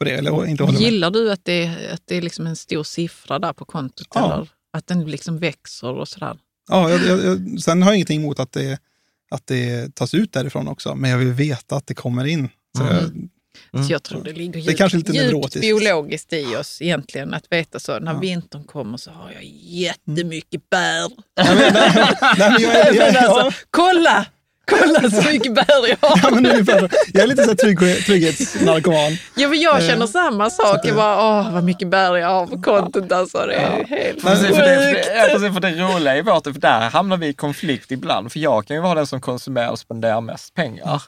[0.00, 0.82] På det, eller inte håller med.
[0.82, 4.06] Gillar du att det, att det är liksom en stor siffra där på kontot?
[4.14, 4.32] Ja.
[4.34, 6.36] Eller att den liksom växer och sådär?
[6.68, 8.78] Ja, jag, jag, jag, sen har jag ingenting emot att det,
[9.30, 12.48] att det tas ut därifrån också, men jag vill veta att det kommer in.
[12.76, 12.94] Så Mm.
[12.96, 13.28] jag,
[13.74, 13.86] Mm.
[13.86, 15.60] Så jag tror det ligger Det är djupt, lite djupt neurotiskt.
[15.60, 17.98] biologiskt i oss egentligen att veta så.
[17.98, 18.18] När Ja.
[18.18, 21.08] vintern kommer så har jag jättemycket bär.
[21.08, 21.92] nej, men, nej,
[22.38, 24.26] nej, men jag, är- jag, Men jag, alltså, kolla!
[24.70, 26.20] Kolla så mycket bär jag har!
[26.22, 26.88] ja, men ungefär så.
[27.12, 29.16] jag är lite så trygg, trygghetsnarkoman.
[29.34, 30.78] Ja, men jag Eh, känner samma sak.
[30.84, 33.38] Jag bara, åh vad mycket bär jag har på kontot alltså.
[33.46, 35.06] Det är helt Men- Precis, för det, för sjukt.
[35.06, 38.32] det, ja, precis, för det roliga i vårt, för där hamnar vi i konflikt ibland.
[38.32, 41.02] För jag kan ju vara den som konsumerar och spenderar mest pengar.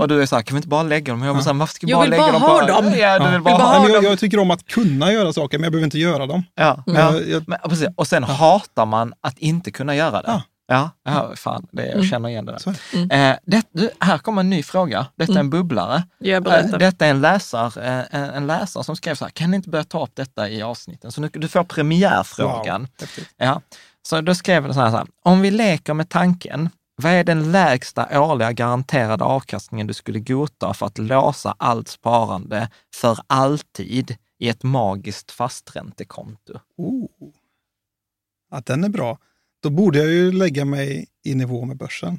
[0.00, 1.22] Och du är så här, kan vi inte bara lägga dem?
[1.22, 2.66] Jag, bara, här, varför ska Jag bara vill lägga bara dem ha på...
[2.66, 2.92] dem.
[2.98, 4.04] Ja, du vill bara bara ha Nej, men dem.
[4.04, 6.44] jag, jag tycker om att kunna göra saker, men jag behöver inte göra dem.
[6.54, 7.12] Ja, Men ja.
[7.12, 7.88] jag, jag, Men, precis.
[7.96, 10.22] Och sen hatar man att inte kunna göra det.
[10.26, 10.42] Ja.
[10.66, 13.12] Ja, ja fan, det, jag känner igen det där.
[13.12, 15.06] är Eh, det, här kommer en ny fråga.
[15.16, 16.02] Detta är en bubblare.
[16.18, 16.78] Jag Eh.
[16.78, 19.84] Detta är en läsare, eh, en, läsare som skrev så här, kan ni inte börja
[19.84, 21.12] ta upp detta i avsnitten?
[21.12, 22.80] Så nu, du får premiärfrågan.
[22.80, 23.26] Wow.
[23.36, 23.60] Ja.
[24.02, 27.24] Så då skrev den så här, så här, om vi leker med tanken, vad är
[27.24, 34.16] den lägsta årliga garanterade avkastningen du skulle godta för att låsa allt sparande för alltid
[34.38, 36.58] i ett magiskt fasträntekonto?
[36.76, 37.08] Oh.
[38.50, 39.18] Ja, den är bra.
[39.64, 42.18] Då borde jag ju lägga mig i nivå med börsen,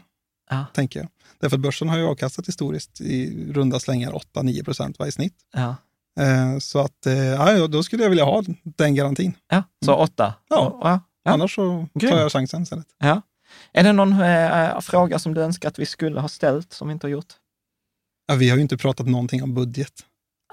[0.50, 0.66] Ja.
[0.74, 1.10] tänker jag.
[1.40, 5.36] Därför att börsen har ju avkastat historiskt i runda slängar 8-9 procent varje snitt.
[5.54, 5.76] Ja.
[6.20, 9.34] Eh, så att, eh, ja, då skulle jag vilja ha den garantin.
[9.50, 10.34] Ja, så åtta?
[10.50, 10.80] Ja.
[10.84, 11.00] ja.
[11.24, 11.32] Ja.
[11.32, 12.86] Annars så tar jag chansen istället.
[13.00, 13.22] ja.
[13.74, 16.92] Är det någon eh, fråga som du önskar att vi skulle ha ställt som vi
[16.92, 17.34] inte har gjort?
[18.28, 19.94] Ja, vi har ju inte pratat någonting om budget.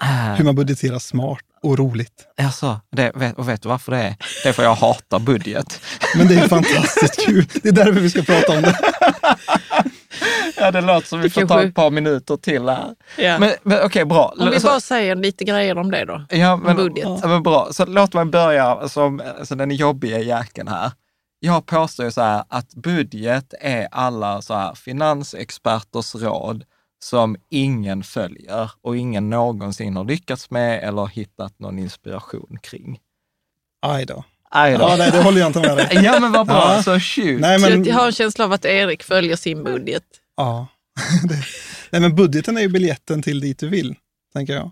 [0.03, 2.27] Äh, Hur man budgeterar smart och roligt.
[2.43, 4.17] alltså, det, vet, och vet du varför det är?
[4.43, 5.81] Det är för jag hatar budget.
[6.17, 7.47] Men det är fantastiskt kul.
[7.63, 8.79] Det är därför vi ska prata om det.
[10.57, 12.95] Ja, det låter som vi får ta ett par minuter till här.
[13.19, 13.39] Ja.
[13.39, 14.35] Men, men okej, bra.
[14.39, 16.25] Om vi Så- bara säger lite grejer om det då.
[16.31, 17.05] Ja, men, budget.
[17.23, 17.69] Ja, men bra.
[17.73, 20.91] Så låt mig börja som alltså, den jobbiga jäkeln här.
[21.41, 26.65] Jag påstår ju så här att budget är alla så här finansexperters råd
[27.03, 32.99] som ingen följer och ingen någonsin har lyckats med eller hittat någon inspiration kring.
[33.87, 34.25] Aj då.
[34.51, 34.79] Aj då.
[34.81, 35.89] Ja, nej, det håller jag inte med dig.
[36.05, 36.75] Ja, men vad bra.
[36.77, 36.83] Ja.
[36.83, 37.41] Så shoot.
[37.41, 40.05] Nej, men, jag har en känsla av att Erik följer sin budget.
[40.37, 40.67] ja.
[41.91, 43.95] nej, men budgeten är ju biljetten till dit du vill,
[44.33, 44.71] tänker jag.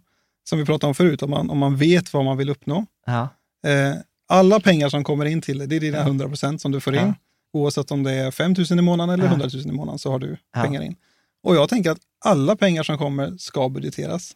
[0.48, 2.86] Som vi pratade om förut, om man, om man vet vad man vill uppnå.
[3.07, 3.28] Ja.
[3.70, 3.94] Eh,
[4.28, 6.94] alla pengar som kommer in till dig, det är dina 100 procent som du får
[6.94, 7.01] in.
[7.01, 7.15] Ja.
[7.52, 9.31] Oavsett om det är 5 000 i månaden eller Ja.
[9.31, 10.62] 100 000 i månaden så har du Ja.
[10.62, 10.97] pengar in.
[11.43, 14.33] Och jag tänker att alla pengar som kommer ska budgeteras.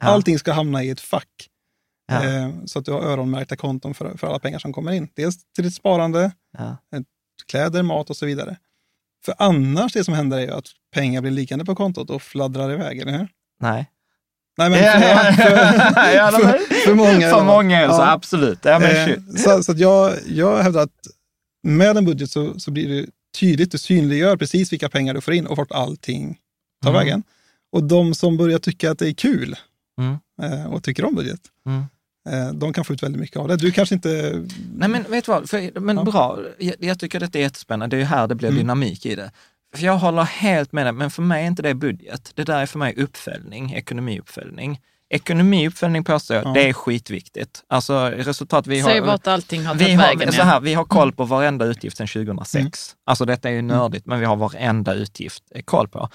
[0.00, 0.06] Ja.
[0.08, 1.48] Allting ska hamna i ett fack.
[2.12, 2.24] Ja.
[2.24, 5.08] Eh, så att du har öronmärkta konton för, för alla pengar som kommer in.
[5.16, 6.76] Dels till ditt sparande, Ja.
[7.50, 8.56] kläder, mat och så vidare.
[9.24, 12.72] För annars, det som händer är ju att pengar blir liggande på kontot och fladdrar
[12.72, 13.28] iväg, eller hur?
[13.60, 13.90] Nej.
[14.58, 15.32] Nej, men Ja, för, ja,
[15.94, 17.30] för, ja, de för, är- för många.
[17.30, 18.10] För många det så, Ja.
[18.12, 18.58] absolut.
[18.64, 20.92] Ja, men Eh, så så att jag, jag hävdar att
[21.62, 23.06] med en budget så, så blir det
[23.38, 26.38] tydligt, du synliggör precis vilka pengar du får in och vart allting
[26.82, 27.00] tar Mm.
[27.02, 27.22] vägen.
[27.72, 29.56] Och de som börjar tycka att det är kul
[30.00, 30.18] Mm.
[30.42, 31.84] eh, och tycker om budget, Mm.
[32.28, 33.56] eh, de kan få ut väldigt mycket av det.
[33.56, 34.44] Du kanske inte...
[34.74, 36.04] Nej men vet du vad, för, men Ja.
[36.04, 36.38] bra.
[36.58, 37.96] Jag, jag tycker att det är jättespännande.
[37.96, 38.58] Det är ju här det blir Mm.
[38.58, 39.30] dynamik i det.
[39.76, 42.30] För jag håller helt med dig, men för mig är inte det budget.
[42.34, 44.80] Det där är för mig uppföljning, ekonomiuppföljning.
[45.10, 46.52] Ekonomiuppföljning påstår jag, Ja.
[46.52, 47.62] det är skitviktigt.
[47.68, 49.00] Alltså resultat, vi har...
[49.00, 50.28] vart allting har vi, tagit vägen.
[50.28, 52.54] har, så här, vi har koll på varenda utgift sedan 2006.
[52.56, 52.70] Mm.
[53.06, 56.08] Alltså detta är ju nördigt, men vi har varenda utgift eh, koll på.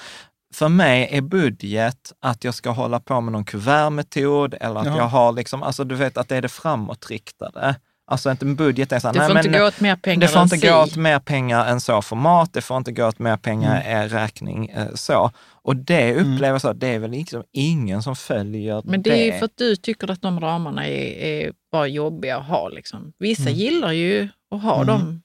[0.53, 4.98] För mig är budget att jag ska hålla på med någon kuvertmetod eller att Ja.
[4.98, 7.76] jag har liksom, alltså du vet att det är det framåtriktade.
[8.08, 9.96] Alltså inte en budget är så här, Det nej, får inte men, gå åt mer
[9.96, 10.68] pengar det får än inte si.
[10.68, 13.82] gå åt mer pengar än så för mat, det får inte gå åt mer pengar
[13.82, 13.98] Mm.
[14.02, 15.32] än räkning eh, så.
[15.62, 19.34] Och det upplever jag så, det är väl liksom ingen som följer Men det är
[19.34, 22.70] ju för att du tycker att de ramarna är, är bara jobbiga att ha.
[22.70, 23.14] Liksom.
[23.20, 23.54] Vissa Mm.
[23.54, 25.22] gillar ju att ha dem.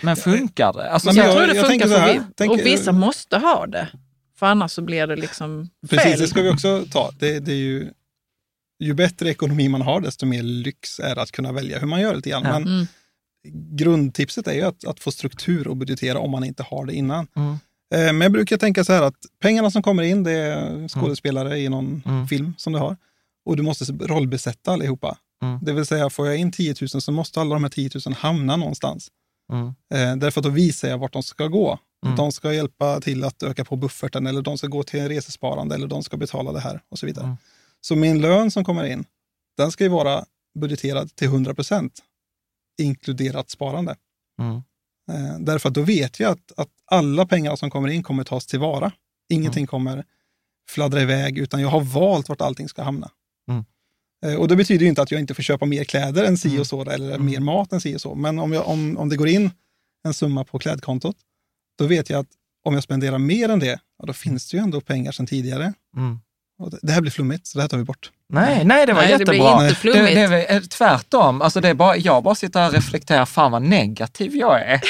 [0.00, 0.90] Men funkar det?
[0.90, 3.36] Alltså, Men jag, jag- tror det jag funkar tänker för vi, tänk- Och vissa måste
[3.38, 3.88] ha det.
[4.38, 5.98] För annars så blir det liksom fel.
[5.98, 7.10] Precis, det ska vi också ta.
[7.18, 7.90] Det, det är ju
[8.80, 12.00] ju bättre ekonomi man har, desto mer lyx är det att kunna välja hur man
[12.00, 12.42] gör lite grann.
[12.44, 12.58] Ja.
[12.58, 12.86] Men Mm.
[13.76, 17.26] grundtipset är ju att, att få struktur och budgetera om man inte har det innan.
[17.36, 17.52] Mm.
[17.94, 21.58] Eh, Men jag brukar tänka så här att pengarna som kommer in, det är skådespelare
[21.58, 22.28] i någon Mm.
[22.28, 22.96] film som du har.
[23.44, 25.18] Och du måste rollbesätta allihopa.
[25.42, 25.58] Mm.
[25.62, 28.14] Det vill säga, får jag in 10 000 så måste alla de här 10 000
[28.14, 29.08] hamna någonstans.
[29.52, 29.66] Mm.
[29.94, 31.78] Eh, därför att då visar jag vart de ska gå.
[32.04, 32.16] Mm.
[32.16, 35.74] De ska hjälpa till att öka på bufferten eller de ska gå till en resesparande
[35.74, 37.36] eller de ska betala det här och så vidare.
[37.80, 37.86] Mm.
[37.86, 39.04] Så min lön som kommer in,
[39.56, 40.24] den ska ju vara
[40.60, 42.02] budgeterad till 100 procent,
[42.82, 43.96] inkluderat sparande.
[44.40, 44.62] Mm.
[45.12, 48.46] Eh, därför att då vet jag att, att alla pengar som kommer in kommer tas
[48.46, 48.92] tillvara.
[49.28, 50.04] Ingenting kommer
[50.68, 53.10] fladdra iväg, utan jag har valt vart allting ska hamna.
[53.50, 53.64] Mm.
[54.26, 56.48] Eh, och det betyder ju inte att jag inte får köpa mer kläder än si
[56.48, 56.60] Mm.
[56.60, 58.14] och så, eller mer mat än si och så.
[58.14, 59.50] Men om, jag, om, om det går in
[60.04, 61.16] en summa på klädkontot,
[61.78, 62.28] då vet jag att
[62.64, 65.72] om jag spenderar mer än det, ja, då finns det ju ändå pengar sedan tidigare.
[65.96, 66.20] Mm.
[66.68, 68.10] Det, det här blir flummigt, så det här tar vi bort.
[68.32, 69.64] Nej, nej, det var Nej, det blir jättebra.
[69.64, 70.14] inte flummigt.
[70.14, 71.42] Det, det är tvärtom.
[71.42, 74.80] Alltså det är bara, jag bara sitter här och reflekterar, fan vad negativ jag är.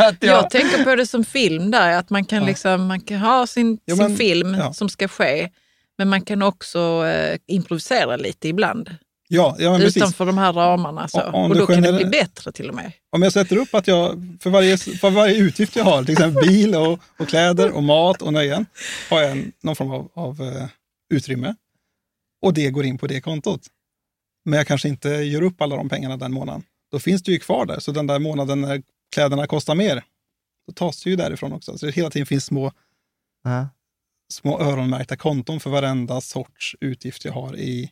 [0.08, 3.46] Att Jag tänker på det som film där, att man kan, liksom, man kan ha
[3.46, 4.72] sin, Jo, sin men- film ja.
[4.72, 5.48] som ska ske,
[5.98, 8.90] men man kan också eh, improvisera lite ibland.
[9.28, 9.96] Ja, ja men precis.
[9.96, 11.08] utanför de här ramarna.
[11.08, 11.22] Så.
[11.22, 12.92] Om- om och då kan det bli bättre till och med.
[13.10, 16.48] Om jag sätter upp att jag för varje, för varje utgift jag har, till exempel
[16.48, 18.66] bil och, och kläder och mat och nöjen,
[19.10, 20.66] har jag en, någon form av, av eh,
[21.14, 21.54] utrymme.
[22.42, 23.60] Och det går in på det kontot.
[24.44, 26.62] Men jag kanske inte gör upp alla de pengarna den månaden.
[26.90, 27.80] Då finns det ju kvar där.
[27.80, 28.82] Så den där månaden när
[29.14, 30.04] kläderna kostar mer,
[30.66, 31.78] då tas det ju därifrån också.
[31.78, 32.72] Så det hela tiden finns små,
[33.44, 33.68] Ja.
[34.32, 37.90] små öronmärkta konton för varenda sorts utgift jag har i,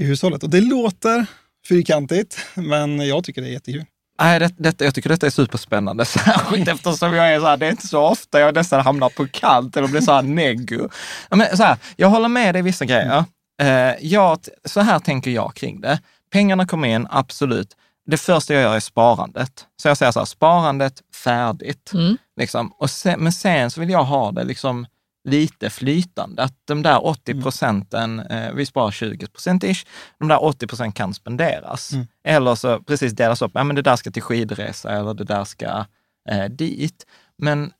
[0.00, 0.42] i hushållet.
[0.42, 1.26] Och det låter
[1.68, 3.84] fyrkantigt, men jag tycker det är jättekul.
[4.20, 7.66] Nej, det, detta, jag tycker detta är superspännande, särskilt eftersom jag är så här, det
[7.66, 10.88] är inte så ofta jag nästan hamnar på kant eller blir så här neggo.
[11.30, 13.24] Ja, Men så här, jag håller med dig i vissa grejer.
[13.62, 16.00] Eh, jag, så här tänker jag kring det.
[16.32, 17.76] Pengarna kommer in, absolut.
[18.06, 19.66] Det första jag gör är sparandet.
[19.82, 20.94] Så jag säger så här, sparandet
[21.24, 21.92] färdigt.
[21.94, 22.16] Mm.
[22.40, 22.72] Liksom.
[22.78, 24.86] Och sen, men sen så vill jag ha det liksom
[25.24, 26.42] lite flytande.
[26.42, 29.86] Att de där 80 procenten, eh, vi sparar 20 procent ish,
[30.18, 31.92] de där 80 procent kan spenderas.
[31.92, 32.06] Mm.
[32.24, 35.44] Eller så precis delas upp, ja men det där ska till skidresa eller det där
[35.44, 35.84] ska
[36.30, 37.06] eh, dit.
[37.38, 37.72] Men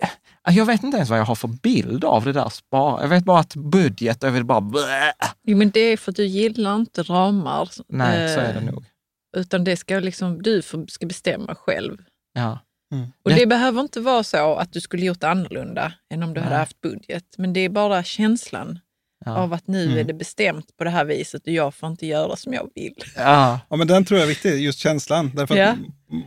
[0.00, 3.02] eh, jag vet inte ens vad jag har för bild av det där spara.
[3.02, 5.12] Jag vet bara att budget, jag vill bara blä.
[5.42, 7.68] Jo, men det är för att du gillar inte ramar.
[7.88, 8.84] Nej, så är det Eh, nog.
[9.36, 11.98] Utan det ska liksom, du ska bestämma själv.
[12.32, 12.58] Ja.
[13.24, 16.50] Och Det- behöver inte vara så att du skulle gjort annorlunda än om du hade
[16.50, 16.58] Nej.
[16.58, 17.24] haft budget.
[17.38, 18.78] Men det är bara känslan
[19.24, 19.36] Ja.
[19.36, 22.36] av att nu är det bestämt på det här viset och jag får inte göra
[22.36, 22.94] som jag vill.
[23.16, 23.60] Ja.
[23.70, 25.30] Ja, men den tror jag är viktig, just känslan.
[25.34, 25.74] Därför Ja.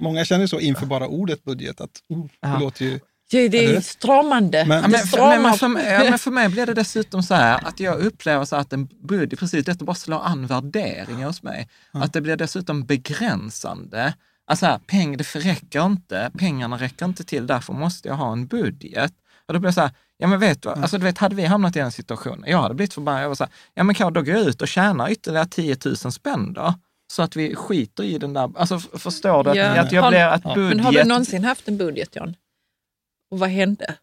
[0.01, 2.59] många känner så inför bara ordet budget, att oh, det Ja.
[2.59, 2.99] låter ju...
[3.31, 4.65] Det, det är stramande.
[4.65, 7.33] Men- Ja, men, för, men, för, mig- ja, men för mig blir det dessutom så
[7.33, 11.43] här att jag upplever så att en budget, precis detta bara slår an värderingar hos
[11.43, 11.69] mig.
[11.91, 14.13] Att det blir dessutom begränsande.
[14.51, 18.47] Alltså här, peng, det räcker inte, pengarna räcker inte till, därför måste jag ha en
[18.47, 19.13] budget.
[19.45, 21.35] Och då blir jag så här, ja men vet du, vad, alltså du vet, hade
[21.35, 23.95] vi hamnat i den situationen, jag hade blivit förbannad, jag var så här, ja men
[23.95, 26.73] kan då går jag ut och tjänar ytterligare 10 000 spänn då?
[27.11, 29.53] Så att vi skiter i den där, alltså förstår du?
[29.53, 29.81] Ja.
[29.81, 30.77] att jag Har- blir att budget...
[30.77, 32.35] Men har du någonsin haft en budget, John?
[33.31, 33.95] Och vad hände?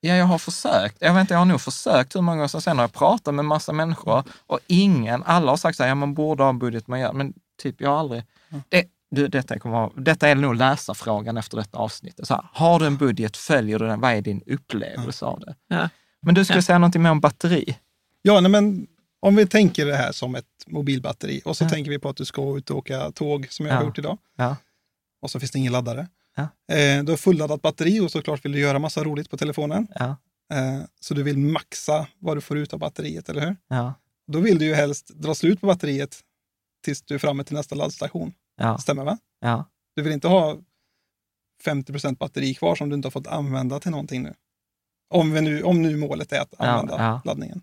[0.00, 0.96] Ja, jag har försökt.
[1.00, 3.34] Jag vet inte, jag har nog försökt hur många gånger som sen har jag pratat
[3.34, 6.58] med massa människor och ingen, alla har sagt så här, ja man borde ha en
[6.58, 8.22] budget, man gör, men typ jag har aldrig.
[8.68, 12.26] Det, du, detta, kommer detta är nog läsarfrågan efter detta avsnittet.
[12.26, 14.00] Så här, har du en budget, följer du den?
[14.00, 15.54] Vad är din upplevelse av det?
[15.68, 15.88] Ja.
[16.22, 16.62] Men du skulle Ja.
[16.62, 17.78] säga någonting mer om batteri?
[18.22, 18.86] Ja, nej, men
[19.20, 22.24] om vi tänker det här som ett mobilbatteri och så tänker vi på att du
[22.24, 23.86] ska ut och åka tåg som jag har Ja.
[23.86, 24.18] gjort idag.
[24.36, 24.56] Ja.
[25.22, 26.08] Och så finns det ingen laddare.
[26.36, 26.42] Ja.
[26.76, 29.86] Eh, du har fulladdat batteri och såklart vill du göra massa roligt på telefonen.
[29.94, 30.16] Ja,
[30.52, 33.56] Eh, så du vill maxa vad du får ut av batteriet, eller hur?
[33.68, 33.94] ja,
[34.32, 36.20] Då vill du ju helst dra slut på batteriet
[36.84, 38.32] tills du är framme till nästa laddstation.
[38.60, 39.18] Ja, Stämmer va?
[39.40, 39.64] ja,
[39.96, 40.58] Du vill inte ha
[41.64, 44.34] 50% batteri kvar som du inte har fått använda till någonting nu.
[45.10, 47.20] Om, vi nu, om nu målet är att Ja, använda ja.
[47.24, 47.62] laddningen.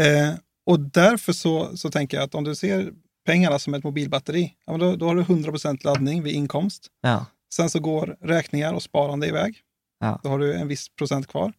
[0.00, 0.34] Eh,
[0.66, 2.92] och därför så, så tänker jag att om du ser
[3.26, 6.86] pengarna som ett mobilbatteri, ja, då, då har du 100% laddning vid inkomst.
[7.00, 9.56] ja, Sen så går räkningar och sparande iväg.
[9.98, 10.20] Ja.
[10.22, 11.52] Då har du en viss procent kvar.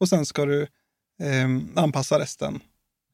[0.00, 0.62] Och sen ska du
[1.22, 2.60] eh, anpassa resten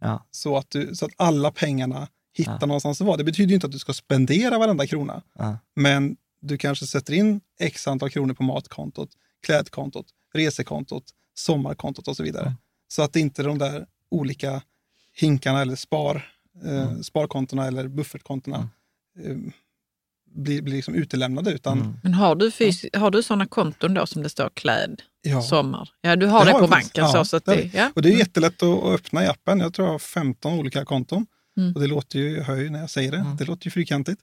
[0.00, 2.08] ja, så att, du, så att alla pengarna
[2.42, 2.66] hittar Ja.
[2.66, 3.16] någonstans att vara.
[3.16, 5.22] Det betyder ju inte att du ska spendera varenda krona.
[5.38, 9.10] ja, Men du kanske sätter in x antal kronor på matkontot,
[9.46, 11.04] klädkontot, resekontot,
[11.34, 12.44] sommarkontot och så vidare.
[12.46, 12.56] Mm.
[12.88, 14.62] Så att inte de där olika
[15.14, 16.32] hinkarna eller spar,
[16.64, 17.02] eh, Mm.
[17.04, 18.68] sparkontona eller buffertkontona
[19.24, 19.36] eh,
[20.34, 21.52] blir, blir liksom utelämnade.
[21.52, 21.96] Utan Mm.
[22.02, 25.42] Men har du, fys- har du sådana konton då som det står kläd, Ja.
[25.42, 25.90] sommar.
[26.00, 27.92] Ja, du har det, har på banken Ja, så, så att det det, ja.
[27.94, 29.60] Och det är jättelätt att att öppna i appen.
[29.60, 31.26] Jag tror jag har 15 olika konton.
[31.58, 31.72] Mm.
[31.74, 34.22] Och det låter ju, jag hör ju när jag säger det, det låter ju fyrkantigt.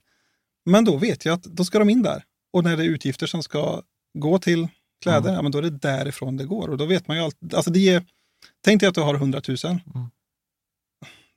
[0.64, 2.24] Men då vet jag att då ska de in där.
[2.52, 3.82] Och när det är utgifter som ska
[4.18, 4.68] gå till
[5.02, 6.68] kläder, ja, men då är det därifrån det går.
[6.68, 8.04] Och då vet man ju alltid, alltså det ger,
[8.64, 9.56] tänk dig att du har 100 000.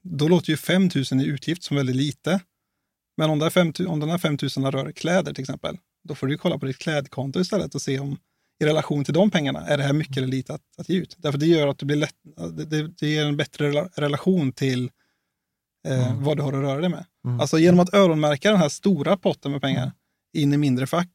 [0.03, 2.39] Då låter ju 5 000 i utgift som väldigt lite.
[3.17, 5.77] Men om, det är 5, 000 om den här 5 000 rör kläder till exempel,
[6.03, 8.17] då får du ju kolla på ditt klädkonto istället och se om
[8.63, 11.15] i relation till de pengarna, är det här mycket eller lite att, att ge ut?
[11.17, 12.15] Därför det gör att det blir lätt,
[12.51, 14.91] det, det, ger en bättre rela- relation till
[15.87, 17.05] eh, vad du har att röra dig med.
[17.41, 19.91] Alltså genom att öronmärka den här stora potten med pengar
[20.37, 21.09] in i mindre fack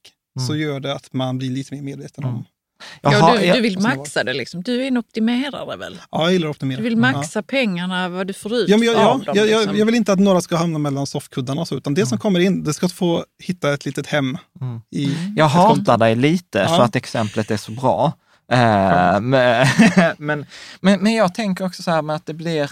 [0.46, 2.44] så gör det att man blir lite mer medveten om.
[3.02, 4.62] Jag Ja, har- du, du vill maxa det liksom.
[4.62, 6.00] Du är en optimerare väl?
[6.10, 6.76] Ja, jag gillar att optimera.
[6.78, 9.34] Du vill maxa pengarna, vad du får ut Ja, men jag, av ja, dem.
[9.36, 9.76] jag, jag, liksom.
[9.76, 12.64] jag vill inte att några ska hamna mellan soffkuddarna så, utan det som kommer in,
[12.64, 14.38] det ska få hitta ett litet hem.
[14.90, 16.68] I Jag hatar dig lite Ja.
[16.76, 18.12] för att exemplet är så bra.
[18.52, 19.66] Eh, men,
[20.18, 20.46] men,
[20.80, 22.70] men, men jag tänker också så här med att det blir...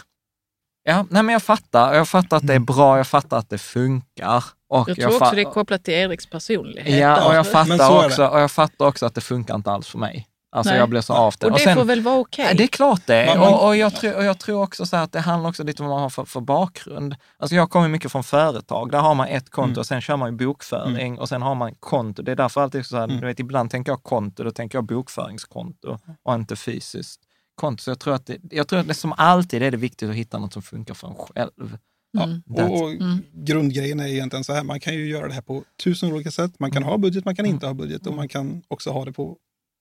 [0.84, 1.94] Ja, nej men jag fattar.
[1.94, 4.44] Jag fattar att det är bra, jag fattar att det funkar.
[4.68, 6.98] Och Jag tror också fa- det är kopplat till Eriks personlighet.
[7.00, 9.98] Ja, och jag, fattar också, och jag fattar också att det funkar inte alls för
[9.98, 10.28] mig.
[10.54, 10.78] Alltså Nej.
[10.80, 11.52] jag blir så avtänd.
[11.52, 12.46] Och det får väl vara okej?
[12.48, 13.26] Ja, Det är klart det.
[13.26, 15.50] Man- man- och, och, jag tror, och jag tror också så här att det handlar
[15.50, 17.16] också lite om vad man har för, för bakgrund.
[17.38, 18.90] Alltså jag kommer mycket från företag.
[18.90, 19.78] Där har man ett konto Mm.
[19.78, 22.22] och sen kör man ju bokföring och sen har man konto.
[22.22, 23.20] Det är därför alltid så här, Mm.
[23.20, 27.20] du vet, ibland tänker jag konto, då tänker jag bokföringskonto och inte fysiskt
[27.62, 27.82] konto.
[27.82, 30.14] Så jag tror att det, jag tror att det som alltid är det viktigt att
[30.16, 31.78] hitta något som funkar för en själv.
[32.12, 32.92] Ja, That's- och, och
[33.32, 36.52] Grundgrejen är egentligen så här, man kan ju göra det här på tusen olika sätt.
[36.58, 36.74] Man Mm.
[36.82, 39.36] kan ha budget, man kan inte ha budget och man kan också ha det på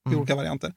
[0.05, 0.19] i Mm.
[0.19, 0.73] olika varianter.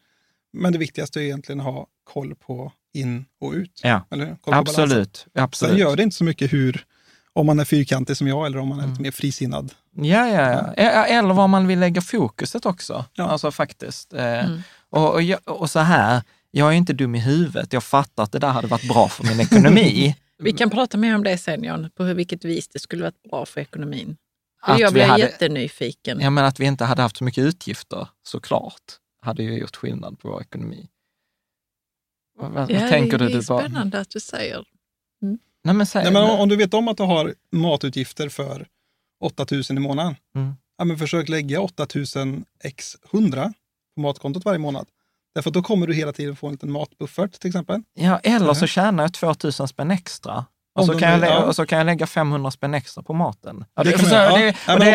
[0.53, 3.81] Men det viktigaste är egentligen att ha koll på in och ut.
[3.83, 5.27] Ja, Eller absolut.
[5.35, 5.71] absolut.
[5.71, 6.85] Sen gör det inte så mycket hur,
[7.33, 8.89] om man är fyrkantig som jag eller om man Mm.
[8.89, 9.73] är lite mer frisinnad.
[9.97, 11.05] Ja, ja, ja.
[11.07, 13.05] Eller var man vill lägga fokuset också.
[13.15, 13.25] Ja.
[13.25, 14.13] Alltså faktiskt.
[14.13, 14.51] Eh,
[14.91, 15.23] Och, och,
[15.61, 16.23] och så här,
[16.55, 17.73] jag är inte dum i huvudet.
[17.73, 20.17] Jag fattar att det där hade varit bra för min ekonomi.
[20.39, 23.23] Vi kan prata mer om det sen, Jan, på hur, vilket vis det skulle varit
[23.31, 24.17] bra för ekonomin.
[24.67, 26.21] För Att jag vi blir hade- jättenyfiken.
[26.21, 28.83] Jag menar att vi inte hade haft så mycket utgifter, såklart,
[29.23, 30.89] hade ju gjort skillnad på vår ekonomi.
[32.39, 33.31] Vad, vad, Ja, tänker det du?
[33.37, 34.65] är du bara, spännande att du säger.
[35.65, 38.67] Nej, men säg, Nej, men om, om du vet om att du har matutgifter för
[39.21, 40.53] 8000 i månaden, Mm.
[40.79, 43.53] ja, men försök lägga 8000 x 100
[43.95, 44.87] på matkontot varje månad.
[45.35, 47.81] Därför att då kommer du hela tiden få en liten matbuffert till exempel.
[47.94, 48.69] ja, eller så Mhm.
[48.69, 50.44] tjänar jag 2000 spänn extra.
[50.78, 51.44] Och så, kan jag, vill, lä- ja.
[51.44, 53.65] och så kan jag lägga 500 spänn extra på maten.
[53.74, 53.98] Ja, Det är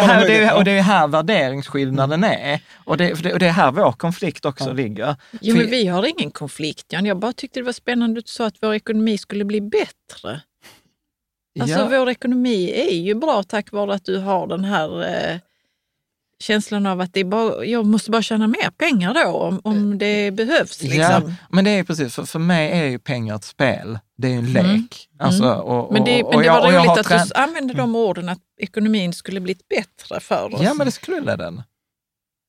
[0.02, 0.64] här, det, möjlighet, är- och ja.
[0.64, 0.72] det
[1.08, 2.24] värderingsskillnaden
[2.98, 4.74] det, för det, och det är här vår konflikt också Ja.
[4.74, 5.16] ligger.
[5.42, 7.06] Jo, men vi har ingen konflikt, Jan.
[7.06, 10.42] Jag bara tyckte det var spännande att du sa att vår ekonomi skulle bli bättre.
[11.60, 11.88] Alltså ja.
[11.90, 15.38] vår ekonomi är ju bra tack vare att du har den här eh,
[16.40, 19.98] känslan av att det är bara, jag måste bara tjäna mer pengar då om, om
[19.98, 20.82] det behövs.
[20.84, 21.00] Liksom.
[21.02, 24.00] Ja, men det är precis, för, för mig är ju pengar ett spel.
[24.18, 25.10] Det är ju en lek.
[25.20, 27.34] Alltså, och, Men det, och, men och det jag- var och roligt att trän- du
[27.42, 30.62] använde de orden att ekonomin skulle blivit bättre för oss.
[30.64, 31.64] Ja, men det skulle den.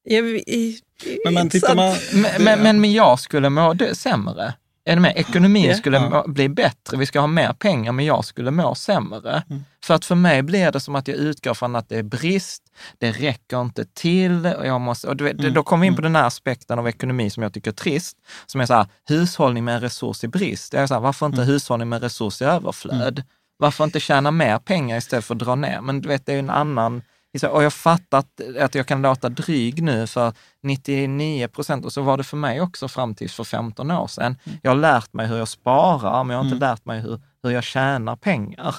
[0.05, 0.81] Ja, vi- i-
[1.25, 1.95] Men, men man...
[2.13, 4.55] Men, men, men, men jag skulle må sämre.
[4.85, 5.13] Är du med?
[5.17, 6.25] Ekonomin skulle Ja.
[6.29, 6.97] bli bättre.
[6.97, 9.43] Vi ska ha mer pengar, men jag skulle må sämre.
[9.51, 9.65] Mm.
[9.85, 12.63] För att för mig blir det som att jag utgår från att det är brist,
[12.99, 15.09] det räcker inte till och jag måste...
[15.09, 15.55] Och vet, Mm.
[15.55, 18.17] Då kommer vi in på den här aspekten av ekonomi som jag tycker är trist,
[18.47, 20.73] som är så här, hushållning med en resurs i brist.
[20.73, 21.49] Jag är så här, varför inte Mm.
[21.53, 23.23] hushållning med en resurs i överflöd?
[23.59, 25.81] Varför inte tjäna mer pengar istället för att dra ner?
[25.81, 27.03] Men du vet, det är ju en annan...
[27.51, 30.33] Och jag fattar att, att jag kan låta dryg nu för
[30.63, 34.37] 99 procent, och så var det för mig också fram till för 15 år sedan.
[34.63, 36.69] Jag har lärt mig hur jag sparar, men jag har inte Mm.
[36.71, 38.75] lärt mig hur, hur jag tjänar pengar.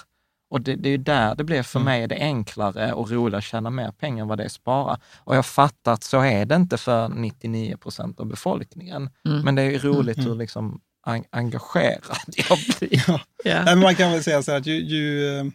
[0.50, 1.86] Och det, det är där det blev för Mm.
[1.86, 5.00] mig, det enklare och roligare att tjäna mer pengar än vad det är att spara.
[5.18, 9.10] Och jag fattar att så är det inte för 99 procent av befolkningen.
[9.26, 9.42] Mm.
[9.42, 10.30] Men det är ju roligt Mm.
[10.30, 12.18] hur liksom en- engagerad
[12.50, 13.04] jag blir.
[13.08, 13.20] Ja.
[13.44, 13.62] Ja.
[13.66, 15.46] Men man kan väl säga så här att ju, ju, eh,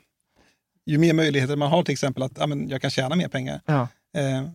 [0.87, 3.61] ju mer möjligheter man har till exempel att ja, men jag kan tjäna mer pengar,
[3.67, 3.89] Ja.
[4.17, 4.49] eh,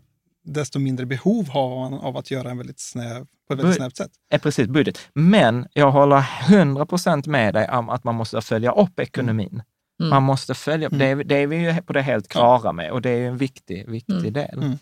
[0.43, 3.97] desto mindre behov har man av att göra en väldigt snäv, på ett väldigt snävt
[3.97, 4.11] sätt.
[4.29, 4.99] är precis budget.
[5.13, 9.61] Men jag håller 100 procent med dig om att man måste följa upp ekonomin.
[9.99, 10.09] Mm.
[10.09, 11.17] Man måste följa upp, Mm.
[11.17, 13.27] det, är, det är vi ju på det helt klara med och det är ju
[13.27, 14.33] en viktig, viktig Mm.
[14.33, 14.77] del.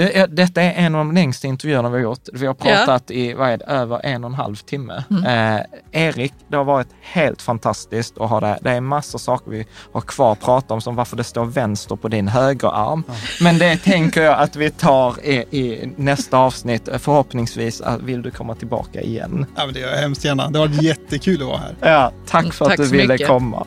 [0.00, 0.12] Mm.
[0.12, 2.28] Det är, detta är en av de längsta intervjuerna vi har gjort.
[2.32, 5.04] Vi har pratat i vad är det, över en och en halv timme.
[5.26, 5.60] Eh,
[6.08, 8.58] Erik, det har varit helt fantastiskt att ha det.
[8.62, 11.96] Det är massor saker vi har kvar att prata om, som varför det står vänster
[11.96, 13.02] på din högerarm.
[13.40, 16.88] Men det tänker jag att vi tar i, i nästa avsnitt.
[16.98, 19.46] Förhoppningsvis eh, vill du komma tillbaka igen.
[19.56, 20.50] Ja, men det gör jag hemskt gärna.
[20.50, 21.74] Det har varit jättekul att vara här.
[21.80, 23.28] Ja, tack för Tack att du så ville mycket.
[23.28, 23.66] komma.